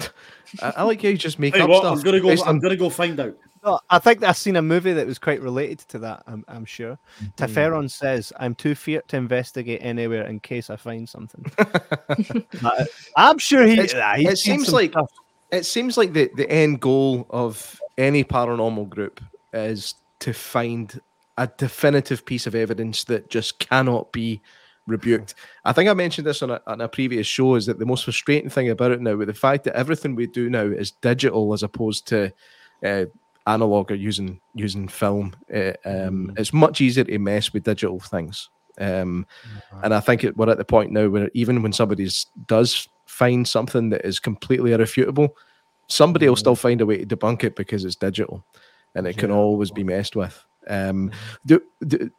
[0.62, 1.80] I, I like how you just make Hey, up what?
[1.82, 1.98] stuff.
[1.98, 2.30] I'm gonna go.
[2.30, 3.36] I'm on- gonna go find out.
[3.62, 6.22] No, I think I've seen a movie that was quite related to that.
[6.26, 6.98] I'm, I'm sure.
[7.36, 11.44] Typheron says, "I'm too feared to investigate anywhere in case I find something."
[12.64, 12.84] Uh,
[13.16, 13.74] I'm sure he.
[13.74, 15.10] It's- ah, it seems like stuff.
[15.50, 19.20] it seems like the, the end goal of any paranormal group
[19.52, 21.00] is to find
[21.40, 24.42] a definitive piece of evidence that just cannot be
[24.86, 25.34] rebuked.
[25.64, 28.04] I think I mentioned this on a, on a previous show is that the most
[28.04, 31.54] frustrating thing about it now, with the fact that everything we do now is digital
[31.54, 32.30] as opposed to
[32.84, 33.06] uh,
[33.46, 38.50] analog or using using film, uh, um, it's much easier to mess with digital things.
[38.78, 39.26] Um,
[39.82, 42.06] and I think it, we're at the point now where even when somebody
[42.46, 45.36] does find something that is completely irrefutable,
[45.86, 48.44] somebody will still find a way to debunk it because it's digital,
[48.94, 50.44] and it can always be messed with.
[50.68, 51.10] Um,
[51.46, 52.10] do, do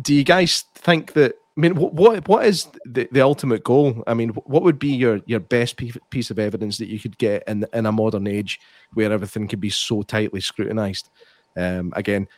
[0.00, 1.36] do you guys think that?
[1.56, 4.02] I mean, wh- what what is the, the ultimate goal?
[4.06, 7.16] I mean, what would be your your best piece piece of evidence that you could
[7.18, 8.60] get in in a modern age
[8.94, 11.08] where everything can be so tightly scrutinized?
[11.56, 12.28] Um, again,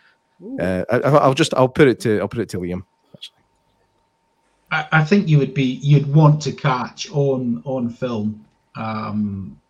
[0.61, 2.85] uh, I, I'll just I'll put it to I'll put it to Liam.
[4.71, 8.45] I, I think you would be you'd want to catch on on film
[8.77, 9.61] um,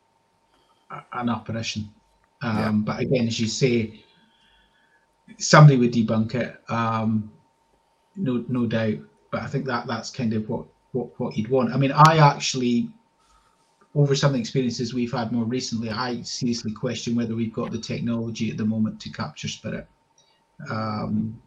[1.12, 1.88] an apparition.
[2.42, 4.04] Um, But again, as you say,
[5.38, 7.32] somebody would debunk it, um,
[8.16, 8.98] no no doubt.
[9.30, 11.72] But I think that that's kind of what what what you'd want.
[11.72, 12.90] I mean, I actually.
[13.94, 17.72] Over some of the experiences we've had more recently, I seriously question whether we've got
[17.72, 19.88] the technology at the moment to capture spirit.
[20.70, 21.40] Um,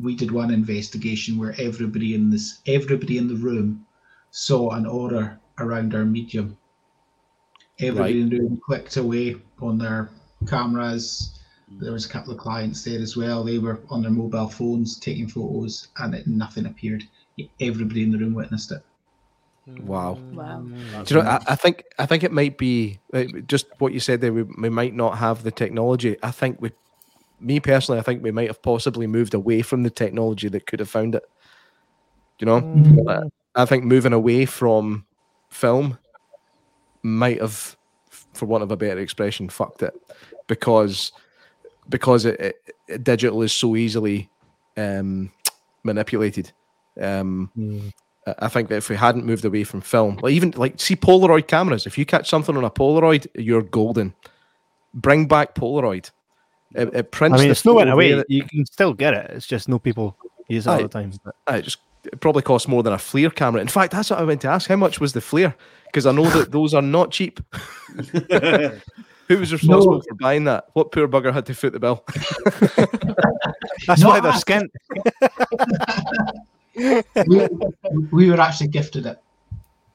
[0.00, 3.84] we did one investigation where everybody in this everybody in the room
[4.30, 6.56] saw an aura around our medium.
[7.78, 10.10] Everybody in the room clicked away on their
[10.48, 11.38] cameras.
[11.68, 13.44] There was a couple of clients there as well.
[13.44, 17.04] They were on their mobile phones taking photos, and it, nothing appeared.
[17.60, 18.82] Everybody in the room witnessed it.
[19.80, 20.18] Wow.
[20.32, 20.60] Wow.
[21.04, 21.28] Do you know?
[21.28, 24.32] I, I think I think it might be uh, just what you said there.
[24.32, 26.16] We, we might not have the technology.
[26.22, 26.70] I think we,
[27.40, 30.78] me personally, I think we might have possibly moved away from the technology that could
[30.78, 31.24] have found it.
[32.38, 35.04] You know, I, I think moving away from
[35.50, 35.98] film
[37.06, 37.76] might have,
[38.34, 39.94] for want of a better expression, fucked it
[40.46, 41.12] because
[41.88, 42.56] because it, it,
[42.88, 44.28] it- digital is so easily
[44.76, 45.30] um,
[45.84, 46.52] manipulated.
[47.00, 47.50] Um,
[48.26, 50.96] I- I think that if we hadn't moved away from film, like even like see
[50.96, 54.14] Polaroid cameras, if you catch something on a Polaroid, you're golden.
[54.94, 56.10] Bring back Polaroid.
[56.74, 57.38] It, it I prints.
[57.38, 58.12] mean, the it's no went away.
[58.14, 58.24] there.
[58.28, 59.30] You can still get it.
[59.30, 60.16] It's just no people
[60.48, 61.12] use it all the time.
[61.46, 63.60] Aye, it just it probably costs more than a FLIR camera.
[63.60, 64.68] In fact, that's what I went to ask.
[64.68, 65.54] How much was the FLIR?
[65.96, 67.40] Because I know that those are not cheap.
[69.28, 70.00] Who was responsible No.
[70.02, 70.66] for buying that?
[70.74, 72.04] What poor bugger had to foot the bill?
[73.86, 74.68] that's No, why they're skint.
[77.26, 77.48] we,
[78.12, 79.18] we were actually gifted it.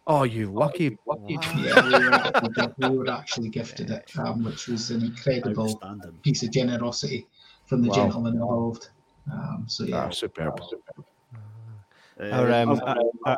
[0.08, 0.98] Oh, you lucky.
[1.28, 5.80] Yeah, we were actually, we were actually gifted it, um, which was an incredible
[6.24, 7.28] piece of generosity
[7.68, 7.96] from the Wow.
[7.96, 8.90] gentleman involved.
[9.32, 10.60] Um, so yeah, Ah, superb.
[12.20, 12.96] Or, Uh, um, I've- uh,
[13.28, 13.36] uh,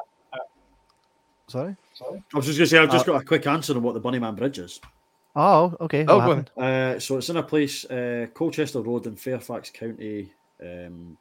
[1.49, 1.76] sorry.
[2.02, 4.02] I was just going to say, I've just got a quick answer on what the
[4.02, 4.80] Bunnyman Bridge is.
[5.36, 6.06] Oh, okay.
[6.07, 6.52] Oh, what go happened?
[6.57, 11.18] Uh, so it's in a place, uh, Colchester Road in Fairfax County, um,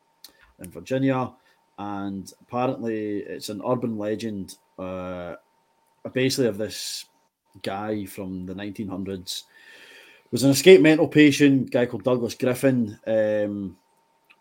[0.61, 1.33] in Virginia,
[1.79, 5.37] and apparently it's an urban legend, uh,
[6.13, 7.07] basically of this
[7.63, 9.45] guy from the 1900s.
[10.31, 13.77] Was an escaped mental patient, guy called Douglas Griffin, um,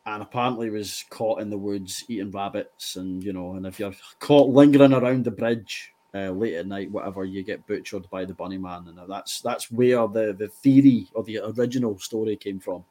[0.05, 3.93] and apparently was caught in the woods eating rabbits, and you know, and if you're
[4.19, 5.93] caught lingering around the bridge.
[6.13, 9.71] Uh, late at night, whatever, you get butchered by the bunny man, and that's that's
[9.71, 12.83] where the the theory or the original story came from.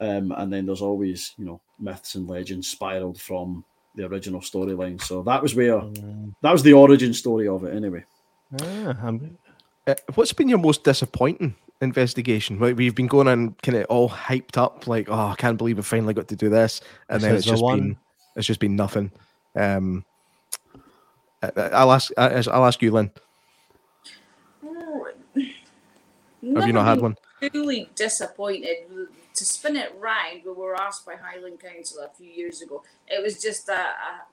[0.00, 3.64] Um, and then there's always, you know, myths and legends spiraled from
[3.94, 5.00] the original storyline.
[5.02, 5.80] So that was where
[6.42, 8.04] that was the origin story of it, anyway.
[8.60, 9.10] Ah,
[9.86, 12.58] Uh, what's been your most disappointing investigation?
[12.58, 15.78] Like we've been going on kind of all hyped up, like, oh, I can't believe
[15.78, 17.78] I finally got to do this, and This then it's the just one.
[17.80, 17.96] been
[18.36, 19.10] it's just been nothing.
[19.54, 20.15] Um, I-
[21.42, 23.10] I'll ask I'll ask you, Lynn.
[26.54, 27.16] Have you not had one?
[27.40, 28.76] Truly disappointed.
[29.34, 32.82] To spin it round, we were asked by Highland Council a few years ago.
[33.06, 34.24] It was just a, a,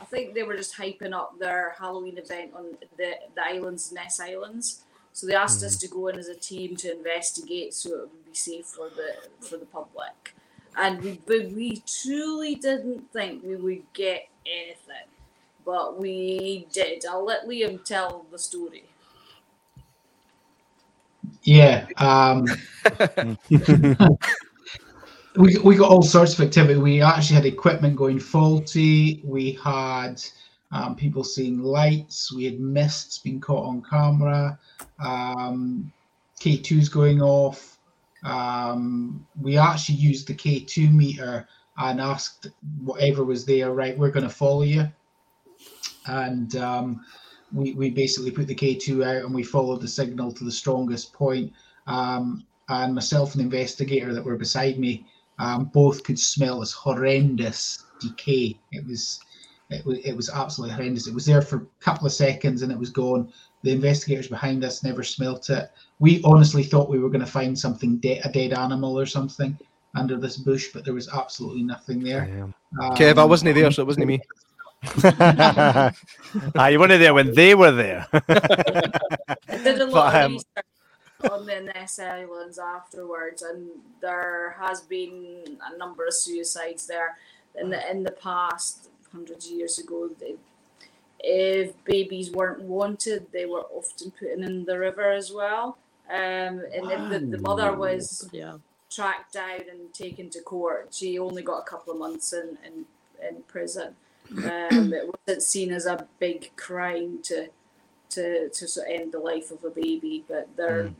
[0.00, 4.20] I think they were just hyping up their Halloween event on the, the islands, Ness
[4.20, 4.84] Islands.
[5.12, 5.80] So they asked us mm.
[5.80, 9.46] to go in as a team to investigate, so it would be safe for the
[9.46, 10.34] for the public.
[10.76, 15.08] And we but we truly didn't think we would get anything,
[15.68, 17.04] but we did.
[17.04, 18.84] I'll let Liam tell the story.
[21.42, 21.86] yeah.
[21.98, 22.46] Um,
[25.36, 26.80] we we got all sorts of activity.
[26.80, 29.20] We actually had equipment going faulty.
[29.22, 30.22] We had
[30.72, 32.32] um, people seeing lights.
[32.32, 34.58] We had mists being caught on camera.
[34.98, 35.92] Um,
[36.40, 37.78] K2's going off.
[38.24, 41.46] Um, we actually used the K2 meter
[41.76, 42.48] and asked
[42.82, 44.90] whatever was there, right, we're going to follow you.
[46.08, 47.04] And um,
[47.52, 51.12] we, we basically put the K2 out and we followed the signal to the strongest
[51.12, 51.52] point.
[51.86, 55.06] Um, and myself and the investigator that were beside me
[55.38, 58.58] um, both could smell this horrendous decay.
[58.72, 59.20] It was
[59.70, 61.06] it was, it was absolutely horrendous.
[61.06, 63.30] It was there for a couple of seconds and it was gone.
[63.62, 65.70] The investigators behind us never smelt it.
[65.98, 69.58] We honestly thought we were going to find something, de- a dead animal or something
[69.94, 72.22] under this bush, but there was absolutely nothing there.
[72.80, 74.20] Um, Kev, I wasn't there, so it wasn't me.
[75.04, 78.06] ah, you weren't there when they were there.
[79.50, 80.66] I did a But, lot of um, research
[81.28, 83.68] on the Ness Islands afterwards, and
[84.00, 87.16] there has been a number of suicides there
[87.56, 90.10] in the in the past, hundreds of years ago.
[90.20, 90.36] They,
[91.20, 95.78] if babies weren't wanted, they were often put in the river as well.
[96.10, 98.58] Um, and if the, the mother was Yeah.
[98.90, 100.88] tracked down and taken to court.
[100.92, 102.86] She only got a couple of months in in,
[103.26, 103.96] in prison.
[104.36, 107.48] Um, it wasn't seen as a big crime to
[108.10, 110.92] to to sort of end the life of a baby, but there.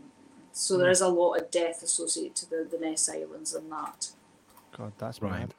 [0.53, 4.13] So there is a lot of death associated to the, the Ness Islands and that.
[4.77, 5.41] God, that's Right.
[5.41, 5.55] mad.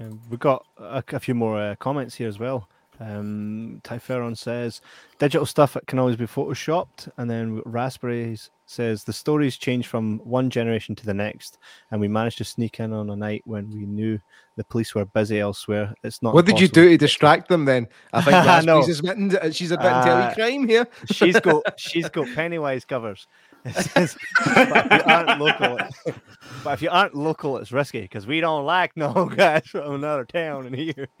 [0.00, 2.68] Um, we've got a, a few more uh, comments here as well.
[3.00, 4.80] Um, Typheron says
[5.18, 10.48] digital stuff can always be photoshopped, and then Raspberries says the stories change from one
[10.50, 11.58] generation to the next,
[11.90, 14.20] and we managed to sneak in on a night when we knew
[14.56, 15.94] the police were busy elsewhere.
[16.04, 16.34] It's not.
[16.34, 17.88] What did you do to distract them then?
[18.12, 18.32] I think.
[18.46, 20.86] Raspberries is admitting, uh, she's admitting Uh, a crime here.
[21.10, 23.26] she's got she's got Pennywise covers.
[23.64, 25.78] It says, but if you aren't local,
[26.64, 30.24] but if you aren't local, it's risky because we don't like no guys from another
[30.24, 31.06] town in here.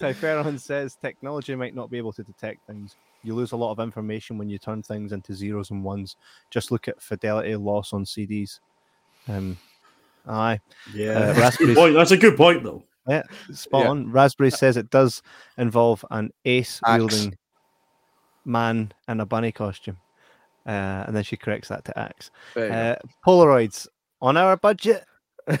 [0.00, 2.96] Typheron says technology might not be able to detect things.
[3.22, 6.16] You lose a lot of information when you turn things into zeros and ones.
[6.50, 8.60] Just look at fidelity loss on CDs.
[9.28, 9.56] Um,
[10.28, 10.60] aye,
[10.92, 11.94] Yeah, Uh, that's, a good point.
[11.94, 12.84] that's a good point, though.
[13.08, 13.22] yeah,
[13.52, 13.90] spot Yeah.
[13.90, 14.10] on.
[14.12, 15.22] Raspberry says it does
[15.56, 17.34] involve an ace wielding
[18.44, 19.96] man in a bunny costume.
[20.66, 22.30] Uh, and then she corrects that to axe.
[22.54, 22.76] There you go.
[22.78, 22.96] Uh,
[23.26, 23.86] Polaroids
[24.22, 25.04] on our budget.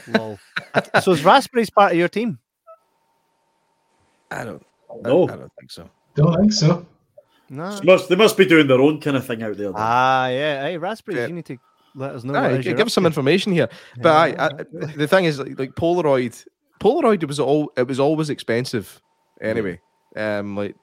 [0.08, 0.38] Lol.
[1.02, 2.38] So is Raspberries part of your team?
[4.30, 4.64] I don't.
[4.90, 5.88] I, No, I don't think so.
[6.14, 6.86] Don't think so.
[7.50, 7.78] No.
[7.78, 9.68] They must, they must be doing their own kind of thing out there.
[9.68, 9.74] though.
[9.76, 10.62] Ah, yeah.
[10.62, 11.26] Hey, Raspberries, Yeah.
[11.26, 11.58] you need to
[11.94, 12.34] let us know.
[12.34, 13.68] Aye, what it is it you're gives up some information here.
[14.00, 14.48] But I, Yeah,
[14.82, 16.44] I, the thing is, like, like Polaroid,
[16.80, 19.00] Polaroid was all it was always expensive.
[19.40, 19.80] Anyway,
[20.16, 20.74] um, like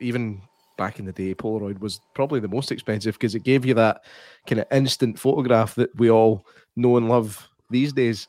[0.00, 0.40] even
[0.76, 4.04] back in the day, Polaroid was probably the most expensive because it gave you that
[4.46, 6.46] kind of instant photograph that we all
[6.76, 8.28] know and love these days.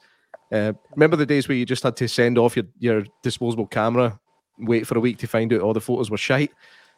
[0.52, 4.18] Uh, remember the days where you just had to send off your, your disposable camera,
[4.60, 6.52] wait for a week to find out all the photos were shite.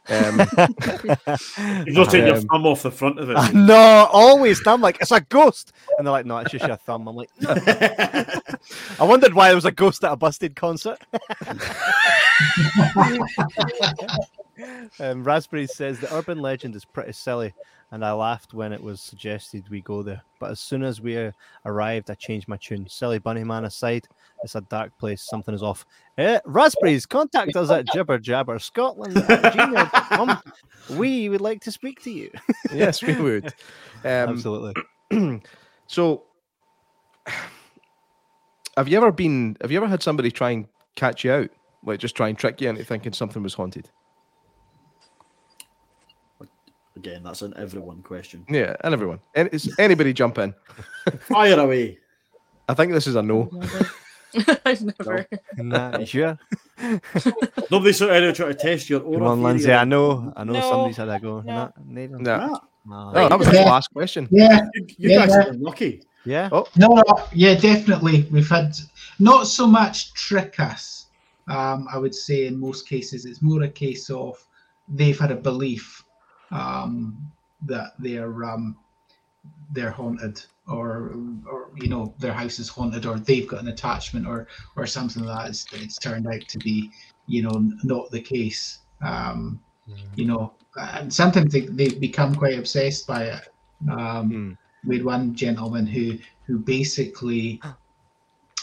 [0.08, 0.40] Um,
[1.86, 3.54] You've not taken your um, thumb off the front of it.
[3.54, 4.66] no, always.
[4.66, 5.74] I'm like, it's a ghost.
[5.98, 7.08] And they're like, no, it's just your thumb.
[7.08, 7.50] I'm like, no.
[9.00, 11.00] I wondered why there was a ghost at a busted concert.
[15.00, 17.54] Um, Raspberry says the urban legend is pretty silly,
[17.92, 20.22] and I laughed when it was suggested we go there.
[20.40, 21.32] But as soon as we uh,
[21.66, 22.88] arrived, I changed my tune.
[22.88, 24.08] Silly Bunny Man aside,
[24.44, 25.22] it's a dark place.
[25.22, 25.86] Something is off.
[26.18, 30.42] Eh, Raspberries, contact us at Jibber Jabber Scotland at gmail.com.
[30.98, 32.32] We would like to speak to you.
[32.74, 33.54] yes, we would.
[34.02, 34.82] Um, Absolutely.
[35.88, 36.24] so,
[38.78, 39.58] have you ever been?
[39.60, 41.50] Have you ever had somebody try and catch you out,
[41.84, 43.90] like just try and trick you into thinking something was haunted?
[47.00, 48.46] Again, that's an everyone question.
[48.50, 50.54] Yeah, and everyone, and is anybody jump in?
[51.22, 51.98] Fire away.
[52.68, 53.50] I think this is a no.
[54.66, 55.26] I've never.
[55.58, 56.38] Nah, sure?
[57.72, 59.30] Nobody sort of try to test your Come aura.
[59.30, 59.72] on, Lindsay.
[59.72, 60.34] I know.
[60.36, 61.40] I know No, somebody's had a go.
[61.40, 61.54] no.
[61.54, 62.18] Nah, neither.
[62.20, 62.50] Nah.
[62.54, 63.12] Ah, Nah.
[63.16, 64.28] Oh, that was the last question.
[64.30, 65.50] Yeah, you you Yeah, guys yeah.
[65.52, 66.04] are lucky.
[66.26, 66.50] Yeah.
[66.52, 67.04] Oh, no, no,
[67.34, 68.28] yeah, definitely.
[68.30, 68.76] We've had
[69.20, 71.06] not so much trick us.
[71.48, 74.38] Um, I would say in most cases, it's more a case of
[74.90, 76.04] they've had a belief
[76.52, 77.32] um,
[77.66, 78.78] that they're um,
[79.72, 81.16] they're haunted, or
[81.50, 85.24] or you know their house is haunted, or they've got an attachment, or or something
[85.24, 85.50] like that.
[85.50, 86.92] It's, it's turned out to be,
[87.28, 88.80] you know, not the case.
[89.06, 89.62] Um,
[90.16, 93.50] you know, and sometimes they, they've become quite obsessed by it.
[93.90, 94.52] Um, Hmm.
[94.86, 96.18] we had one gentleman who
[96.48, 97.62] who basically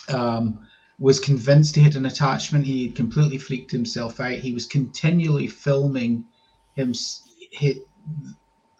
[0.08, 0.66] um,
[0.98, 2.64] was convinced he had an attachment.
[2.66, 4.32] He had completely freaked himself out.
[4.38, 6.24] He was continually filming
[6.74, 6.92] him
[7.50, 7.80] his,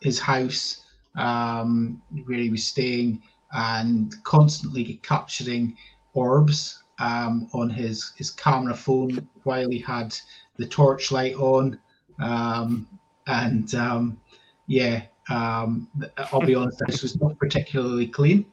[0.01, 0.85] his house
[1.17, 3.23] um, where he was staying
[3.53, 5.77] and constantly capturing
[6.15, 10.17] orbs um, on his his camera phone while he had
[10.57, 11.79] the torchlight on,
[12.21, 12.89] um,
[13.27, 14.19] and um,
[14.67, 15.89] yeah, um,
[16.33, 18.47] I'll be honest, this was not particularly clean.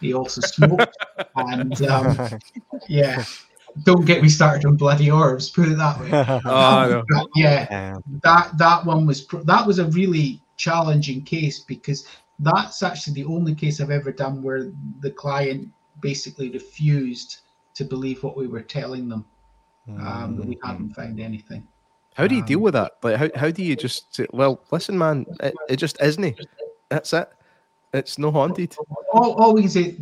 [0.00, 0.96] He also smoked,
[1.36, 2.38] and um,
[2.88, 3.24] yeah,
[3.84, 5.50] don't get me started on bloody orbs.
[5.50, 6.10] Put it that way.
[6.44, 7.28] Oh, no.
[7.34, 12.06] yeah, that that one was pr- that was a really challenging case because
[12.40, 15.68] that's actually the only case I've ever done where the client
[16.00, 17.38] basically refused
[17.74, 19.24] to believe what we were telling them
[20.00, 21.66] um, that we hadn't found anything.
[22.14, 22.92] How do you deal Um, with that?
[23.02, 26.40] Like, how, how do you just say, well, listen, man, it, it just isn't.
[26.88, 27.28] That's it.
[27.94, 28.76] It's no haunted.
[29.14, 29.96] all, all we can say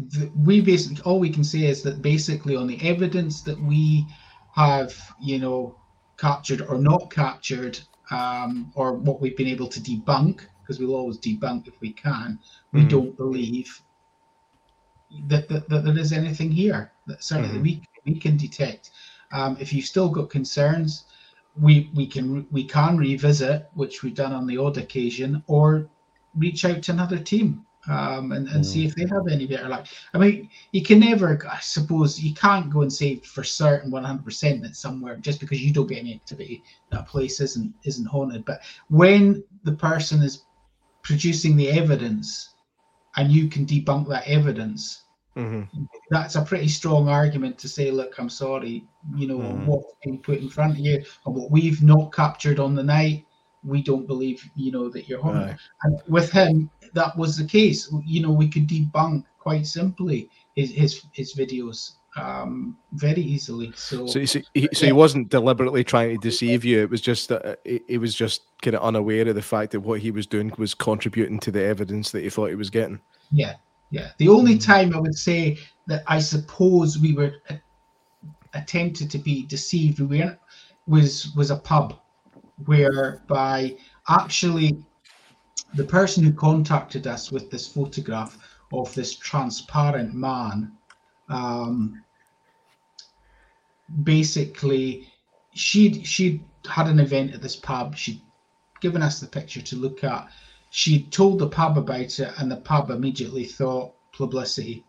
[0.44, 4.06] we basically all we can say is that basically on the evidence that we
[4.54, 5.76] have you know
[6.18, 7.78] captured or not captured
[8.10, 12.38] um, or what we've been able to debunk because we'll always debunk if we can
[12.72, 12.88] we Mhm.
[12.88, 13.82] don't believe
[15.28, 17.62] that, that, that there is anything here that certainly Mhm.
[17.62, 18.90] we we can detect
[19.32, 21.04] um, if you've still got concerns
[21.60, 25.88] we we can we can revisit which we've done on the odd occasion or
[26.36, 29.86] reach out to another team um, and, and see if they have any better luck.
[30.14, 34.62] I mean, you can never, I suppose, you can't go and say for certain 100%
[34.62, 38.44] that somewhere just because you don't get any activity that place isn't isn't haunted.
[38.44, 40.44] But when the person is
[41.02, 42.54] producing the evidence
[43.16, 45.04] and you can debunk that evidence,
[45.36, 45.62] hmm
[46.10, 49.66] that's a pretty strong argument to say, look, I'm sorry, you know, Mhm.
[49.66, 53.25] what's been put in front of you and what we've not captured on the night,
[53.66, 55.50] we don't believe, you know, that you're haunted.
[55.50, 55.58] Aye.
[55.82, 57.92] And with him, that was the case.
[58.04, 63.72] You know, we could debunk quite simply his his, his videos um, very easily.
[63.76, 66.80] So, So, so, he, so he wasn't deliberately trying to deceive you.
[66.80, 69.80] It was just that uh, he, was just kind of unaware of the fact that
[69.80, 73.00] what he was doing was contributing to the evidence that he thought he was getting.
[73.30, 73.54] yeah,
[73.90, 74.10] yeah.
[74.18, 77.34] The only time I would say that I suppose we were
[78.54, 80.38] attempted to be deceived we weren't,
[80.86, 81.98] was was a pub
[82.64, 83.76] whereby
[84.08, 84.76] actually
[85.74, 88.38] the person who contacted us with this photograph
[88.72, 90.72] of this transparent man
[91.28, 92.02] um,
[94.02, 95.08] basically
[95.54, 97.96] she'd she'd had an event at this pub.
[97.96, 98.20] She'd
[98.80, 100.28] given us the picture to look at.
[100.70, 104.84] She told the pub about it and the pub immediately thought publicity.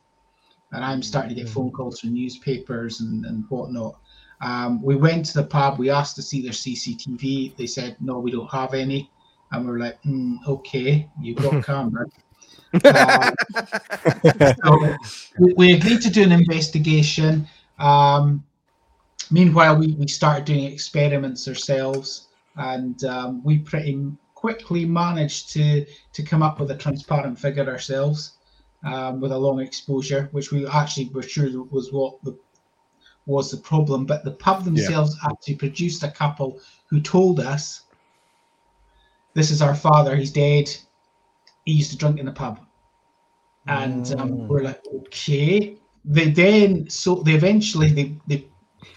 [0.74, 4.02] And i'm starting to get phone calls from newspapers and, and whatnot
[4.42, 8.20] um, we went to the pub we asked to see their cctv they said no
[8.20, 9.10] we don't have any.
[9.52, 12.06] And we're like mm, okay you've got camera
[12.86, 13.34] um,
[14.64, 14.96] so
[15.40, 17.48] we, we agreed to do an investigation.
[17.80, 18.44] Um,
[19.32, 26.24] meanwhile, we, we started doing experiments ourselves, and um, we pretty quickly managed to to
[26.24, 28.34] come up with a transparent figure ourselves
[28.84, 32.38] um, with a long exposure, which we actually were sure was what the
[33.28, 34.06] was the problem.
[34.06, 37.84] But the pub themselves actually produced a couple who told us,
[39.36, 40.16] "This is our father.
[40.16, 40.76] He's dead.
[41.66, 42.60] He used to drink in the pub."
[43.68, 45.78] and um, we're like, okay.
[46.06, 48.48] They then so they eventually they they,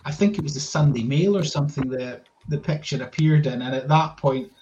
[0.05, 3.75] I think it was the Sunday Mail or something that the picture appeared in, and
[3.75, 4.53] at that point,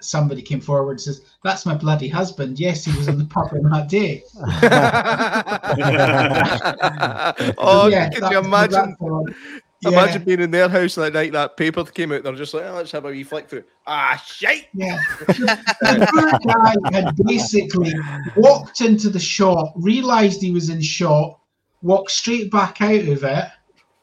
[0.00, 2.58] somebody came forward and says, "That's my bloody husband.
[2.58, 4.22] Yes, he was in the pub on that day."
[7.58, 8.72] oh, Yeah, could that- you imagine?
[8.72, 9.34] that's the one.
[9.82, 11.32] Imagine being in their house that night.
[11.32, 12.22] That paper came out.
[12.22, 13.64] They're just like, oh, let's have a wee flick through.
[13.86, 14.66] Ah, shite.
[14.74, 15.00] Yeah.
[15.26, 17.94] the poor guy had basically
[18.36, 21.38] walked into the shop, realised he was in shot,
[21.80, 23.44] walked straight back out of it,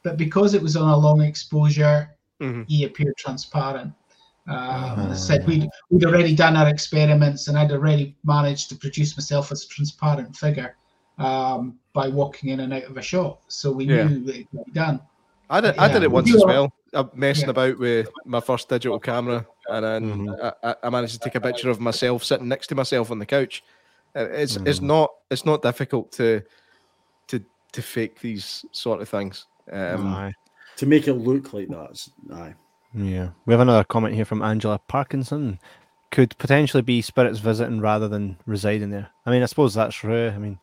[0.03, 2.09] but because it was on a long exposure,
[2.41, 2.65] Mhm.
[2.67, 3.93] he appeared transparent.
[4.47, 9.17] Um, I said we'd, we'd already done our experiments, and I'd already managed to produce
[9.17, 10.75] myself as a transparent figure
[11.17, 13.41] um, by walking in and out of a shop.
[13.49, 14.07] So we Yeah.
[14.07, 15.01] knew it could be done.
[15.49, 16.71] I did, I did it once as well.
[16.93, 17.51] I'm messing Yeah.
[17.51, 20.43] about with my first digital camera, and then Mhm.
[20.63, 23.19] I- I, I managed to take a picture of myself sitting next to myself on
[23.19, 23.63] the couch.
[24.15, 24.83] Uh, It's it's Mhm.
[24.83, 26.41] not it's not difficult to
[27.27, 27.43] to
[27.73, 29.45] to fake these sort of things.
[29.71, 30.33] Um, Aye.
[30.77, 32.07] to make it look like that.
[32.33, 32.53] Aye.
[32.93, 33.29] Yeah.
[33.45, 35.59] We have another comment here from Angela Parkinson.
[36.09, 39.09] Could potentially be spirits visiting rather than residing there.
[39.25, 40.29] I mean, I suppose that's true.
[40.29, 40.57] I mean,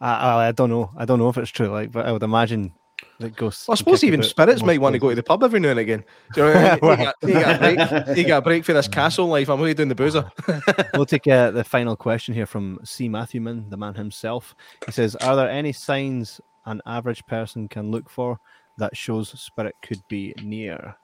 [0.00, 0.90] I, I, I don't know.
[0.96, 1.68] I don't know if it's true.
[1.68, 2.72] Like, but I would imagine
[3.20, 3.68] that ghosts.
[3.68, 5.78] Well, I suppose even spirits might want to go to the pub every now and
[5.78, 6.04] again.
[6.34, 6.78] Do you know what I mean?
[6.82, 6.98] Well.
[6.98, 9.48] you, got, you, got a break, you got a break for this castle life.
[9.48, 10.30] I'm really doing the boozer.
[10.94, 13.08] we'll take uh, the final question here from C.
[13.08, 14.54] Matthewman, the man himself.
[14.86, 18.38] He says, "Are there any signs an average person can look for
[18.78, 20.96] that shows spirit could be near?"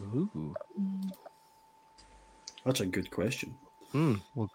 [0.00, 0.28] Ooh.
[2.64, 3.56] That's a good question.
[3.92, 4.14] Hmm.
[4.34, 4.48] We'll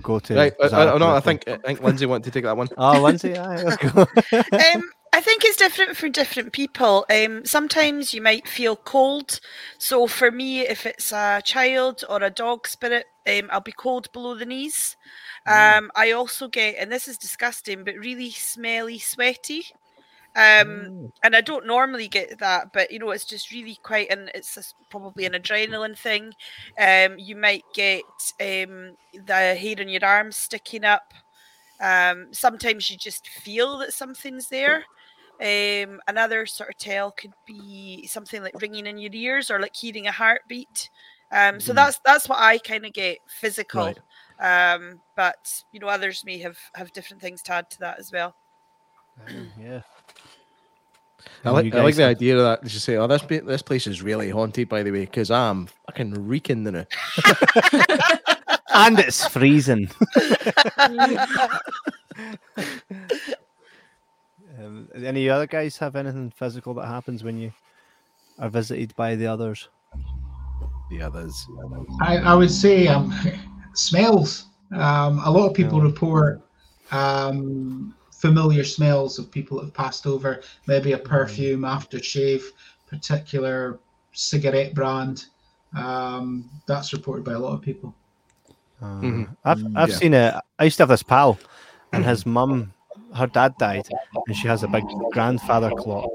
[0.00, 2.56] go to Right, I, I, no, I think I think Lindsay wanted to take that
[2.56, 2.68] one.
[2.78, 4.00] Oh, Lindsay, aye, let's go.
[4.32, 7.06] um, I think it's different for different people.
[7.10, 9.40] Um, sometimes you might feel cold.
[9.78, 14.10] So for me, if it's a child or a dog spirit, um, I'll be cold
[14.12, 14.96] below the knees.
[15.46, 19.66] Um, I also get, and this is disgusting, but really smelly, sweaty.
[20.36, 20.90] Um,
[21.22, 24.74] and I don't normally get that, but you know, it's just really quite, and it's
[24.90, 26.32] probably an adrenaline thing.
[26.78, 28.06] Um, you might get
[28.40, 31.14] um, the hair on your arms sticking up.
[31.80, 34.84] Um, sometimes you just feel that something's there.
[35.40, 39.74] Um, another sort of tell could be something like ringing in your ears or like
[39.76, 40.90] hearing a heartbeat.
[41.32, 41.74] Um, so Mhm.
[41.74, 43.96] that's that's what I kind of get physical.
[43.96, 43.98] Right.
[44.40, 48.12] Um, but you know, others may have have different things to add to that as
[48.12, 48.36] well.
[49.56, 49.82] yeah.
[51.44, 52.62] I like, you I like the idea of that.
[52.62, 55.66] You say, "Oh, this pa- this place is really haunted." By the way, because I'm
[55.86, 56.88] fucking reeking in it.
[58.74, 59.90] and it's freezing.
[64.58, 67.52] um, any other guys have anything physical that happens when you
[68.38, 69.68] are visited by the others?
[70.90, 71.46] The others.
[72.02, 73.14] I, I would say um,
[73.74, 74.46] smells.
[74.72, 75.84] Um, a lot of people Yeah.
[75.84, 76.40] report
[76.90, 77.94] um,
[78.24, 82.42] familiar smells of people that have passed over, maybe a perfume, aftershave,
[82.86, 83.78] particular
[84.14, 85.26] cigarette brand.
[85.76, 87.94] Um, that's reported by a lot of people.
[88.80, 89.36] Uh, Mhm.
[89.44, 89.96] I've Mm, I've yeah.
[89.96, 90.34] seen it.
[90.58, 91.38] I used to have this pal,
[91.92, 92.72] and his mum,
[93.14, 93.86] her dad died,
[94.26, 96.08] and she has a big grandfather clock.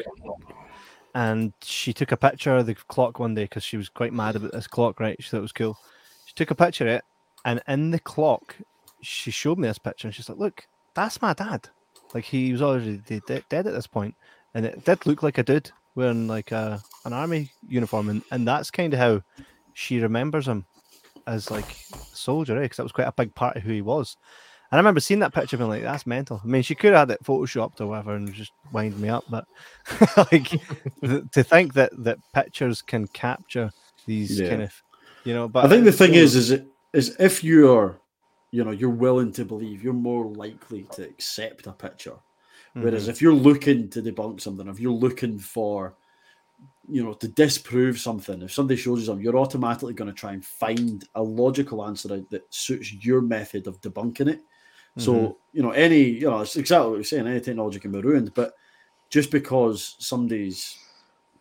[1.14, 4.36] And she took a picture of the clock one day because she was quite mad
[4.36, 4.99] about this clock.
[4.99, 5.77] Right, she thought it was cool.
[6.26, 7.03] She took a picture of it,
[7.45, 8.56] and in the clock,
[9.02, 11.69] she showed me this picture, and she's like, "Look, that's my dad.
[12.14, 14.15] Like he was already de- de- dead at this point,
[14.53, 18.48] and it did look like a dude wearing like a an army uniform, and, and
[18.48, 19.22] that's kind of how
[19.73, 20.65] she remembers him
[21.27, 23.81] as like a soldier, eh, because that was quite a big part of who he
[23.81, 24.18] was.
[24.72, 26.40] And I remember seeing that picture being like, that's mental.
[26.44, 29.23] I mean, she could have had it photoshopped or whatever and just wind me up,
[29.30, 29.45] but
[30.31, 30.49] like
[31.02, 33.72] to think that that pictures can capture
[34.06, 34.49] these Yeah.
[34.49, 34.73] kind of,
[35.26, 35.48] you know.
[35.48, 37.99] But I think the thing is, is it is if you're,
[38.52, 42.18] you know, you're willing to believe, you're more likely to accept a picture.
[42.80, 45.98] Whereas mhm, if you're looking to debunk something, if you're looking for,
[46.88, 50.34] you know, to disprove something, if somebody shows you something, you're automatically going to try
[50.34, 54.42] and find a logical answer out that suits your method of debunking it.
[54.98, 55.40] So, Mhm.
[55.54, 58.34] you know, any, you know, it's exactly what you're saying, any technology can be ruined,
[58.34, 58.54] but
[59.10, 60.80] just because somebody's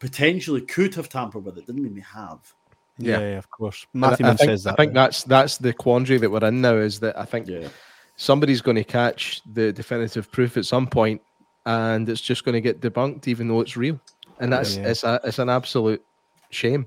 [0.00, 2.54] potentially could have tampered with it didn't mean they have.
[2.98, 3.20] Yeah, Yeah.
[3.30, 3.86] yeah, of course.
[3.94, 4.72] And I- Matthew I think, says that.
[4.72, 5.00] I think though.
[5.00, 6.74] that's that's the quandary that we're in now.
[6.76, 7.68] Is that I think Yeah.
[8.16, 11.20] somebody's going to catch the definitive proof at some point,
[11.66, 14.00] and it's just going to get debunked, even though it's real.
[14.40, 14.88] And that's Yeah.
[14.88, 16.04] it's a it's an absolute
[16.50, 16.86] shame.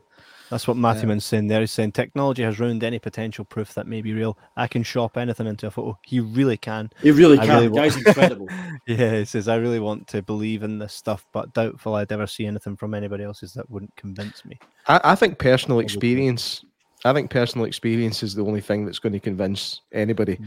[0.52, 1.18] That's what Matthew Yeah.
[1.20, 1.62] Saying there.
[1.62, 4.38] He's saying technology has ruined any potential proof that may be real.
[4.58, 5.98] I can shop anything into a photo.
[6.06, 6.92] He really can.
[7.02, 7.56] He really I can.
[7.56, 8.50] really the wa- guy's incredible.
[8.86, 12.28] yeah, he says, I really want to believe in this stuff, but doubtful I'd ever
[12.28, 14.60] see anything from anybody else's that wouldn't convince me.
[14.88, 16.66] I, I think personal experience.
[17.06, 20.38] I think personal experience is the only thing that's going to convince anybody.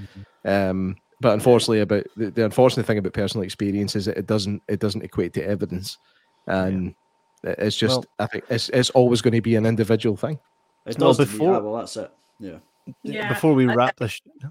[0.44, 4.62] Um, but unfortunately, about the, the unfortunate thing about personal experience is that it doesn't
[4.68, 5.96] it doesn't equate to evidence,
[6.46, 6.94] and it-
[7.44, 10.38] it's just Well- I think it's it's always going to be an individual thing.
[10.86, 12.10] It Well, does to me, before- yeah, well, that's it.
[12.40, 12.58] Yeah.
[13.02, 14.48] Yeah, Before we I- wrap this, I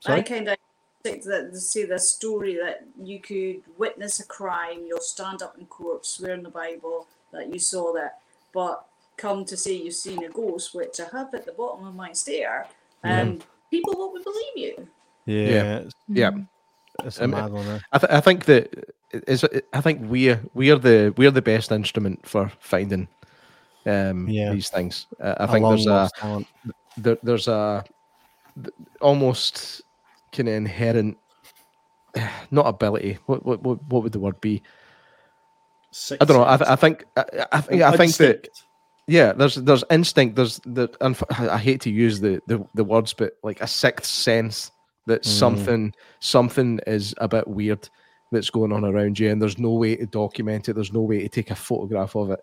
[0.00, 0.22] sorry.
[0.22, 0.56] kind of
[1.02, 5.58] think that to see the story that you could witness a crime, you'll stand up
[5.58, 8.20] in court, swear in the Bible that you saw that,
[8.54, 8.86] but
[9.18, 12.12] come to say you've seen a ghost, which I have at the bottom of my
[12.12, 12.66] stair,
[13.04, 13.40] um,
[13.70, 14.88] people won't believe you.
[15.26, 16.30] Yeah, it's, Yeah.
[17.04, 17.66] it's a Um, mad one.
[17.66, 17.78] eh?
[17.92, 22.26] I, th- I think that is I think we're we're the we're the best instrument
[22.26, 23.08] for finding
[23.86, 24.52] um Yeah.
[24.52, 25.06] these things.
[25.20, 26.10] Uh, I A think there's a
[26.96, 27.84] there, there's a
[29.00, 29.82] almost
[30.32, 31.16] kind of inherent
[32.50, 33.18] not ability.
[33.26, 34.62] What, what what what would the word be?
[36.20, 36.42] I don't know.
[36.42, 38.48] I, I think I, I think I think that
[39.06, 40.36] yeah, there's there's instinct.
[40.36, 43.66] There's the unf- I I hate to use the, the the words, but like a
[43.66, 44.70] sixth sense
[45.06, 45.26] that Mm.
[45.26, 47.88] something something is a bit weird
[48.32, 50.74] that's going on around you, and there's no way to document it.
[50.74, 52.40] There's no way to take a photograph of it,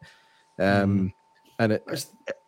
[0.60, 1.14] um,
[1.60, 1.86] and it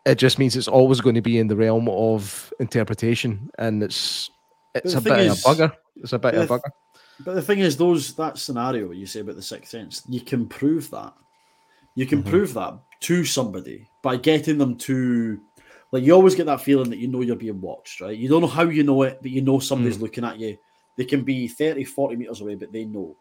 [0.05, 4.29] it just means it's always going to be in the realm of interpretation, and it's
[4.73, 5.73] it's a bit is- of a bugger.
[5.97, 6.69] It's a bit of a bugger.
[7.21, 10.47] But the thing is, those that scenario you say about the sixth sense, you can
[10.47, 11.13] prove that.
[11.95, 12.29] You can Mhm.
[12.29, 15.39] prove that to somebody by getting them to,
[15.93, 18.17] like, you always get that feeling that you know you're being watched, right?
[18.17, 20.57] You don't know how you know it, but you know somebody's looking at you.
[20.97, 23.15] They can be 30, 40 meters away, but they know.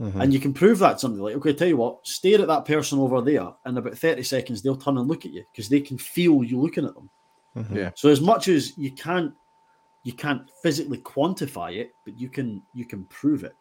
[0.00, 0.20] Mhm.
[0.20, 1.22] And you can prove that to somebody.
[1.22, 4.60] Like, okay, tell you what, stare at that person over there, and about 30 seconds,
[4.60, 7.10] they'll turn and look at you because they can feel you looking at them.
[7.56, 7.76] Mhm.
[7.76, 7.90] Yeah.
[7.94, 9.34] So as much as you can't
[10.02, 13.56] you can't physically quantify it, but you can you can prove it.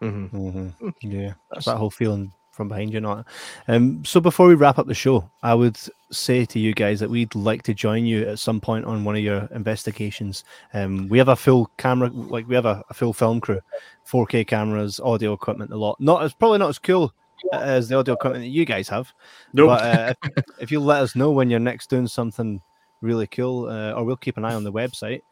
[0.00, 0.30] Mhm.
[0.30, 0.94] Mhm.
[1.02, 3.26] Yeah, that's that whole feeling from behind you, not.
[3.66, 5.78] Um, so before we wrap up the show, I would
[6.10, 9.16] say to you guys that we'd like to join you at some point on one
[9.16, 10.44] of your investigations.
[10.74, 13.60] Um, we have a full camera, like we have a, a full film crew,
[14.06, 15.98] 4K cameras, audio equipment, a lot.
[15.98, 17.12] Not as probably not as cool
[17.52, 19.12] as the audio equipment that you guys have.
[19.54, 19.68] Nope.
[19.68, 22.60] But uh, if, if you let us know when you're next doing something
[23.00, 25.22] really cool, uh, or we'll keep an eye on the website,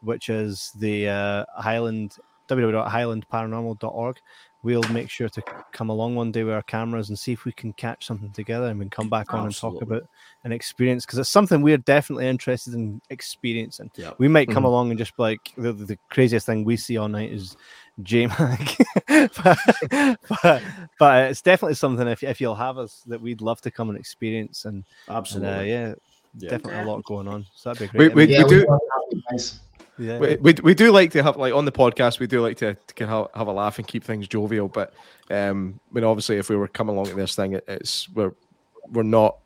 [0.00, 2.16] which is the uh, Highland
[2.50, 4.16] www.highlandparanormal.org.
[4.62, 5.42] We'll make sure to
[5.72, 8.66] come along one day with our cameras and see if we can catch something together
[8.66, 10.02] and we can come back on and talk about
[10.44, 13.90] an experience because it's something we're definitely interested in experiencing.
[13.96, 14.12] Yeah.
[14.18, 14.66] We might come Mhm.
[14.66, 17.56] along and just be like the, the craziest thing we see all night is
[18.02, 18.76] J Mac,
[19.08, 19.58] but,
[20.42, 20.62] but
[20.98, 23.98] but it's definitely something if, if you'll have us that we'd love to come and
[23.98, 25.48] experience and, and Absolutely.
[25.54, 25.94] uh, yeah,
[26.36, 26.50] Yeah.
[26.50, 27.46] definitely a lot going on.
[27.54, 28.12] So that'd be We- great.
[28.12, 29.60] I we- mean, yeah, do- we love having you guys.
[30.00, 30.18] Yeah.
[30.18, 32.76] We, we, we do like to have like on the podcast we do like to,
[32.96, 34.94] to have, have a laugh and keep things jovial but
[35.30, 38.32] um I mean obviously if we were coming along to this thing it, it's we're
[38.88, 39.36] we're not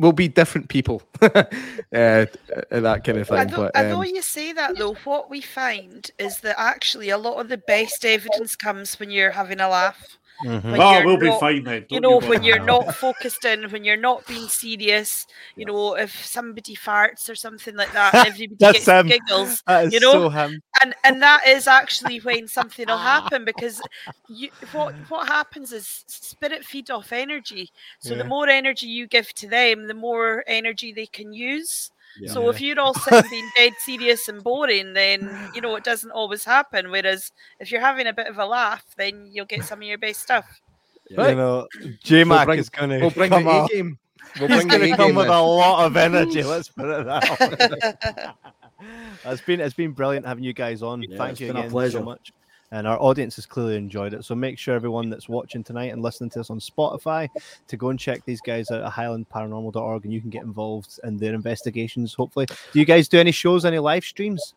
[0.00, 1.44] we'll be different people uh,
[1.92, 2.28] and
[2.70, 6.10] that kind of thing Although, but I um, you say that though, what we find
[6.18, 10.18] is that actually a lot of the best evidence comes when you're having a laugh.
[10.42, 10.78] Mhm.
[10.80, 11.86] Oh, we'll be fine then.
[11.90, 12.28] You don't know, worry.
[12.28, 15.26] when you're not focused in, when you're not being serious.
[15.56, 15.72] You Yeah.
[15.72, 19.06] know, if somebody farts or something like that, everybody gets him.
[19.06, 20.62] giggles, That is you know, so him.
[20.82, 23.82] and and that is actually when something will happen because
[24.28, 28.22] you what what happens is spirit feed off energy so Yeah.
[28.22, 32.32] the more energy you give to them the more energy they can use Yeah.
[32.32, 36.10] so if you're all sitting being dead serious and boring then you know it doesn't
[36.10, 37.30] always happen whereas
[37.60, 40.20] if you're having a bit of a laugh then you'll get some of your best
[40.20, 40.60] stuff
[41.08, 41.28] Yeah.
[41.28, 41.68] You know,
[42.02, 43.70] J Mac bring- is going to we'll bring come the up.
[43.70, 43.98] A game
[44.38, 45.36] we'll He's going to come with then.
[45.36, 46.42] a lot of energy.
[46.44, 48.86] Let's put it that way.
[49.24, 51.02] it's been it's been brilliant having you guys on.
[51.02, 51.98] Yeah, Thank it's you been a again pleasure.
[51.98, 52.32] so much.
[52.72, 54.24] And our audience has clearly enjoyed it.
[54.24, 57.28] So make sure everyone that's watching tonight and listening to us on Spotify
[57.66, 61.16] to go and check these guys out at highlandparanormal.org and you can get involved in
[61.16, 62.46] their investigations, hopefully.
[62.46, 64.54] Do you guys do any shows, any live streams?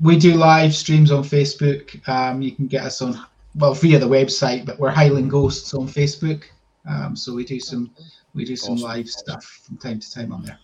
[0.00, 2.06] We do live streams on Facebook.
[2.08, 3.20] Um, you can get us on
[3.56, 6.44] well via the website, but we're Highland Ghosts on Facebook.
[6.88, 7.90] Um, so we do some
[8.34, 8.84] we do some Awesome.
[8.84, 10.58] live stuff from time to time on there.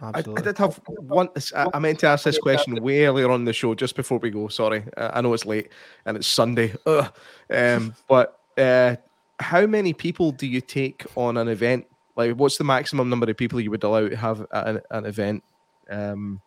[0.00, 1.28] I, I did have one.
[1.54, 4.30] I, I meant to ask this question way earlier on the show, just before we
[4.30, 4.48] go.
[4.48, 5.70] Sorry, uh, I know it's late
[6.06, 6.74] and it's Sunday.
[6.86, 7.12] Ugh.
[7.50, 8.96] Um, but uh,
[9.40, 11.86] how many people do you take on an event?
[12.16, 15.06] Like, what's the maximum number of people you would allow to have at an, an
[15.06, 15.44] event?
[15.88, 16.40] Um,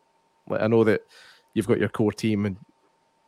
[0.49, 1.01] like, I know that
[1.53, 2.57] you've got your core team, and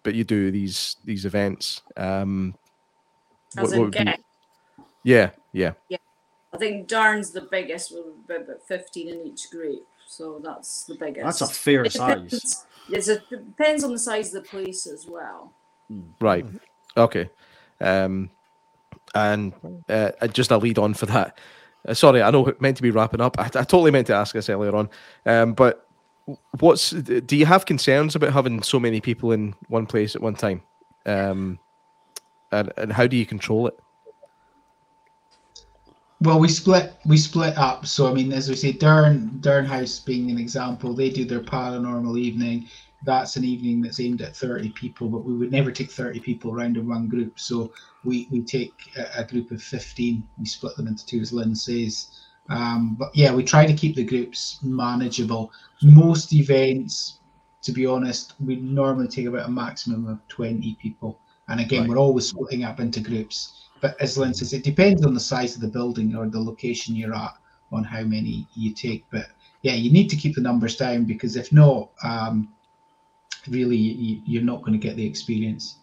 [0.03, 1.81] but you do these these events.
[1.95, 2.55] Um,
[3.57, 4.03] As in would be?
[4.03, 4.21] guest.
[5.03, 5.73] Yeah, yeah.
[6.53, 9.87] I think Durn's the biggest, with about 15 in each group.
[10.17, 11.39] So that's the biggest.
[11.39, 12.21] That's a fair It size.
[12.29, 12.65] depends-
[13.09, 15.53] a, it depends on the size of the place as well.
[16.19, 16.45] Right.
[16.97, 17.29] Okay.
[17.81, 18.29] Um,
[19.15, 19.53] and
[19.89, 21.39] uh, just a lead on for that.
[21.87, 23.39] Uh, sorry, I know it meant to be wrapping up.
[23.39, 24.89] I, I totally meant to ask this earlier on.
[25.25, 25.87] Um, but
[26.59, 30.35] what's do you have concerns about having so many people in one place at one
[30.35, 30.61] time?
[31.05, 31.59] Um,
[32.51, 33.79] and, and how do you control it?
[36.23, 37.85] Well, we split we split up.
[37.85, 41.41] So I mean, as we say, Durn Durn House being an example, they do their
[41.41, 42.67] paranormal evening.
[43.05, 46.51] That's an evening that's aimed at thirty people, but we would never take thirty people
[46.51, 47.39] around in one group.
[47.39, 47.73] So
[48.05, 50.27] we we take a, a group of fifteen.
[50.39, 52.07] We split them into two, as Lynn says.
[52.49, 55.51] Um, but yeah, we try to keep the groups manageable.
[55.81, 57.19] Most events,
[57.63, 61.19] to be honest, we normally take about a maximum of twenty people.
[61.49, 61.89] And again, Right.
[61.89, 63.62] we're always splitting up into groups.
[63.83, 66.95] But as Lynn says, it depends on the size of the building or the location
[66.95, 67.33] you're at
[67.73, 69.03] on how many you take.
[69.11, 69.25] But
[69.61, 72.53] yeah, you need to keep the numbers down because if not, um,
[73.49, 75.79] really, you, you're not going to get the experience.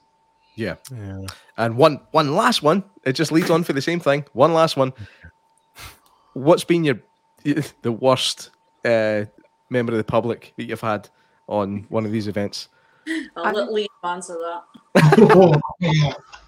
[0.54, 0.76] Yeah.
[0.90, 1.26] Yeah.
[1.58, 2.84] And one one last one.
[3.04, 4.24] It just leads on for the same thing.
[4.32, 4.94] One last one.
[6.32, 7.02] What's been your
[7.82, 8.48] the worst
[8.82, 9.26] uh,
[9.68, 11.10] member of the public that you've had
[11.48, 12.68] on one of these events?
[13.36, 14.38] I'll let Liam answer
[14.94, 16.22] that.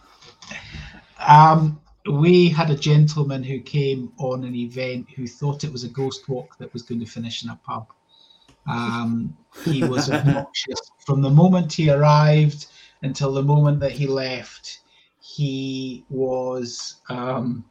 [1.27, 1.81] Um,
[2.11, 6.29] we had a gentleman who came on an event who thought it was a ghost
[6.29, 7.93] walk that was going to finish in a pub.
[8.67, 12.67] Um, he was obnoxious from the moment he arrived
[13.03, 14.81] until the moment that he left.
[15.21, 17.65] He was um,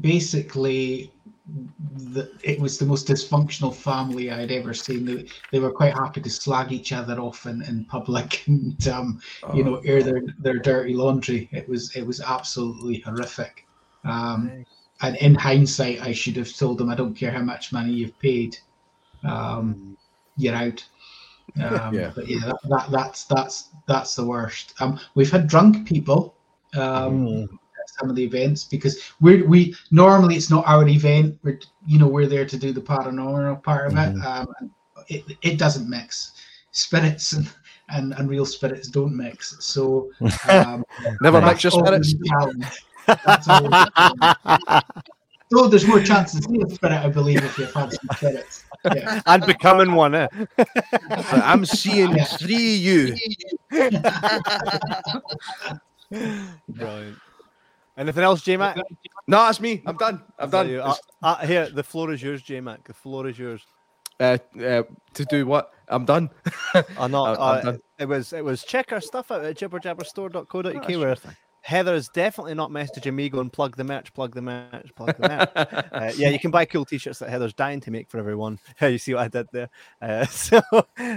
[0.00, 1.11] basically
[1.46, 5.04] the, it was the most dysfunctional family I'd ever seen.
[5.04, 9.20] They, they were quite happy to slag each other off in, in public and um,
[9.52, 11.48] you know air their, their dirty laundry.
[11.52, 13.66] It was it was absolutely horrific.
[14.04, 14.64] Um,
[15.00, 18.18] and in hindsight, I should have told them, I don't care how much money you've
[18.20, 18.56] paid,
[19.24, 19.96] um,
[20.36, 20.84] you're out.
[21.60, 22.12] Um, Yeah.
[22.14, 24.74] But yeah, that, that, that's that's that's the worst.
[24.80, 26.34] Um, we've had drunk people
[26.74, 27.48] um, Mm.
[27.98, 31.38] Some of the events because we we normally it's not our event.
[31.42, 34.24] We're you know we're there to do the paranormal part of it.
[34.24, 34.46] Um,
[35.08, 36.32] it it doesn't mix.
[36.74, 37.50] Spirits and,
[37.90, 39.56] and, and real spirits don't mix.
[39.60, 40.10] So
[40.48, 40.84] um,
[41.20, 42.14] Never mix your spirits.
[43.06, 43.46] That's.
[45.52, 48.64] So there's more chance to see a spirit, I believe, if you've had some spirits.
[48.86, 49.20] Yeah.
[49.26, 50.26] and becoming one, eh?
[51.10, 52.24] I'm seeing Yeah.
[52.24, 53.14] three you.
[56.70, 57.18] Brilliant.
[57.96, 58.76] Anything else, J Mac?
[59.26, 59.82] No, that's me.
[59.86, 60.22] I'm done.
[60.38, 60.74] I'm done.
[60.76, 62.84] Uh, uh, here, the floor is yours, J Mac.
[62.84, 63.62] The floor is yours.
[64.18, 64.82] Uh, uh,
[65.14, 65.72] to do what?
[65.88, 66.30] I'm done.
[66.74, 67.78] I'm- I'm uh, done.
[67.98, 71.16] it was it was check our stuff out at jibberjabberstore.co.uk Oh, where your.
[71.62, 75.28] Heather is definitely not messaging me going plug the merch, plug the merch, plug the
[75.28, 75.50] merch.
[75.92, 78.58] uh, yeah, you can buy cool t-shirts that Heather's dying to make for everyone.
[78.80, 79.70] you see what I did there?
[80.00, 80.60] Uh, so,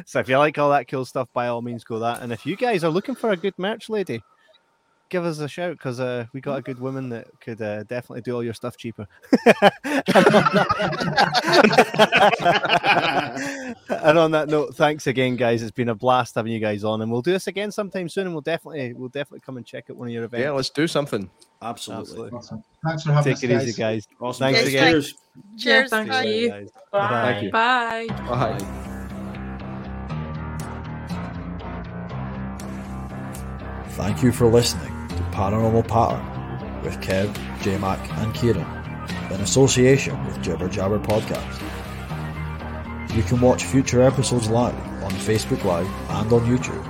[0.05, 2.21] so if you like all that cool stuff, by all means go that.
[2.21, 4.21] And if you guys are looking for a good merch lady,
[5.09, 8.21] give us a shout because uh, we got a good woman that could uh, definitely
[8.21, 9.07] do all your stuff cheaper.
[13.89, 15.61] and on that note, thanks again, guys.
[15.61, 18.27] It's been a blast having you guys on, and we'll do this again sometime soon.
[18.27, 20.43] And we'll definitely, we'll definitely come and check out one of your events.
[20.43, 21.29] Yeah, let's do something.
[21.61, 22.03] Absolutely.
[22.03, 22.37] Absolutely.
[22.37, 22.63] Awesome.
[22.85, 23.67] Thanks for having Take us, it guys.
[23.67, 24.07] easy, guys.
[24.19, 24.45] Awesome.
[24.45, 24.91] Thanks Yes, again.
[24.91, 25.15] Cheers.
[25.57, 25.89] Cheers.
[25.89, 26.23] thank bye.
[26.23, 26.49] you.
[26.49, 26.69] guys.
[26.91, 27.09] Bye.
[27.09, 27.51] Thank you.
[27.51, 28.07] Bye.
[28.09, 28.91] Bye.
[33.95, 34.94] Thank you for listening to
[35.35, 36.21] Paranormal Patter
[36.81, 37.29] with Kev,
[37.61, 38.65] J-Mac and Kieran
[39.31, 41.61] in association with Jibber Jabber Podcast.
[43.13, 46.81] You can watch future episodes live on Facebook Live and on YouTube.